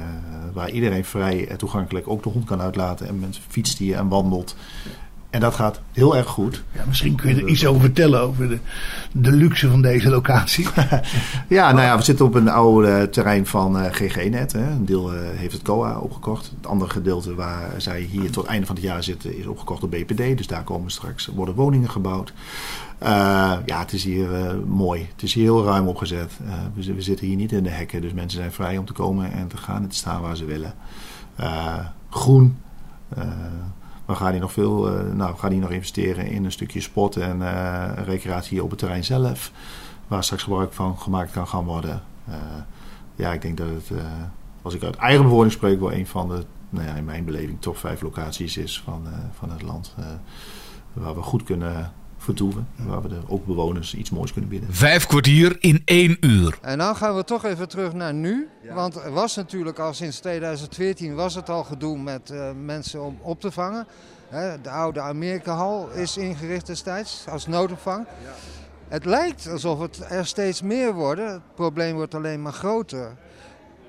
waar 0.53 0.69
iedereen 0.69 1.05
vrij 1.05 1.45
toegankelijk 1.57 2.07
ook 2.07 2.23
de 2.23 2.29
hond 2.29 2.45
kan 2.45 2.61
uitlaten 2.61 3.07
en 3.07 3.19
mensen 3.19 3.43
fietst 3.47 3.77
hier 3.77 3.95
en 3.95 4.07
wandelt. 4.07 4.55
En 5.29 5.39
dat 5.39 5.55
gaat 5.55 5.81
heel 5.91 6.17
erg 6.17 6.27
goed. 6.27 6.63
Ja, 6.71 6.83
misschien 6.87 7.15
kun 7.15 7.35
je 7.35 7.41
er 7.41 7.47
iets 7.47 7.65
over 7.65 7.81
vertellen, 7.81 8.21
over 8.21 8.49
de, 8.49 8.59
de 9.11 9.31
luxe 9.31 9.69
van 9.69 9.81
deze 9.81 10.09
locatie. 10.09 10.67
ja, 11.47 11.71
nou 11.71 11.81
ja, 11.85 11.97
we 11.97 12.03
zitten 12.03 12.25
op 12.25 12.33
een 12.33 12.49
oude 12.49 13.09
terrein 13.09 13.45
van 13.45 13.77
uh, 13.77 13.85
GG-net. 13.91 14.53
Een 14.53 14.85
deel 14.85 15.13
uh, 15.13 15.19
heeft 15.23 15.53
het 15.53 15.61
COA 15.61 15.97
opgekocht. 15.97 16.51
Het 16.55 16.67
andere 16.67 16.91
gedeelte 16.91 17.35
waar 17.35 17.73
zij 17.77 18.01
hier 18.01 18.31
tot 18.31 18.43
het 18.43 18.51
einde 18.51 18.65
van 18.65 18.75
het 18.75 18.83
jaar 18.83 19.03
zitten 19.03 19.37
is 19.37 19.45
opgekocht 19.45 19.81
door 19.81 19.89
BPD. 19.89 20.37
Dus 20.37 20.47
daar 20.47 20.63
komen 20.63 20.91
straks 20.91 21.25
worden 21.25 21.55
woningen 21.55 21.89
gebouwd. 21.89 22.33
Uh, 23.03 23.07
ja, 23.65 23.79
het 23.79 23.93
is 23.93 24.03
hier 24.03 24.29
mooi. 24.67 25.07
Het 25.11 25.23
is 25.23 25.33
hier 25.33 25.43
heel 25.43 25.65
ruim 25.65 25.87
opgezet. 25.87 26.31
We, 26.73 26.93
we, 26.93 27.01
zitten 27.01 27.27
hier 27.27 27.35
niet 27.35 27.51
in 27.51 27.63
de 27.63 27.69
hekken, 27.69 28.01
dus 28.01 28.13
mensen 28.13 28.39
zijn 28.39 28.51
vrij 28.51 28.77
om 28.77 28.85
te 28.85 28.93
komen 28.93 29.31
en 29.31 29.47
te 29.47 29.57
gaan 29.57 29.81
en 29.83 29.89
te 29.89 29.95
staan 29.95 30.21
waar 30.21 30.37
ze 30.37 30.45
willen. 30.45 30.73
groen. 32.09 32.57
We 34.09 34.15
gaan 34.15 34.31
hier 34.31 34.39
nog 34.39 34.51
veel, 34.51 34.81
nou, 35.13 35.33
we 35.33 35.39
gaan 35.39 35.51
hier 35.51 35.61
nog 35.61 35.71
investeren 35.71 36.27
in 36.27 36.45
een 36.45 36.51
stukje 36.51 36.81
sport 36.81 37.17
en 37.17 37.43
recreatie 38.03 38.53
hier 38.53 38.63
op 38.63 38.69
het 38.69 38.79
terrein 38.79 39.03
zelf, 39.03 39.51
waar 40.07 40.23
straks 40.23 40.43
gebruik 40.43 40.73
van 40.73 40.97
gemaakt 40.97 41.31
kan 41.31 41.47
gaan 41.47 41.63
worden. 41.63 42.01
ja, 43.15 43.33
ik 43.33 43.41
denk 43.41 43.57
dat 43.57 43.67
het, 43.67 43.91
als 44.61 44.73
ik 44.73 44.83
uit 44.83 44.95
eigen 44.95 45.23
bewoning 45.23 45.51
spreek, 45.51 45.79
wel 45.79 45.93
een 45.93 46.07
van 46.07 46.27
de, 46.27 46.43
nou 46.69 46.87
ja, 46.87 46.93
in 46.93 47.05
mijn 47.05 47.25
beleving, 47.25 47.61
top 47.61 47.77
5 47.77 48.01
locaties 48.01 48.57
is 48.57 48.81
van, 48.81 49.07
van 49.33 49.51
het 49.51 49.61
land. 49.61 49.95
waar 50.93 51.15
we 51.15 51.21
goed 51.21 51.43
kunnen 51.43 51.91
vertoeven. 52.23 52.67
Waar 52.75 53.01
we 53.01 53.07
de, 53.07 53.19
ook 53.27 53.45
bewoners 53.45 53.95
iets 53.95 54.09
moois 54.09 54.31
kunnen 54.31 54.49
bieden. 54.49 54.73
Vijf 54.73 55.05
kwartier 55.05 55.57
in 55.59 55.81
één 55.85 56.17
uur. 56.19 56.57
En 56.61 56.77
dan 56.77 56.95
gaan 56.95 57.15
we 57.15 57.23
toch 57.23 57.45
even 57.45 57.69
terug 57.69 57.93
naar 57.93 58.13
nu. 58.13 58.47
Ja. 58.63 58.73
Want 58.73 58.95
er 58.95 59.11
was 59.11 59.35
natuurlijk 59.35 59.79
al 59.79 59.93
sinds 59.93 60.19
2014 60.19 61.15
was 61.15 61.35
het 61.35 61.49
al 61.49 61.63
gedoe 61.63 61.97
met 61.97 62.29
uh, 62.31 62.49
mensen 62.63 63.03
om 63.03 63.17
op 63.21 63.41
te 63.41 63.51
vangen. 63.51 63.87
Hè, 64.29 64.61
de 64.61 64.69
oude 64.69 64.99
Amerika-hal 64.99 65.89
is 65.89 66.17
ingericht 66.17 66.67
destijds 66.67 67.25
als 67.29 67.47
noodopvang. 67.47 68.05
Ja. 68.23 68.33
Het 68.87 69.05
lijkt 69.05 69.47
alsof 69.47 69.79
het 69.79 70.05
er 70.09 70.25
steeds 70.25 70.61
meer 70.61 70.93
worden. 70.93 71.31
Het 71.31 71.55
probleem 71.55 71.95
wordt 71.95 72.15
alleen 72.15 72.41
maar 72.41 72.53
groter. 72.53 73.15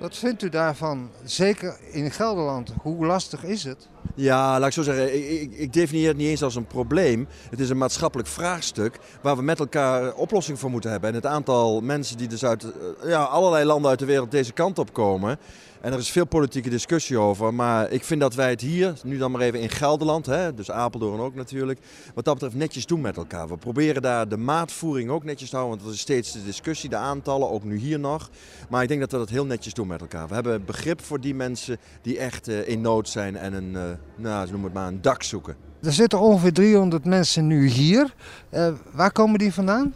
Wat 0.00 0.16
vindt 0.16 0.42
u 0.42 0.48
daarvan? 0.48 1.10
Zeker 1.24 1.76
in 1.90 2.10
Gelderland. 2.10 2.72
Hoe 2.82 3.06
lastig 3.06 3.44
is 3.44 3.64
het? 3.64 3.88
Ja, 4.14 4.58
laat 4.58 4.68
ik 4.68 4.74
zo 4.74 4.82
zeggen, 4.82 5.14
ik, 5.42 5.52
ik, 5.52 5.72
definieer 5.72 6.08
het 6.08 6.16
niet 6.16 6.28
eens 6.28 6.42
als 6.42 6.54
een 6.54 6.66
probleem. 6.66 7.28
Het 7.50 7.60
is 7.60 7.70
een 7.70 7.78
maatschappelijk 7.78 8.28
vraagstuk 8.28 8.98
waar 9.22 9.36
we 9.36 9.42
met 9.42 9.58
elkaar 9.58 10.14
oplossing 10.14 10.58
voor 10.58 10.70
moeten 10.70 10.90
hebben. 10.90 11.08
En 11.08 11.14
het 11.14 11.26
aantal 11.26 11.80
mensen 11.80 12.16
die 12.16 12.28
dus 12.28 12.44
uit 12.44 12.66
ja, 13.04 13.22
allerlei 13.22 13.64
landen 13.64 13.90
uit 13.90 13.98
de 13.98 14.04
wereld 14.04 14.30
deze 14.30 14.52
kant 14.52 14.78
op 14.78 14.92
komen, 14.92 15.38
en 15.80 15.92
er 15.92 15.98
is 15.98 16.10
veel 16.10 16.24
politieke 16.24 16.70
discussie 16.70 17.18
over. 17.18 17.54
Maar 17.54 17.90
ik 17.90 18.04
vind 18.04 18.20
dat 18.20 18.34
wij 18.34 18.50
het 18.50 18.60
hier, 18.60 18.94
nu 19.04 19.18
dan 19.18 19.30
maar 19.30 19.40
even 19.40 19.60
in 19.60 19.70
Gelderland, 19.70 20.26
hè, 20.26 20.54
dus 20.54 20.70
Apeldoorn 20.70 21.20
ook 21.20 21.34
natuurlijk, 21.34 21.80
wat 22.14 22.24
dat 22.24 22.34
betreft 22.34 22.54
netjes 22.54 22.86
doen 22.86 23.00
met 23.00 23.16
elkaar. 23.16 23.48
We 23.48 23.56
proberen 23.56 24.02
daar 24.02 24.28
de 24.28 24.36
maatvoering 24.36 25.10
ook 25.10 25.24
netjes 25.24 25.50
te 25.50 25.56
houden, 25.56 25.76
want 25.76 25.88
er 25.90 25.96
is 25.96 26.02
steeds 26.02 26.32
de 26.32 26.44
discussie, 26.44 26.88
de 26.88 26.96
aantallen, 26.96 27.50
ook 27.50 27.64
nu 27.64 27.76
hier 27.76 27.98
nog. 27.98 28.30
Maar 28.68 28.82
ik 28.82 28.88
denk 28.88 29.00
dat 29.00 29.12
we 29.12 29.18
dat 29.18 29.28
heel 29.28 29.46
netjes 29.46 29.74
doen 29.74 29.86
met 29.86 30.00
elkaar. 30.00 30.28
We 30.28 30.34
hebben 30.34 30.64
begrip 30.64 31.02
voor 31.02 31.20
die 31.20 31.34
mensen 31.34 31.78
die 32.02 32.18
echt 32.18 32.48
uh, 32.48 32.68
in 32.68 32.80
nood 32.80 33.08
zijn 33.08 33.36
en 33.36 33.52
een, 33.52 33.72
uh, 33.72 33.82
nou, 34.16 34.46
ze 34.46 34.52
noemen 34.52 34.70
het 34.70 34.78
maar 34.78 34.88
een 34.88 35.02
dak 35.02 35.22
zoeken. 35.22 35.56
Er 35.82 35.92
zitten 35.92 36.20
ongeveer 36.20 36.52
300 36.52 37.04
mensen 37.04 37.46
nu 37.46 37.66
hier. 37.66 38.14
Uh, 38.50 38.72
waar 38.92 39.12
komen 39.12 39.38
die 39.38 39.52
vandaan? 39.52 39.94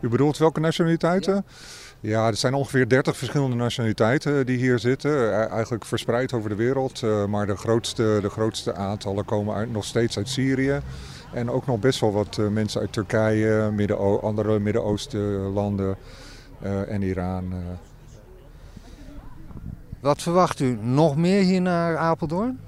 U 0.00 0.08
bedoelt 0.08 0.38
welke 0.38 0.60
nationaliteiten? 0.60 1.34
Ja. 1.34 1.42
Ja, 2.02 2.26
er 2.26 2.36
zijn 2.36 2.54
ongeveer 2.54 2.88
30 2.88 3.16
verschillende 3.16 3.56
nationaliteiten 3.56 4.46
die 4.46 4.58
hier 4.58 4.78
zitten. 4.78 5.48
Eigenlijk 5.50 5.84
verspreid 5.84 6.32
over 6.32 6.48
de 6.48 6.54
wereld. 6.54 7.02
Maar 7.28 7.46
de 7.46 7.56
grootste, 7.56 8.18
de 8.22 8.30
grootste 8.30 8.74
aantallen 8.74 9.24
komen 9.24 9.54
uit, 9.54 9.72
nog 9.72 9.84
steeds 9.84 10.16
uit 10.16 10.28
Syrië. 10.28 10.80
En 11.32 11.50
ook 11.50 11.66
nog 11.66 11.78
best 11.78 12.00
wel 12.00 12.12
wat 12.12 12.40
mensen 12.50 12.80
uit 12.80 12.92
Turkije, 12.92 13.70
midden 13.70 14.22
andere 14.22 14.58
Midden-Oosten 14.58 15.22
landen 15.40 15.96
en 16.88 17.02
Iran. 17.02 17.52
Wat 20.00 20.22
verwacht 20.22 20.60
u? 20.60 20.78
Nog 20.80 21.16
meer 21.16 21.42
hier 21.42 21.60
naar 21.60 21.96
Apeldoorn? 21.96 22.58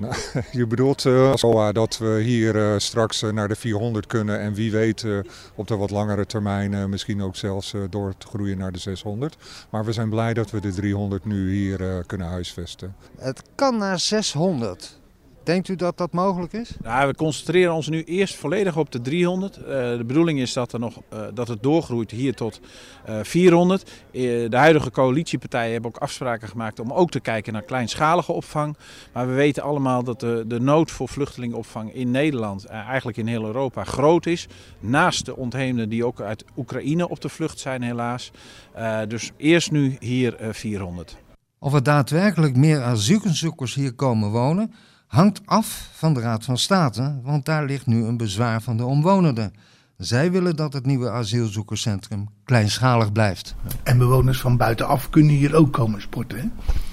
Nou, 0.00 0.14
je 0.52 0.66
bedoelt 0.66 1.04
uh, 1.04 1.72
dat 1.72 1.98
we 1.98 2.20
hier 2.22 2.56
uh, 2.56 2.78
straks 2.78 3.20
naar 3.20 3.48
de 3.48 3.56
400 3.56 4.06
kunnen 4.06 4.40
en 4.40 4.54
wie 4.54 4.70
weet 4.70 5.06
op 5.54 5.66
de 5.66 5.76
wat 5.76 5.90
langere 5.90 6.26
termijn 6.26 6.90
misschien 6.90 7.22
ook 7.22 7.36
zelfs 7.36 7.74
door 7.90 8.14
te 8.18 8.26
groeien 8.26 8.58
naar 8.58 8.72
de 8.72 8.78
600. 8.78 9.36
Maar 9.70 9.84
we 9.84 9.92
zijn 9.92 10.10
blij 10.10 10.34
dat 10.34 10.50
we 10.50 10.60
de 10.60 10.72
300 10.72 11.24
nu 11.24 11.52
hier 11.52 12.04
kunnen 12.06 12.26
huisvesten. 12.26 12.94
Het 13.18 13.42
kan 13.54 13.78
naar 13.78 13.98
600. 13.98 14.99
Denkt 15.42 15.68
u 15.68 15.76
dat 15.76 15.98
dat 15.98 16.12
mogelijk 16.12 16.52
is? 16.52 16.70
Ja, 16.82 17.06
we 17.06 17.14
concentreren 17.14 17.74
ons 17.74 17.88
nu 17.88 18.02
eerst 18.02 18.36
volledig 18.36 18.76
op 18.76 18.92
de 18.92 19.00
300. 19.00 19.58
Uh, 19.58 19.64
de 19.66 20.04
bedoeling 20.06 20.40
is 20.40 20.52
dat, 20.52 20.72
er 20.72 20.78
nog, 20.78 20.96
uh, 21.12 21.20
dat 21.34 21.48
het 21.48 21.62
doorgroeit 21.62 22.10
hier 22.10 22.34
tot 22.34 22.60
uh, 23.08 23.18
400. 23.22 23.90
de 24.12 24.48
huidige 24.50 24.90
coalitiepartijen 24.90 25.72
hebben 25.72 25.90
ook 25.90 26.02
afspraken 26.02 26.48
gemaakt 26.48 26.80
om 26.80 26.92
ook 26.92 27.10
te 27.10 27.20
kijken 27.20 27.52
naar 27.52 27.62
kleinschalige 27.62 28.32
opvang. 28.32 28.76
Maar 29.12 29.28
we 29.28 29.34
weten 29.34 29.62
allemaal 29.62 30.02
dat 30.02 30.20
de, 30.20 30.44
de 30.46 30.60
nood 30.60 30.90
voor 30.90 31.08
vluchtelingenopvang 31.08 31.94
in 31.94 32.10
Nederland, 32.10 32.64
eh, 32.64 32.88
eigenlijk 32.88 33.16
in 33.16 33.26
heel 33.26 33.44
Europa, 33.44 33.84
groot 33.84 34.26
is. 34.26 34.46
Naast 34.80 35.24
de 35.24 35.36
ontheemden 35.36 35.88
die 35.88 36.04
ook 36.04 36.20
uit 36.20 36.44
Oekraïne 36.56 37.08
op 37.08 37.20
de 37.20 37.28
vlucht 37.28 37.58
zijn 37.58 37.82
helaas. 37.82 38.30
Eh, 38.72 38.98
dus 39.08 39.30
eerst 39.36 39.70
nu 39.70 39.96
hier 40.00 40.36
400. 40.50 41.16
Of 41.58 41.74
er 41.74 41.82
daadwerkelijk 41.82 42.56
meer 42.56 42.82
asielzoekers 42.82 43.74
hier 43.74 43.92
komen 43.92 44.30
wonen 44.30 44.72
hangt 45.10 45.40
af 45.44 45.88
van 45.92 46.14
de 46.14 46.20
Raad 46.20 46.44
van 46.44 46.58
State, 46.58 47.20
want 47.22 47.44
daar 47.44 47.64
ligt 47.64 47.86
nu 47.86 48.04
een 48.04 48.16
bezwaar 48.16 48.62
van 48.62 48.76
de 48.76 48.84
omwonenden. 48.84 49.52
Zij 49.96 50.30
willen 50.30 50.56
dat 50.56 50.72
het 50.72 50.86
nieuwe 50.86 51.10
asielzoekerscentrum 51.10 52.28
kleinschalig 52.44 53.12
blijft. 53.12 53.54
En 53.82 53.98
bewoners 53.98 54.40
van 54.40 54.56
buitenaf 54.56 55.10
kunnen 55.10 55.34
hier 55.34 55.54
ook 55.54 55.72
komen 55.72 56.00
sporten, 56.00 56.38
hè? 56.38 56.44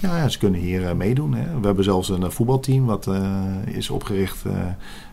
Ja, 0.07 0.18
ja 0.18 0.30
ze 0.30 0.38
kunnen 0.38 0.59
hier 0.59 0.82
uh, 0.82 0.91
meedoen. 0.91 1.34
Hè. 1.34 1.59
We 1.59 1.65
hebben 1.65 1.84
zelfs 1.84 2.09
een 2.09 2.22
uh, 2.22 2.30
voetbalteam 2.30 2.86
wat 2.86 3.07
uh, 3.07 3.45
is 3.65 3.89
opgericht. 3.89 4.43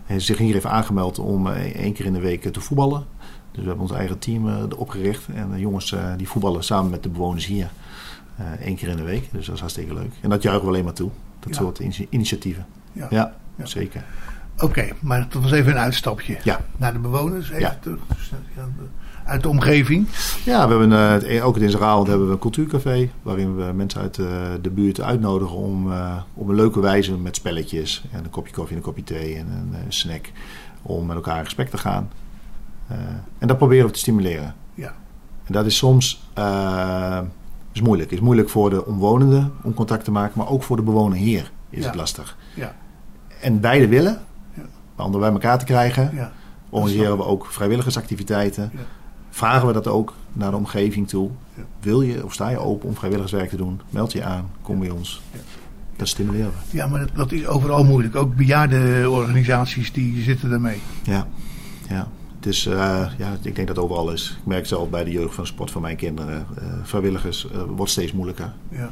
en 0.06 0.20
zich 0.20 0.38
hier 0.38 0.52
heeft 0.52 0.66
aangemeld 0.66 1.18
om 1.18 1.46
één 1.48 1.92
keer 1.92 2.06
in 2.06 2.12
de 2.12 2.20
week 2.20 2.52
te 2.52 2.60
voetballen. 2.60 3.04
Dus 3.50 3.62
we 3.62 3.68
hebben 3.68 3.86
ons 3.86 3.96
eigen 3.96 4.18
team 4.18 4.72
opgericht. 4.76 5.28
En 5.34 5.50
de 5.50 5.58
jongens 5.58 5.94
die 6.16 6.28
voetballen 6.28 6.64
samen 6.64 6.90
met 6.90 7.02
de 7.02 7.08
bewoners 7.08 7.46
hier 7.46 7.70
één 8.60 8.76
keer 8.76 8.88
in 8.88 8.96
de 8.96 9.02
week. 9.02 9.28
Dus 9.32 9.46
dat 9.46 9.54
is 9.54 9.60
hartstikke 9.60 9.94
leuk. 9.94 10.12
En 10.20 10.30
dat 10.30 10.42
juichen 10.42 10.64
we 10.64 10.70
alleen 10.70 10.84
maar 10.84 10.92
toe. 10.92 11.10
Dat 11.44 11.54
soort 11.54 12.06
initiatieven. 12.10 12.66
Ja, 13.10 13.34
zeker. 13.62 14.04
Oké, 14.54 14.64
okay, 14.64 14.92
maar 15.00 15.26
dat 15.30 15.42
was 15.42 15.52
even 15.52 15.72
een 15.72 15.78
uitstapje 15.78 16.38
ja. 16.42 16.60
naar 16.76 16.92
de 16.92 16.98
bewoners. 16.98 17.50
Even 17.50 17.60
ja. 17.60 17.78
Te, 17.80 17.96
uit 19.24 19.42
de 19.42 19.48
omgeving. 19.48 20.08
Ja, 20.44 20.68
we 20.68 20.74
hebben 20.74 21.24
uh, 21.30 21.46
ook 21.46 21.54
in 21.54 21.60
Dinsdagavond 21.60 22.06
hebben 22.06 22.26
we 22.26 22.32
een 22.32 22.38
cultuurcafé. 22.38 23.10
Waarin 23.22 23.56
we 23.56 23.72
mensen 23.72 24.00
uit 24.00 24.18
uh, 24.18 24.26
de 24.62 24.70
buurt 24.70 25.00
uitnodigen 25.00 25.56
om 25.56 25.90
uh, 25.90 26.16
op 26.34 26.48
een 26.48 26.54
leuke 26.54 26.80
wijze 26.80 27.16
met 27.16 27.36
spelletjes. 27.36 28.04
En 28.12 28.24
een 28.24 28.30
kopje 28.30 28.54
koffie 28.54 28.76
en 28.76 28.82
een 28.82 28.88
kopje 28.88 29.04
thee 29.04 29.36
en 29.36 29.46
een 29.84 29.92
snack. 29.92 30.30
Om 30.82 31.06
met 31.06 31.16
elkaar 31.16 31.38
in 31.38 31.44
gesprek 31.44 31.70
te 31.70 31.78
gaan. 31.78 32.10
en 33.38 33.48
dat 33.48 33.58
proberen 33.58 33.86
we 33.86 33.92
te 33.92 33.98
stimuleren. 33.98 34.54
Ja. 34.74 34.94
En 35.44 35.52
dat 35.52 35.66
is 35.66 35.76
soms 35.76 36.28
is 37.74 37.80
moeilijk. 37.80 38.10
Het 38.10 38.18
is 38.18 38.24
moeilijk 38.24 38.48
voor 38.48 38.70
de 38.70 38.86
omwonenden 38.86 39.52
om 39.62 39.74
contact 39.74 40.04
te 40.04 40.10
maken. 40.10 40.38
Maar 40.38 40.48
ook 40.48 40.62
voor 40.62 40.76
de 40.76 40.82
bewoner 40.82 41.18
hier 41.18 41.50
is 41.70 41.80
ja. 41.82 41.86
het 41.86 41.94
lastig. 41.94 42.36
Ja. 42.54 42.74
En 43.40 43.60
beide 43.60 43.88
willen, 43.88 44.20
ja. 44.54 45.04
om 45.04 45.10
bij 45.10 45.30
elkaar 45.30 45.58
te 45.58 45.64
krijgen, 45.64 46.10
ja. 46.14 46.32
organiseren 46.70 47.16
we 47.16 47.24
ook 47.24 47.46
vrijwilligersactiviteiten. 47.46 48.70
Ja. 48.72 48.80
Vragen 49.30 49.66
we 49.66 49.72
dat 49.72 49.86
ook 49.86 50.14
naar 50.32 50.50
de 50.50 50.56
omgeving 50.56 51.08
toe. 51.08 51.30
Wil 51.80 52.02
je 52.02 52.24
of 52.24 52.32
sta 52.32 52.48
je 52.48 52.58
open 52.58 52.88
om 52.88 52.94
vrijwilligerswerk 52.94 53.48
te 53.48 53.56
doen? 53.56 53.80
Meld 53.90 54.12
je 54.12 54.24
aan, 54.24 54.50
kom 54.62 54.78
bij 54.78 54.90
ons. 54.90 55.22
Dat 55.96 56.08
stimuleren 56.08 56.50
we. 56.50 56.76
Ja, 56.76 56.86
maar 56.86 57.00
dat, 57.00 57.10
dat 57.14 57.32
is 57.32 57.46
overal 57.46 57.84
moeilijk. 57.84 58.16
Ook 58.16 58.36
bejaarde 58.36 59.10
organisaties 59.10 59.92
die 59.92 60.22
zitten 60.22 60.50
daarmee. 60.50 60.80
Ja, 61.02 61.26
ja. 61.88 62.08
Dus 62.44 62.66
eh, 62.66 63.06
ja, 63.18 63.36
ik 63.42 63.54
denk 63.54 63.66
dat 63.66 63.76
het 63.76 63.78
overal 63.78 64.12
is. 64.12 64.36
Ik 64.40 64.46
merk 64.46 64.66
zelf 64.66 64.90
bij 64.90 65.04
de 65.04 65.10
jeugd 65.10 65.34
van 65.34 65.46
sport 65.46 65.70
van 65.70 65.82
mijn 65.82 65.96
kinderen. 65.96 66.46
eh, 66.58 66.64
vrijwilligers 66.82 67.50
eh, 67.50 67.62
wordt 67.76 67.90
steeds 67.90 68.12
moeilijker. 68.12 68.52
Ja. 68.68 68.90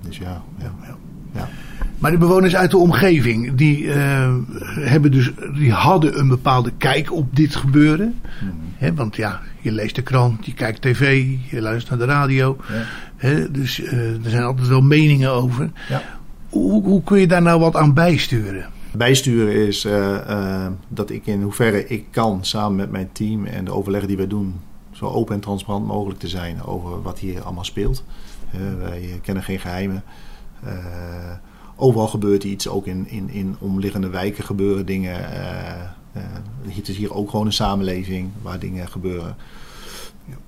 Dus 0.00 0.18
ja, 0.18 0.42
ja, 0.58 0.72
ja. 1.34 1.48
Maar 1.98 2.10
de 2.10 2.18
bewoners 2.18 2.56
uit 2.56 2.70
de 2.70 2.76
omgeving, 2.76 3.54
die, 3.54 3.90
hebben 4.80 5.10
dus, 5.10 5.30
die 5.54 5.72
hadden 5.72 6.18
een 6.18 6.28
bepaalde 6.28 6.72
kijk 6.78 7.12
op 7.12 7.36
dit 7.36 7.56
gebeuren. 7.56 8.20
Hè, 8.76 8.94
want 8.94 9.16
ja, 9.16 9.40
je 9.60 9.72
leest 9.72 9.94
de 9.94 10.02
krant, 10.02 10.46
je 10.46 10.54
kijkt 10.54 10.82
tv, 10.82 11.26
je 11.50 11.60
luistert 11.60 11.98
naar 11.98 12.08
de 12.08 12.14
radio. 12.14 12.56
Dus 13.50 13.82
er 13.82 14.30
zijn 14.30 14.42
altijd 14.42 14.68
wel 14.68 14.82
meningen 14.82 15.30
over. 15.30 15.70
Hoe, 16.48 16.84
hoe 16.84 17.02
kun 17.02 17.20
je 17.20 17.26
daar 17.26 17.42
nou 17.42 17.60
wat 17.60 17.76
aan 17.76 17.94
bijsturen? 17.94 18.66
Bijsturen 18.96 19.66
is 19.66 19.84
eh, 19.84 20.16
eh, 20.16 20.72
dat 20.88 21.10
ik 21.10 21.26
in 21.26 21.42
hoeverre 21.42 21.86
ik 21.86 22.06
kan 22.10 22.44
samen 22.44 22.76
met 22.76 22.90
mijn 22.90 23.12
team 23.12 23.44
en 23.44 23.64
de 23.64 23.72
overleggen 23.72 24.08
die 24.08 24.16
wij 24.16 24.26
doen, 24.26 24.60
zo 24.90 25.06
open 25.06 25.34
en 25.34 25.40
transparant 25.40 25.86
mogelijk 25.86 26.20
te 26.20 26.28
zijn 26.28 26.62
over 26.62 27.02
wat 27.02 27.18
hier 27.18 27.42
allemaal 27.42 27.64
speelt. 27.64 28.04
Eh, 28.52 28.60
wij 28.78 29.20
kennen 29.22 29.42
geen 29.42 29.60
geheimen. 29.60 30.04
Eh, 30.64 30.74
overal 31.76 32.08
gebeurt 32.08 32.44
iets, 32.44 32.68
ook 32.68 32.86
in, 32.86 33.08
in, 33.08 33.30
in 33.30 33.56
omliggende 33.58 34.08
wijken 34.08 34.44
gebeuren 34.44 34.86
dingen. 34.86 35.16
Het 36.68 36.88
is 36.88 36.96
hier 36.96 37.14
ook 37.14 37.30
gewoon 37.30 37.46
een 37.46 37.52
samenleving 37.52 38.30
waar 38.42 38.58
dingen 38.58 38.88
gebeuren. 38.88 39.36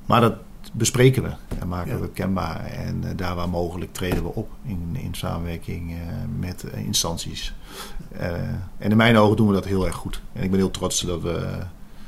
Maar 0.07 0.21
dat 0.21 0.35
bespreken 0.73 1.23
we 1.23 1.31
en 1.59 1.69
maken 1.69 2.01
we 2.01 2.09
kenbaar. 2.09 2.65
En 2.65 3.05
eh, 3.05 3.11
daar 3.17 3.35
waar 3.35 3.49
mogelijk 3.49 3.93
treden 3.93 4.23
we 4.23 4.35
op 4.35 4.51
in, 4.65 4.89
in 4.93 5.15
samenwerking 5.15 5.91
eh, 5.91 5.99
met 6.39 6.65
eh, 6.65 6.85
instanties. 6.85 7.55
En 8.79 8.91
in 8.91 8.97
mijn 8.97 9.17
ogen 9.17 9.37
doen 9.37 9.49
we 9.49 9.55
dat 9.55 9.65
heel 9.65 9.87
erg 9.87 9.95
goed. 9.95 10.21
En 10.33 10.43
ik 10.43 10.51
ben 10.51 10.59
heel 10.59 10.71
trots 10.71 11.01
dat 11.01 11.23
we 11.23 11.59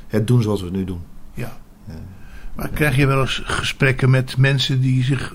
het 0.07 0.27
doen 0.27 0.41
zoals 0.41 0.59
we 0.59 0.65
het 0.65 0.75
nu 0.75 0.83
doen. 0.83 1.01
Ja. 1.33 1.57
Maar 2.55 2.69
krijg 2.69 2.95
je 2.95 3.07
wel 3.07 3.21
eens 3.21 3.41
gesprekken 3.45 4.09
met 4.09 4.37
mensen 4.37 4.81
die 4.81 5.03
zich 5.03 5.33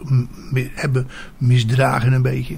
hebben 0.74 1.08
misdragen 1.38 2.12
een 2.12 2.22
beetje? 2.22 2.56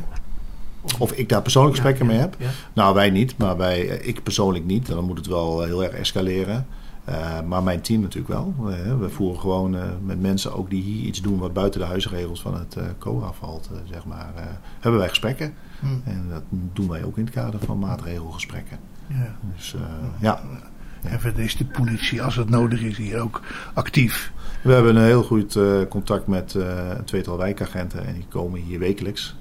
Of 0.98 1.12
ik 1.12 1.28
daar 1.28 1.42
persoonlijk 1.42 1.74
gesprekken 1.74 2.06
Ja, 2.06 2.12
mee 2.12 2.20
heb? 2.20 2.36
Nou, 2.72 2.94
wij 2.94 3.10
niet, 3.10 3.36
maar 3.36 3.56
wij, 3.56 3.80
ik 3.80 4.22
persoonlijk 4.22 4.64
niet. 4.64 4.86
Dan 4.86 5.04
moet 5.04 5.16
het 5.16 5.26
wel 5.26 5.62
heel 5.62 5.84
erg 5.84 5.92
escaleren. 5.92 6.66
Eh, 7.04 7.40
maar 7.40 7.62
mijn 7.62 7.80
team 7.80 8.00
natuurlijk 8.00 8.32
wel. 8.32 8.54
Eh, 8.58 8.98
we 8.98 9.08
voeren 9.08 9.40
gewoon 9.40 9.76
eh, 9.76 9.82
met 10.02 10.20
mensen 10.20 10.54
ook 10.54 10.70
die 10.70 10.82
hier 10.82 11.04
iets 11.04 11.22
doen 11.22 11.38
wat 11.38 11.52
buiten 11.52 11.80
de 11.80 11.86
huisregels 11.86 12.40
van 12.40 12.54
het 12.54 12.76
COA 12.98 13.32
valt, 13.32 13.70
zeg 13.90 14.04
maar. 14.04 14.32
hebben 14.80 15.00
wij 15.00 15.08
gesprekken. 15.08 15.54
Hmm. 15.80 16.02
En 16.04 16.26
dat 16.30 16.42
doen 16.50 16.88
wij 16.88 17.04
ook 17.04 17.16
in 17.16 17.24
het 17.24 17.34
kader 17.34 17.60
van 17.60 17.78
maatregelgesprekken. 17.78 18.78
Ja. 19.06 19.36
Dus 19.54 19.74
ja. 20.18 20.40
En 21.02 21.20
verder 21.20 21.44
is 21.44 21.56
de 21.56 21.64
politie, 21.64 22.22
als 22.22 22.36
het 22.36 22.48
nodig 22.48 22.80
is, 22.80 22.96
hier 22.96 23.20
ook 23.20 23.40
actief. 23.74 24.32
We 24.62 24.72
hebben 24.72 24.96
een 24.96 25.04
heel 25.04 25.22
goed 25.22 25.58
contact 25.88 26.26
met 26.26 26.54
een 26.54 27.04
tweetal 27.04 27.36
wijkagenten 27.36 28.06
en 28.06 28.14
die 28.14 28.26
komen 28.28 28.60
hier 28.60 28.78
wekelijks. 28.78 29.36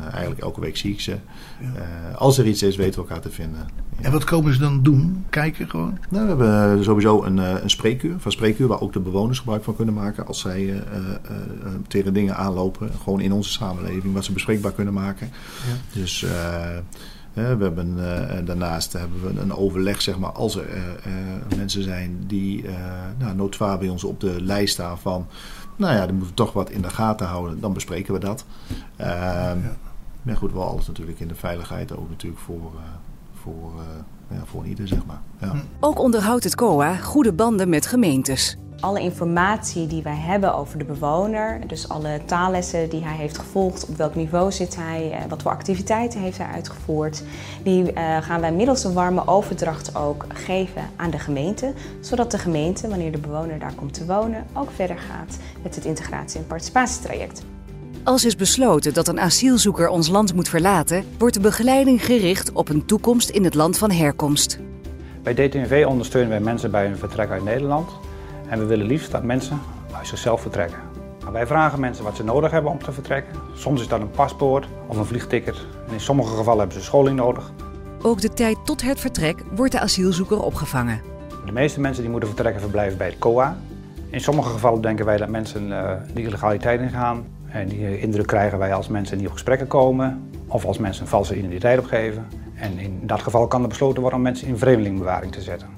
Eh, 0.00 0.12
eigenlijk 0.12 0.40
elke 0.40 0.60
week 0.60 0.76
zie 0.76 0.92
ik 0.92 1.00
ze. 1.00 1.16
Eh, 1.60 2.16
als 2.16 2.38
er 2.38 2.46
iets 2.46 2.62
is, 2.62 2.76
weten 2.76 3.02
we 3.02 3.08
elkaar 3.08 3.22
te 3.22 3.30
vinden. 3.30 3.66
En 4.00 4.12
wat 4.12 4.24
komen 4.24 4.52
ze 4.52 4.58
dan 4.58 4.82
doen? 4.82 5.24
Kijken 5.30 5.68
gewoon? 5.68 5.98
Nou, 6.10 6.36
we 6.36 6.44
hebben 6.44 6.84
sowieso 6.84 7.22
een, 7.22 7.38
eh, 7.38 7.62
een 7.62 7.70
spreekuur, 7.70 8.14
van 8.18 8.32
spreekuur 8.32 8.66
waar 8.66 8.80
ook 8.80 8.92
de 8.92 9.00
bewoners 9.00 9.38
gebruik 9.38 9.64
van 9.64 9.76
kunnen 9.76 9.94
maken 9.94 10.26
als 10.26 10.40
zij 10.40 10.68
eh, 10.68 10.76
eh, 10.76 10.76
eh, 10.76 11.72
tegen 11.88 12.12
dingen 12.14 12.36
aanlopen, 12.36 12.90
gewoon 13.02 13.20
in 13.20 13.32
onze 13.32 13.50
samenleving, 13.50 14.14
wat 14.14 14.24
ze 14.24 14.32
bespreekbaar 14.32 14.72
kunnen 14.72 14.94
maken. 14.94 15.30
Ja. 15.68 16.00
Dus 16.00 16.22
eh, 16.22 16.76
eh, 16.76 16.82
we 17.32 17.62
hebben 17.62 17.94
eh, 17.98 18.46
daarnaast 18.46 18.92
hebben 18.92 19.22
we 19.22 19.40
een 19.40 19.54
overleg, 19.54 20.02
zeg 20.02 20.18
maar, 20.18 20.32
als 20.32 20.56
er 20.56 20.68
eh, 20.68 20.82
eh, 20.82 21.56
mensen 21.56 21.82
zijn 21.82 22.24
die 22.26 22.66
eh 22.66 22.74
nou, 23.18 23.36
noodvaar 23.36 23.78
bij 23.78 23.88
ons 23.88 24.04
op 24.04 24.20
de 24.20 24.42
lijst 24.42 24.72
staan 24.72 24.98
van, 24.98 25.26
nou 25.76 25.94
ja, 25.94 26.06
dan 26.06 26.14
moeten 26.14 26.28
we 26.28 26.34
toch 26.34 26.52
wat 26.52 26.70
in 26.70 26.82
de 26.82 26.90
gaten 26.90 27.26
houden, 27.26 27.60
dan 27.60 27.72
bespreken 27.72 28.14
we 28.14 28.20
dat. 28.20 28.44
Ehm 28.96 29.58
Maar 30.26 30.36
goed, 30.36 30.52
wel 30.52 30.62
alles 30.62 30.86
natuurlijk 30.86 31.20
in 31.20 31.28
de 31.28 31.34
veiligheid 31.34 31.96
ook 31.96 32.08
natuurlijk 32.08 32.42
voor, 32.42 32.72
eh, 32.74 32.82
voor, 33.34 33.72
eh, 33.78 34.36
ja, 34.36 34.44
voor 34.44 34.62
een 34.62 34.68
ieder, 34.68 34.88
zeg 34.88 35.06
maar. 35.06 35.20
Ja. 35.40 35.52
Ook 35.80 35.98
onderhoudt 35.98 36.44
het 36.44 36.54
COA 36.54 36.96
goede 36.96 37.32
banden 37.32 37.68
met 37.68 37.86
gemeentes. 37.86 38.56
Alle 38.80 39.00
informatie 39.00 39.86
die 39.86 40.02
wij 40.02 40.16
hebben 40.16 40.54
over 40.54 40.78
de 40.78 40.84
bewoner, 40.84 41.60
dus 41.66 41.88
alle 41.88 42.20
taallessen 42.24 42.90
die 42.90 43.04
hij 43.04 43.16
heeft 43.16 43.38
gevolgd, 43.38 43.88
op 43.88 43.96
welk 43.96 44.14
niveau 44.14 44.52
zit 44.52 44.76
hij, 44.76 45.12
eh, 45.12 45.24
wat 45.28 45.42
voor 45.42 45.50
activiteiten 45.50 46.20
heeft 46.20 46.38
hij 46.38 46.46
uitgevoerd, 46.46 47.22
die 47.62 47.92
eh, 47.92 48.22
gaan 48.22 48.40
wij 48.40 48.52
middels 48.52 48.84
een 48.84 48.92
warme 48.92 49.26
overdracht 49.26 49.96
ook 49.96 50.24
geven 50.28 50.82
aan 50.96 51.10
de 51.10 51.18
gemeente, 51.18 51.72
zodat 52.00 52.30
de 52.30 52.38
gemeente, 52.38 52.88
wanneer 52.88 53.12
de 53.12 53.18
bewoner 53.18 53.58
daar 53.58 53.74
komt 53.74 53.94
te 53.94 54.06
wonen, 54.06 54.46
ook 54.52 54.70
verder 54.70 54.98
gaat 54.98 55.38
met 55.62 55.74
het 55.74 55.84
integratie- 55.84 56.40
en 56.40 56.46
participatietraject. 56.46 57.44
Als 58.06 58.24
is 58.24 58.36
besloten 58.36 58.94
dat 58.94 59.08
een 59.08 59.20
asielzoeker 59.20 59.88
ons 59.88 60.08
land 60.08 60.34
moet 60.34 60.48
verlaten, 60.48 61.04
wordt 61.18 61.34
de 61.34 61.40
begeleiding 61.40 62.04
gericht 62.04 62.52
op 62.52 62.68
een 62.68 62.84
toekomst 62.84 63.28
in 63.28 63.44
het 63.44 63.54
land 63.54 63.78
van 63.78 63.90
herkomst. 63.90 64.58
Bij 65.22 65.34
DTNV 65.34 65.84
ondersteunen 65.88 66.30
wij 66.30 66.40
mensen 66.40 66.70
bij 66.70 66.86
hun 66.86 66.96
vertrek 66.96 67.30
uit 67.30 67.44
Nederland. 67.44 67.90
En 68.48 68.58
we 68.58 68.64
willen 68.64 68.86
liefst 68.86 69.10
dat 69.10 69.22
mensen 69.22 69.60
uit 69.92 70.06
zichzelf 70.06 70.40
vertrekken. 70.40 70.78
Maar 71.24 71.32
wij 71.32 71.46
vragen 71.46 71.80
mensen 71.80 72.04
wat 72.04 72.16
ze 72.16 72.24
nodig 72.24 72.50
hebben 72.50 72.70
om 72.70 72.78
te 72.78 72.92
vertrekken. 72.92 73.34
Soms 73.54 73.80
is 73.80 73.88
dat 73.88 74.00
een 74.00 74.10
paspoort 74.10 74.68
of 74.86 74.96
een 74.96 75.06
vliegticket. 75.06 75.56
En 75.86 75.92
in 75.92 76.00
sommige 76.00 76.36
gevallen 76.36 76.60
hebben 76.60 76.78
ze 76.78 76.84
scholing 76.84 77.16
nodig. 77.16 77.52
Ook 78.02 78.20
de 78.20 78.32
tijd 78.32 78.56
tot 78.64 78.82
het 78.82 79.00
vertrek 79.00 79.42
wordt 79.54 79.72
de 79.72 79.80
asielzoeker 79.80 80.42
opgevangen. 80.42 81.00
De 81.46 81.52
meeste 81.52 81.80
mensen 81.80 82.02
die 82.02 82.10
moeten 82.10 82.28
vertrekken 82.28 82.62
verblijven 82.62 82.98
bij 82.98 83.08
het 83.08 83.18
COA. 83.18 83.56
In 84.10 84.20
sommige 84.20 84.50
gevallen 84.50 84.80
denken 84.80 85.04
wij 85.04 85.16
dat 85.16 85.28
mensen 85.28 85.72
eh 85.72 85.92
de 86.14 86.22
illegaliteit 86.22 86.80
ingaan. 86.80 87.35
En 87.56 87.68
die 87.68 87.86
eh, 87.86 88.02
indruk 88.02 88.26
krijgen 88.26 88.58
wij 88.58 88.74
als 88.74 88.88
mensen 88.88 89.16
niet 89.16 89.26
op 89.26 89.32
gesprekken 89.32 89.66
komen. 89.66 90.30
Of 90.46 90.64
als 90.64 90.78
mensen 90.78 91.02
een 91.02 91.08
valse 91.08 91.36
identiteit 91.36 91.78
opgeven. 91.78 92.26
En 92.54 92.78
in 92.78 93.00
dat 93.02 93.20
geval 93.20 93.46
kan 93.46 93.62
er 93.62 93.68
besloten 93.68 94.00
worden 94.00 94.18
om 94.18 94.24
mensen 94.24 94.48
in 94.48 94.58
vreemdelingenbewaring 94.58 95.32
te 95.32 95.40
zetten. 95.40 95.68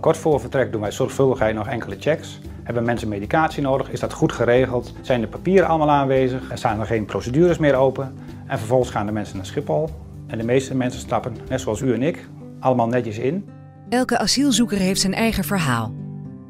Kort 0.00 0.16
voor 0.16 0.40
vertrek 0.40 0.72
doen 0.72 0.80
wij 0.80 0.90
zorgvuldigheid 0.92 1.54
nog 1.54 1.68
enkele 1.68 1.96
checks. 1.98 2.40
Hebben 2.62 2.84
mensen 2.84 3.08
medicatie 3.08 3.62
nodig? 3.62 3.90
Is 3.90 4.00
dat 4.00 4.12
goed 4.12 4.32
geregeld? 4.32 4.92
Zijn 5.00 5.20
de 5.20 5.26
papieren 5.26 5.68
allemaal 5.68 5.90
aanwezig? 5.90 6.50
Er 6.50 6.58
staan 6.58 6.80
er 6.80 6.86
geen 6.86 7.04
procedures 7.04 7.58
meer 7.58 7.74
open? 7.74 8.14
En 8.46 8.58
vervolgens 8.58 8.90
gaan 8.90 9.06
de 9.06 9.12
mensen 9.12 9.36
naar 9.36 9.46
Schiphol. 9.46 9.88
En 10.26 10.38
de 10.38 10.44
meeste 10.44 10.74
mensen 10.74 11.00
stappen, 11.00 11.36
net 11.48 11.60
zoals 11.60 11.80
u 11.80 11.94
en 11.94 12.02
ik, 12.02 12.28
allemaal 12.60 12.86
netjes 12.88 13.18
in. 13.18 13.48
Elke 13.88 14.18
asielzoeker 14.18 14.78
heeft 14.78 15.00
zijn 15.00 15.14
eigen 15.14 15.44
verhaal. 15.44 15.94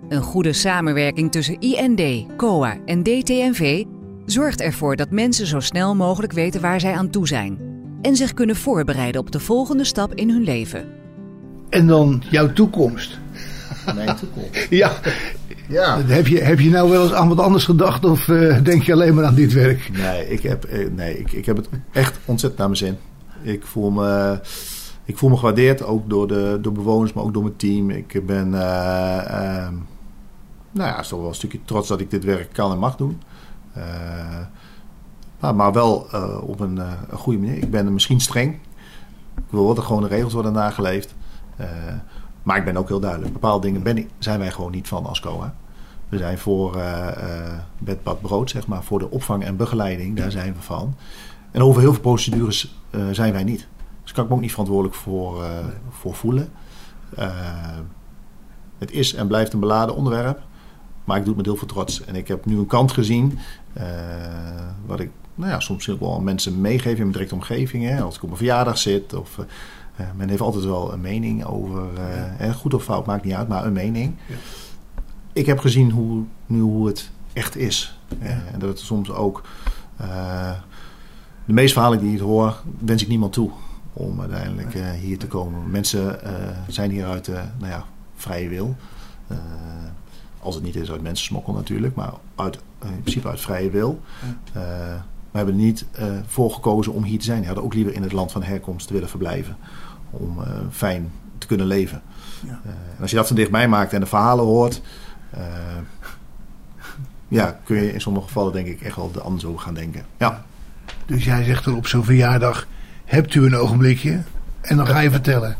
Een 0.08 0.22
goede 0.22 0.52
samenwerking 0.52 1.32
tussen 1.32 1.60
IND, 1.60 2.26
COA 2.36 2.76
en 2.84 3.02
DTNV 3.02 3.84
zorgt 4.26 4.60
ervoor 4.60 4.96
dat 4.96 5.10
mensen 5.10 5.46
zo 5.46 5.60
snel 5.60 5.94
mogelijk 5.94 6.32
weten 6.32 6.60
waar 6.60 6.80
zij 6.80 6.92
aan 6.92 7.10
toe 7.10 7.26
zijn 7.26 7.58
en 8.02 8.16
zich 8.16 8.34
kunnen 8.34 8.56
voorbereiden 8.56 9.20
op 9.20 9.30
de 9.32 9.40
volgende 9.40 9.84
stap 9.84 10.14
in 10.14 10.30
hun 10.30 10.42
leven. 10.42 10.86
En 11.68 11.86
dan 11.86 12.22
jouw 12.30 12.52
toekomst. 12.52 13.18
Mijn 13.94 14.16
toekomst. 14.16 14.66
Ja. 14.70 14.92
Ja. 15.68 16.04
Heb, 16.06 16.26
je, 16.26 16.40
heb 16.40 16.60
je 16.60 16.70
nou 16.70 16.90
wel 16.90 17.02
eens 17.02 17.12
aan 17.12 17.28
wat 17.28 17.38
anders 17.38 17.64
gedacht 17.64 18.04
of 18.04 18.28
eh, 18.28 18.62
denk 18.62 18.82
je 18.82 18.92
alleen 18.92 19.14
maar 19.14 19.24
aan 19.24 19.34
dit 19.34 19.52
werk? 19.52 19.90
Nee, 19.92 20.28
ik 20.28 20.42
heb, 20.42 20.64
eh, 20.64 20.88
nee 20.90 21.18
ik, 21.18 21.32
ik 21.32 21.46
heb 21.46 21.56
het 21.56 21.68
echt 21.92 22.18
ontzettend 22.24 22.60
naar 22.60 22.70
mijn 22.70 22.78
zin. 22.78 22.96
Ik 23.52 23.66
voel 23.66 23.90
me, 23.90 24.40
ik 25.04 25.18
voel 25.18 25.30
me 25.30 25.36
gewaardeerd, 25.36 25.84
ook 25.84 26.10
door 26.10 26.28
de 26.28 26.58
door 26.60 26.72
bewoners, 26.72 27.12
maar 27.12 27.24
ook 27.24 27.32
door 27.32 27.42
mijn 27.42 27.56
team. 27.56 27.90
Ik 27.90 28.26
ben 28.26 28.54
eh, 28.54 29.18
ehm, 29.18 29.74
nou 30.70 30.88
ja, 30.88 31.02
toch 31.02 31.20
wel 31.20 31.28
een 31.28 31.34
stukje 31.34 31.58
trots 31.64 31.88
dat 31.88 32.00
ik 32.00 32.10
dit 32.10 32.24
werk 32.24 32.48
kan 32.52 32.72
en 32.72 32.78
mag 32.78 32.96
doen. 32.96 33.20
Eh, 33.72 33.84
maar, 35.40 35.54
maar 35.54 35.72
wel 35.72 36.08
eh, 36.10 36.48
op 36.48 36.60
een, 36.60 36.78
eh, 36.78 36.92
een 37.08 37.18
goede 37.18 37.38
manier. 37.38 37.56
Ik 37.56 37.70
ben 37.70 37.92
misschien 37.92 38.20
streng. 38.20 38.54
Ik 39.36 39.42
wil 39.50 39.74
dat 39.74 39.84
gewoon 39.84 40.02
de 40.02 40.08
regels 40.08 40.32
worden 40.32 40.52
nageleefd. 40.52 41.14
Maar 42.42 42.56
ik 42.56 42.64
ben 42.64 42.76
ook 42.76 42.88
heel 42.88 43.00
duidelijk. 43.00 43.32
Bepaalde 43.32 43.66
dingen 43.66 43.82
ben 43.82 43.98
ik, 43.98 44.08
zijn 44.18 44.38
wij 44.38 44.50
gewoon 44.50 44.70
niet 44.70 44.88
van 44.88 45.06
als 45.06 45.20
COA. 45.20 45.54
We 46.08 46.18
zijn 46.18 46.38
voor 46.38 46.76
bed, 47.78 48.02
bad, 48.02 48.20
brood, 48.20 48.50
zeg 48.50 48.66
maar. 48.66 48.82
Voor 48.82 48.98
de 48.98 49.10
opvang 49.10 49.44
en 49.44 49.56
begeleiding, 49.56 50.16
daar 50.16 50.30
zijn 50.30 50.54
we 50.54 50.62
van. 50.62 50.94
En 51.50 51.62
over 51.62 51.80
heel 51.80 51.92
veel 51.92 52.02
procedures 52.02 52.78
zijn 53.10 53.32
wij 53.32 53.44
niet. 53.44 53.68
Dus 54.02 54.12
kan 54.12 54.24
ik 54.24 54.30
me 54.30 54.36
ook 54.36 54.42
niet 54.42 54.50
verantwoordelijk 54.50 54.96
voor, 54.96 55.44
voor 55.90 56.14
voelen. 56.14 56.48
Het 58.78 58.90
is 58.90 59.14
en 59.14 59.26
blijft 59.26 59.52
een 59.52 59.60
beladen 59.60 59.94
onderwerp. 59.94 60.40
Maar 61.05 61.16
ik 61.16 61.24
doe 61.24 61.34
het 61.34 61.36
met 61.36 61.46
heel 61.46 61.57
veel 61.57 61.74
trots. 61.74 62.05
En 62.05 62.14
ik 62.14 62.28
heb 62.28 62.44
nu 62.44 62.59
een 62.59 62.66
kant 62.66 62.92
gezien. 62.92 63.38
eh, 63.72 63.84
wat 64.86 65.00
ik 65.00 65.11
nou 65.34 65.50
ja, 65.50 65.61
soms 65.61 65.86
wel 65.86 66.14
aan 66.14 66.24
mensen 66.24 66.61
meegeef 66.61 66.92
in 66.92 66.98
mijn 66.98 67.12
directe 67.12 67.34
omgeving. 67.34 67.84
Hè, 67.84 68.03
als 68.03 68.16
ik 68.16 68.22
op 68.22 68.30
een 68.30 68.36
verjaardag 68.36 68.78
zit. 68.78 69.14
Of, 69.14 69.38
eh, 69.38 69.44
eh, 69.96 70.07
men 70.16 70.28
heeft 70.28 70.40
altijd 70.40 70.64
wel 70.64 70.92
een 70.92 71.00
mening 71.00 71.44
over. 71.44 71.88
goed 72.55 72.74
of 72.74 72.84
fout 72.84 73.07
maakt 73.07 73.24
niet 73.24 73.34
uit, 73.34 73.48
maar 73.48 73.66
een 73.66 73.72
mening. 73.72 74.14
Ik 75.32 75.46
heb 75.46 75.59
gezien 75.59 75.90
hoe, 75.90 76.22
nu 76.46 76.61
hoe 76.61 76.86
het 76.86 77.11
echt 77.32 77.57
is. 77.57 77.98
En 78.18 78.59
dat 78.59 78.68
het 78.68 78.78
soms 78.78 79.11
ook. 79.11 79.42
de 81.44 81.53
meeste 81.53 81.72
verhalen 81.72 81.98
die 81.98 82.14
ik 82.14 82.20
hoor, 82.20 82.62
wens 82.78 83.03
ik 83.03 83.09
niemand 83.09 83.32
toe 83.32 83.50
om 83.92 84.20
uiteindelijk 84.20 84.74
hier 85.00 85.18
te 85.18 85.26
komen. 85.26 85.70
Mensen 85.70 86.18
zijn 86.68 86.90
hier 86.90 87.07
uit, 87.07 87.26
nou 87.59 87.72
ja, 87.72 87.84
vrije 88.14 88.48
wil. 88.48 88.76
Als 90.43 90.55
het 90.55 90.64
niet 90.64 90.76
is 90.76 90.90
uit 90.90 91.03
mensensmokkel 91.03 91.53
natuurlijk, 91.53 91.95
maar 91.95 92.12
uit, 92.34 92.59
in 92.84 93.01
principe 93.01 93.28
uit 93.28 93.40
vrije 93.40 93.70
wil. 93.70 94.01
Uh, 94.24 94.62
we 95.30 95.38
hebben 95.38 95.55
er 95.55 95.61
niet 95.61 95.86
uh, 95.99 96.05
voor 96.26 96.51
gekozen 96.51 96.93
om 96.93 97.05
hier 97.05 97.18
te 97.18 97.24
zijn. 97.24 97.40
We 97.40 97.47
hadden 97.47 97.64
ook 97.64 97.74
liever 97.74 97.95
in 97.95 98.03
het 98.03 98.12
land 98.12 98.32
van 98.32 98.43
herkomst 98.43 98.86
te 98.86 98.93
willen 98.93 99.09
verblijven. 99.09 99.57
Om 100.11 100.38
fijn 100.70 101.12
te 101.38 101.47
kunnen 101.47 101.66
leven. 101.66 102.03
Ja. 102.47 102.61
en 102.97 103.01
als 103.01 103.11
je 103.11 103.16
dat 103.16 103.26
van 103.26 103.36
dichtbij 103.36 103.68
maakt 103.68 103.93
en 103.93 104.01
de 104.01 104.07
verhalen 104.07 104.45
hoort 104.45 104.82
ja, 107.32 107.59
kun 107.64 107.76
je 107.76 107.93
in 107.93 108.01
sommige 108.01 108.26
gevallen 108.26 108.53
denk 108.53 108.66
ik 108.66 108.80
echt 108.80 108.97
wel 108.97 109.11
anders 109.22 109.45
over 109.45 109.61
gaan 109.61 109.74
denken. 109.74 110.05
Ja. 110.18 110.45
Dus 111.07 111.24
jij 111.24 111.45
zegt 111.45 111.66
er 111.66 111.76
op 111.76 111.86
zo'n 111.86 112.05
verjaardag, 112.05 112.66
hebt 113.05 113.34
u 113.34 113.45
een 113.45 113.57
ogenblikje? 113.57 114.22
En 114.62 114.76
dan 114.76 114.86
ga 114.86 115.00
je 115.00 115.10
vertellen. 115.10 115.56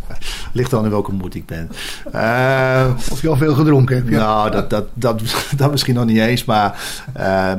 Ligt 0.53 0.71
dan 0.71 0.85
in 0.85 0.91
welke 0.91 1.13
moed 1.13 1.35
ik 1.35 1.47
ben. 1.47 1.71
Uh, 2.15 2.91
of 3.11 3.23
je 3.23 3.29
al 3.29 3.37
veel 3.37 3.55
gedronken 3.55 3.97
hebt. 3.97 4.09
Ja. 4.09 4.19
Nou, 4.19 4.51
dat, 4.51 4.71
dat, 4.71 4.87
dat, 4.95 5.23
dat 5.57 5.71
misschien 5.71 5.95
nog 5.95 6.05
niet 6.05 6.19
eens. 6.19 6.45
Maar 6.45 7.01
uh, 7.17 7.53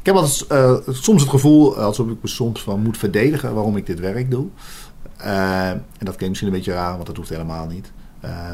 ik 0.00 0.06
heb 0.06 0.14
altijd, 0.14 0.44
uh, 0.52 0.94
soms 0.94 1.20
het 1.20 1.30
gevoel 1.30 1.76
alsof 1.76 2.08
ik 2.08 2.16
me 2.22 2.28
soms 2.28 2.62
van 2.62 2.82
moet 2.82 2.98
verdedigen 2.98 3.54
waarom 3.54 3.76
ik 3.76 3.86
dit 3.86 4.00
werk 4.00 4.30
doe. 4.30 4.46
en 5.16 5.84
dat 5.98 6.16
klinkt 6.16 6.28
misschien 6.28 6.48
een 6.48 6.54
beetje 6.54 6.72
raar, 6.72 6.94
want 6.94 7.06
dat 7.06 7.16
hoeft 7.16 7.28
helemaal 7.28 7.66
niet. 7.66 7.92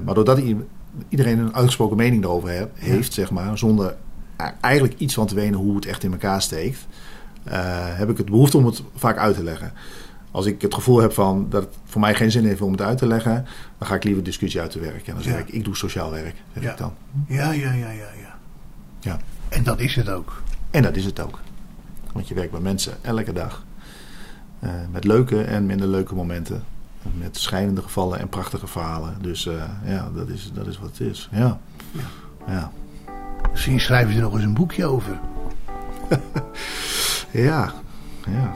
maar 0.05 0.15
doordat 0.15 0.41
iedereen 1.09 1.39
een 1.39 1.55
uitgesproken 1.55 1.97
mening 1.97 2.25
erover 2.25 2.69
heeft, 2.75 3.13
zeg 3.13 3.31
maar, 3.31 3.59
zonder 3.59 3.95
eigenlijk 4.61 4.95
iets 4.99 5.15
van 5.15 5.27
te 5.27 5.35
weten 5.35 5.55
hoe 5.55 5.75
het 5.75 5.87
echt 5.87 6.05
in 6.05 6.13
elkaar 6.13 6.43
steekt, 6.43 6.87
heb 7.95 8.11
ik 8.11 8.17
het 8.17 8.31
behoefte 8.31 8.57
om 8.57 8.67
het 8.67 8.83
vaak 8.97 9.19
uit 9.19 9.37
te 9.37 9.43
leggen. 9.43 9.73
Als 10.35 10.47
ik 10.47 10.63
het 10.63 10.75
gevoel 10.75 11.01
heb 11.01 11.13
van 11.13 11.47
dat 11.49 11.63
het 11.63 11.75
voor 11.85 12.01
mij 12.01 12.15
geen 12.15 12.31
zin 12.31 12.45
heeft 12.45 12.61
om 12.61 12.73
het 12.73 12.81
uit 12.81 12.99
te 12.99 13.07
leggen, 13.07 13.47
dan 13.79 13.89
ga 13.89 13.95
ik 13.95 14.05
liever 14.05 14.23
discussie 14.23 14.61
uit 14.61 14.71
te 14.71 14.81
werken. 14.81 15.07
En 15.07 15.15
dan 15.15 15.23
zeg 15.23 15.39
ik, 15.39 15.49
ik 15.49 15.65
doe 15.65 15.77
sociaal 15.77 16.11
werk, 16.11 16.35
zeg 16.55 16.63
ja. 16.63 16.71
ik 16.71 16.77
dan. 16.77 16.95
Ja, 17.27 17.53
ja, 17.53 17.73
ja, 17.73 17.91
ja, 17.91 18.09
ja. 18.21 18.39
Ja. 19.01 19.19
En 19.49 19.63
dat 19.63 19.81
is 19.81 19.97
het 19.97 20.09
ook. 20.09 20.43
En 20.71 20.83
dat 20.83 20.97
is 20.97 21.05
het 21.05 21.21
ook. 21.21 21.41
Want 22.13 22.29
je 22.29 22.35
werkt 22.35 22.53
met 22.53 22.63
mensen 22.63 22.93
elke 23.01 23.33
dag. 23.33 23.65
Uh, 24.61 24.71
met 24.91 25.05
leuke 25.05 25.43
en 25.43 25.67
minder 25.67 25.89
leuke 25.89 26.15
momenten. 26.15 26.65
Met 27.19 27.37
schijnende 27.37 27.83
gevallen 27.83 28.19
en 28.19 28.29
prachtige 28.29 28.67
verhalen. 28.67 29.17
Dus 29.21 29.47
uh, 29.47 29.65
ja, 29.85 30.11
dat 30.15 30.29
is, 30.29 30.51
dat 30.55 30.67
is 30.67 30.79
wat 30.79 30.99
het 30.99 31.01
is. 31.01 31.29
Ja. 31.33 31.59
ja. 31.91 32.01
ja. 32.47 32.71
Misschien 33.51 33.81
schrijf 33.81 34.09
je 34.09 34.15
er 34.15 34.23
nog 34.23 34.35
eens 34.35 34.45
een 34.45 34.55
boekje 34.55 34.87
over. 34.87 35.19
ja, 37.49 37.73
ja. 38.27 38.55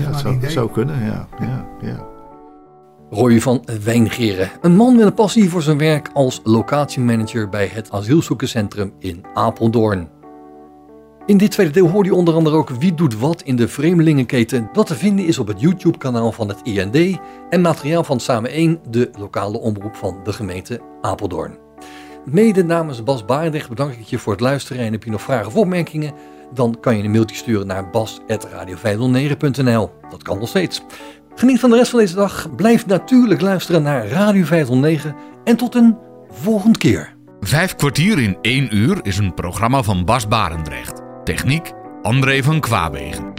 Ja, 0.00 0.10
dat 0.10 0.20
zou, 0.20 0.50
zou, 0.50 0.70
kunnen, 0.70 1.04
ja. 1.04 1.28
ja, 1.40 1.66
ja. 1.80 2.06
Roy 3.10 3.40
van 3.40 3.64
Wijngeren, 3.84 4.50
een 4.60 4.76
man 4.76 4.96
met 4.96 5.06
een 5.06 5.14
passie 5.14 5.50
voor 5.50 5.62
zijn 5.62 5.78
werk 5.78 6.10
als 6.12 6.40
locatiemanager 6.44 7.48
bij 7.48 7.70
het 7.72 7.90
asielzoekerscentrum 7.90 8.92
in 8.98 9.24
Apeldoorn. 9.34 10.08
In 11.26 11.36
dit 11.36 11.50
tweede 11.50 11.72
deel 11.72 11.88
hoorde 11.88 12.08
je 12.08 12.14
onder 12.14 12.34
andere 12.34 12.56
ook 12.56 12.68
wie 12.70 12.94
doet 12.94 13.18
wat 13.18 13.42
in 13.42 13.56
de 13.56 13.68
vreemdelingenketen 13.68 14.68
dat 14.72 14.86
te 14.86 14.94
vinden 14.94 15.26
is 15.26 15.38
op 15.38 15.46
het 15.46 15.60
YouTube-kanaal 15.60 16.32
van 16.32 16.48
het 16.48 16.60
IND 16.62 17.18
en 17.50 17.60
materiaal 17.60 18.04
van 18.04 18.20
Samen 18.20 18.50
1, 18.50 18.80
de 18.90 19.10
lokale 19.18 19.58
omroep 19.58 19.96
van 19.96 20.20
de 20.24 20.32
gemeente 20.32 20.80
Apeldoorn. 21.00 21.58
Mede 22.24 22.64
namens 22.64 23.02
Bas 23.02 23.24
Barendrecht 23.24 23.68
bedank 23.68 23.92
ik 23.92 24.06
je 24.06 24.18
voor 24.18 24.32
het 24.32 24.40
luisteren. 24.40 24.84
En 24.84 24.92
heb 24.92 25.04
je 25.04 25.10
nog 25.10 25.22
vragen 25.22 25.46
of 25.46 25.56
opmerkingen? 25.56 26.12
Dan 26.54 26.76
kan 26.80 26.96
je 26.96 27.02
een 27.02 27.10
mailtje 27.10 27.36
sturen 27.36 27.66
naar 27.66 27.90
bas.radio509.nl. 27.90 29.90
Dat 30.10 30.22
kan 30.22 30.38
nog 30.38 30.48
steeds. 30.48 30.82
Geniet 31.34 31.60
van 31.60 31.70
de 31.70 31.76
rest 31.76 31.90
van 31.90 32.00
deze 32.00 32.14
dag. 32.14 32.54
Blijf 32.56 32.86
natuurlijk 32.86 33.40
luisteren 33.40 33.82
naar 33.82 34.08
Radio 34.08 34.44
509. 34.44 35.14
En 35.44 35.56
tot 35.56 35.74
een 35.74 35.96
volgende 36.30 36.78
keer. 36.78 37.14
Vijf 37.40 37.74
kwartier 37.74 38.18
in 38.18 38.38
één 38.40 38.76
uur 38.76 38.98
is 39.02 39.18
een 39.18 39.34
programma 39.34 39.82
van 39.82 40.04
Bas 40.04 40.28
Barendrecht. 40.28 41.00
Techniek 41.24 41.72
André 42.02 42.42
van 42.42 42.60
Kwaabegen. 42.60 43.32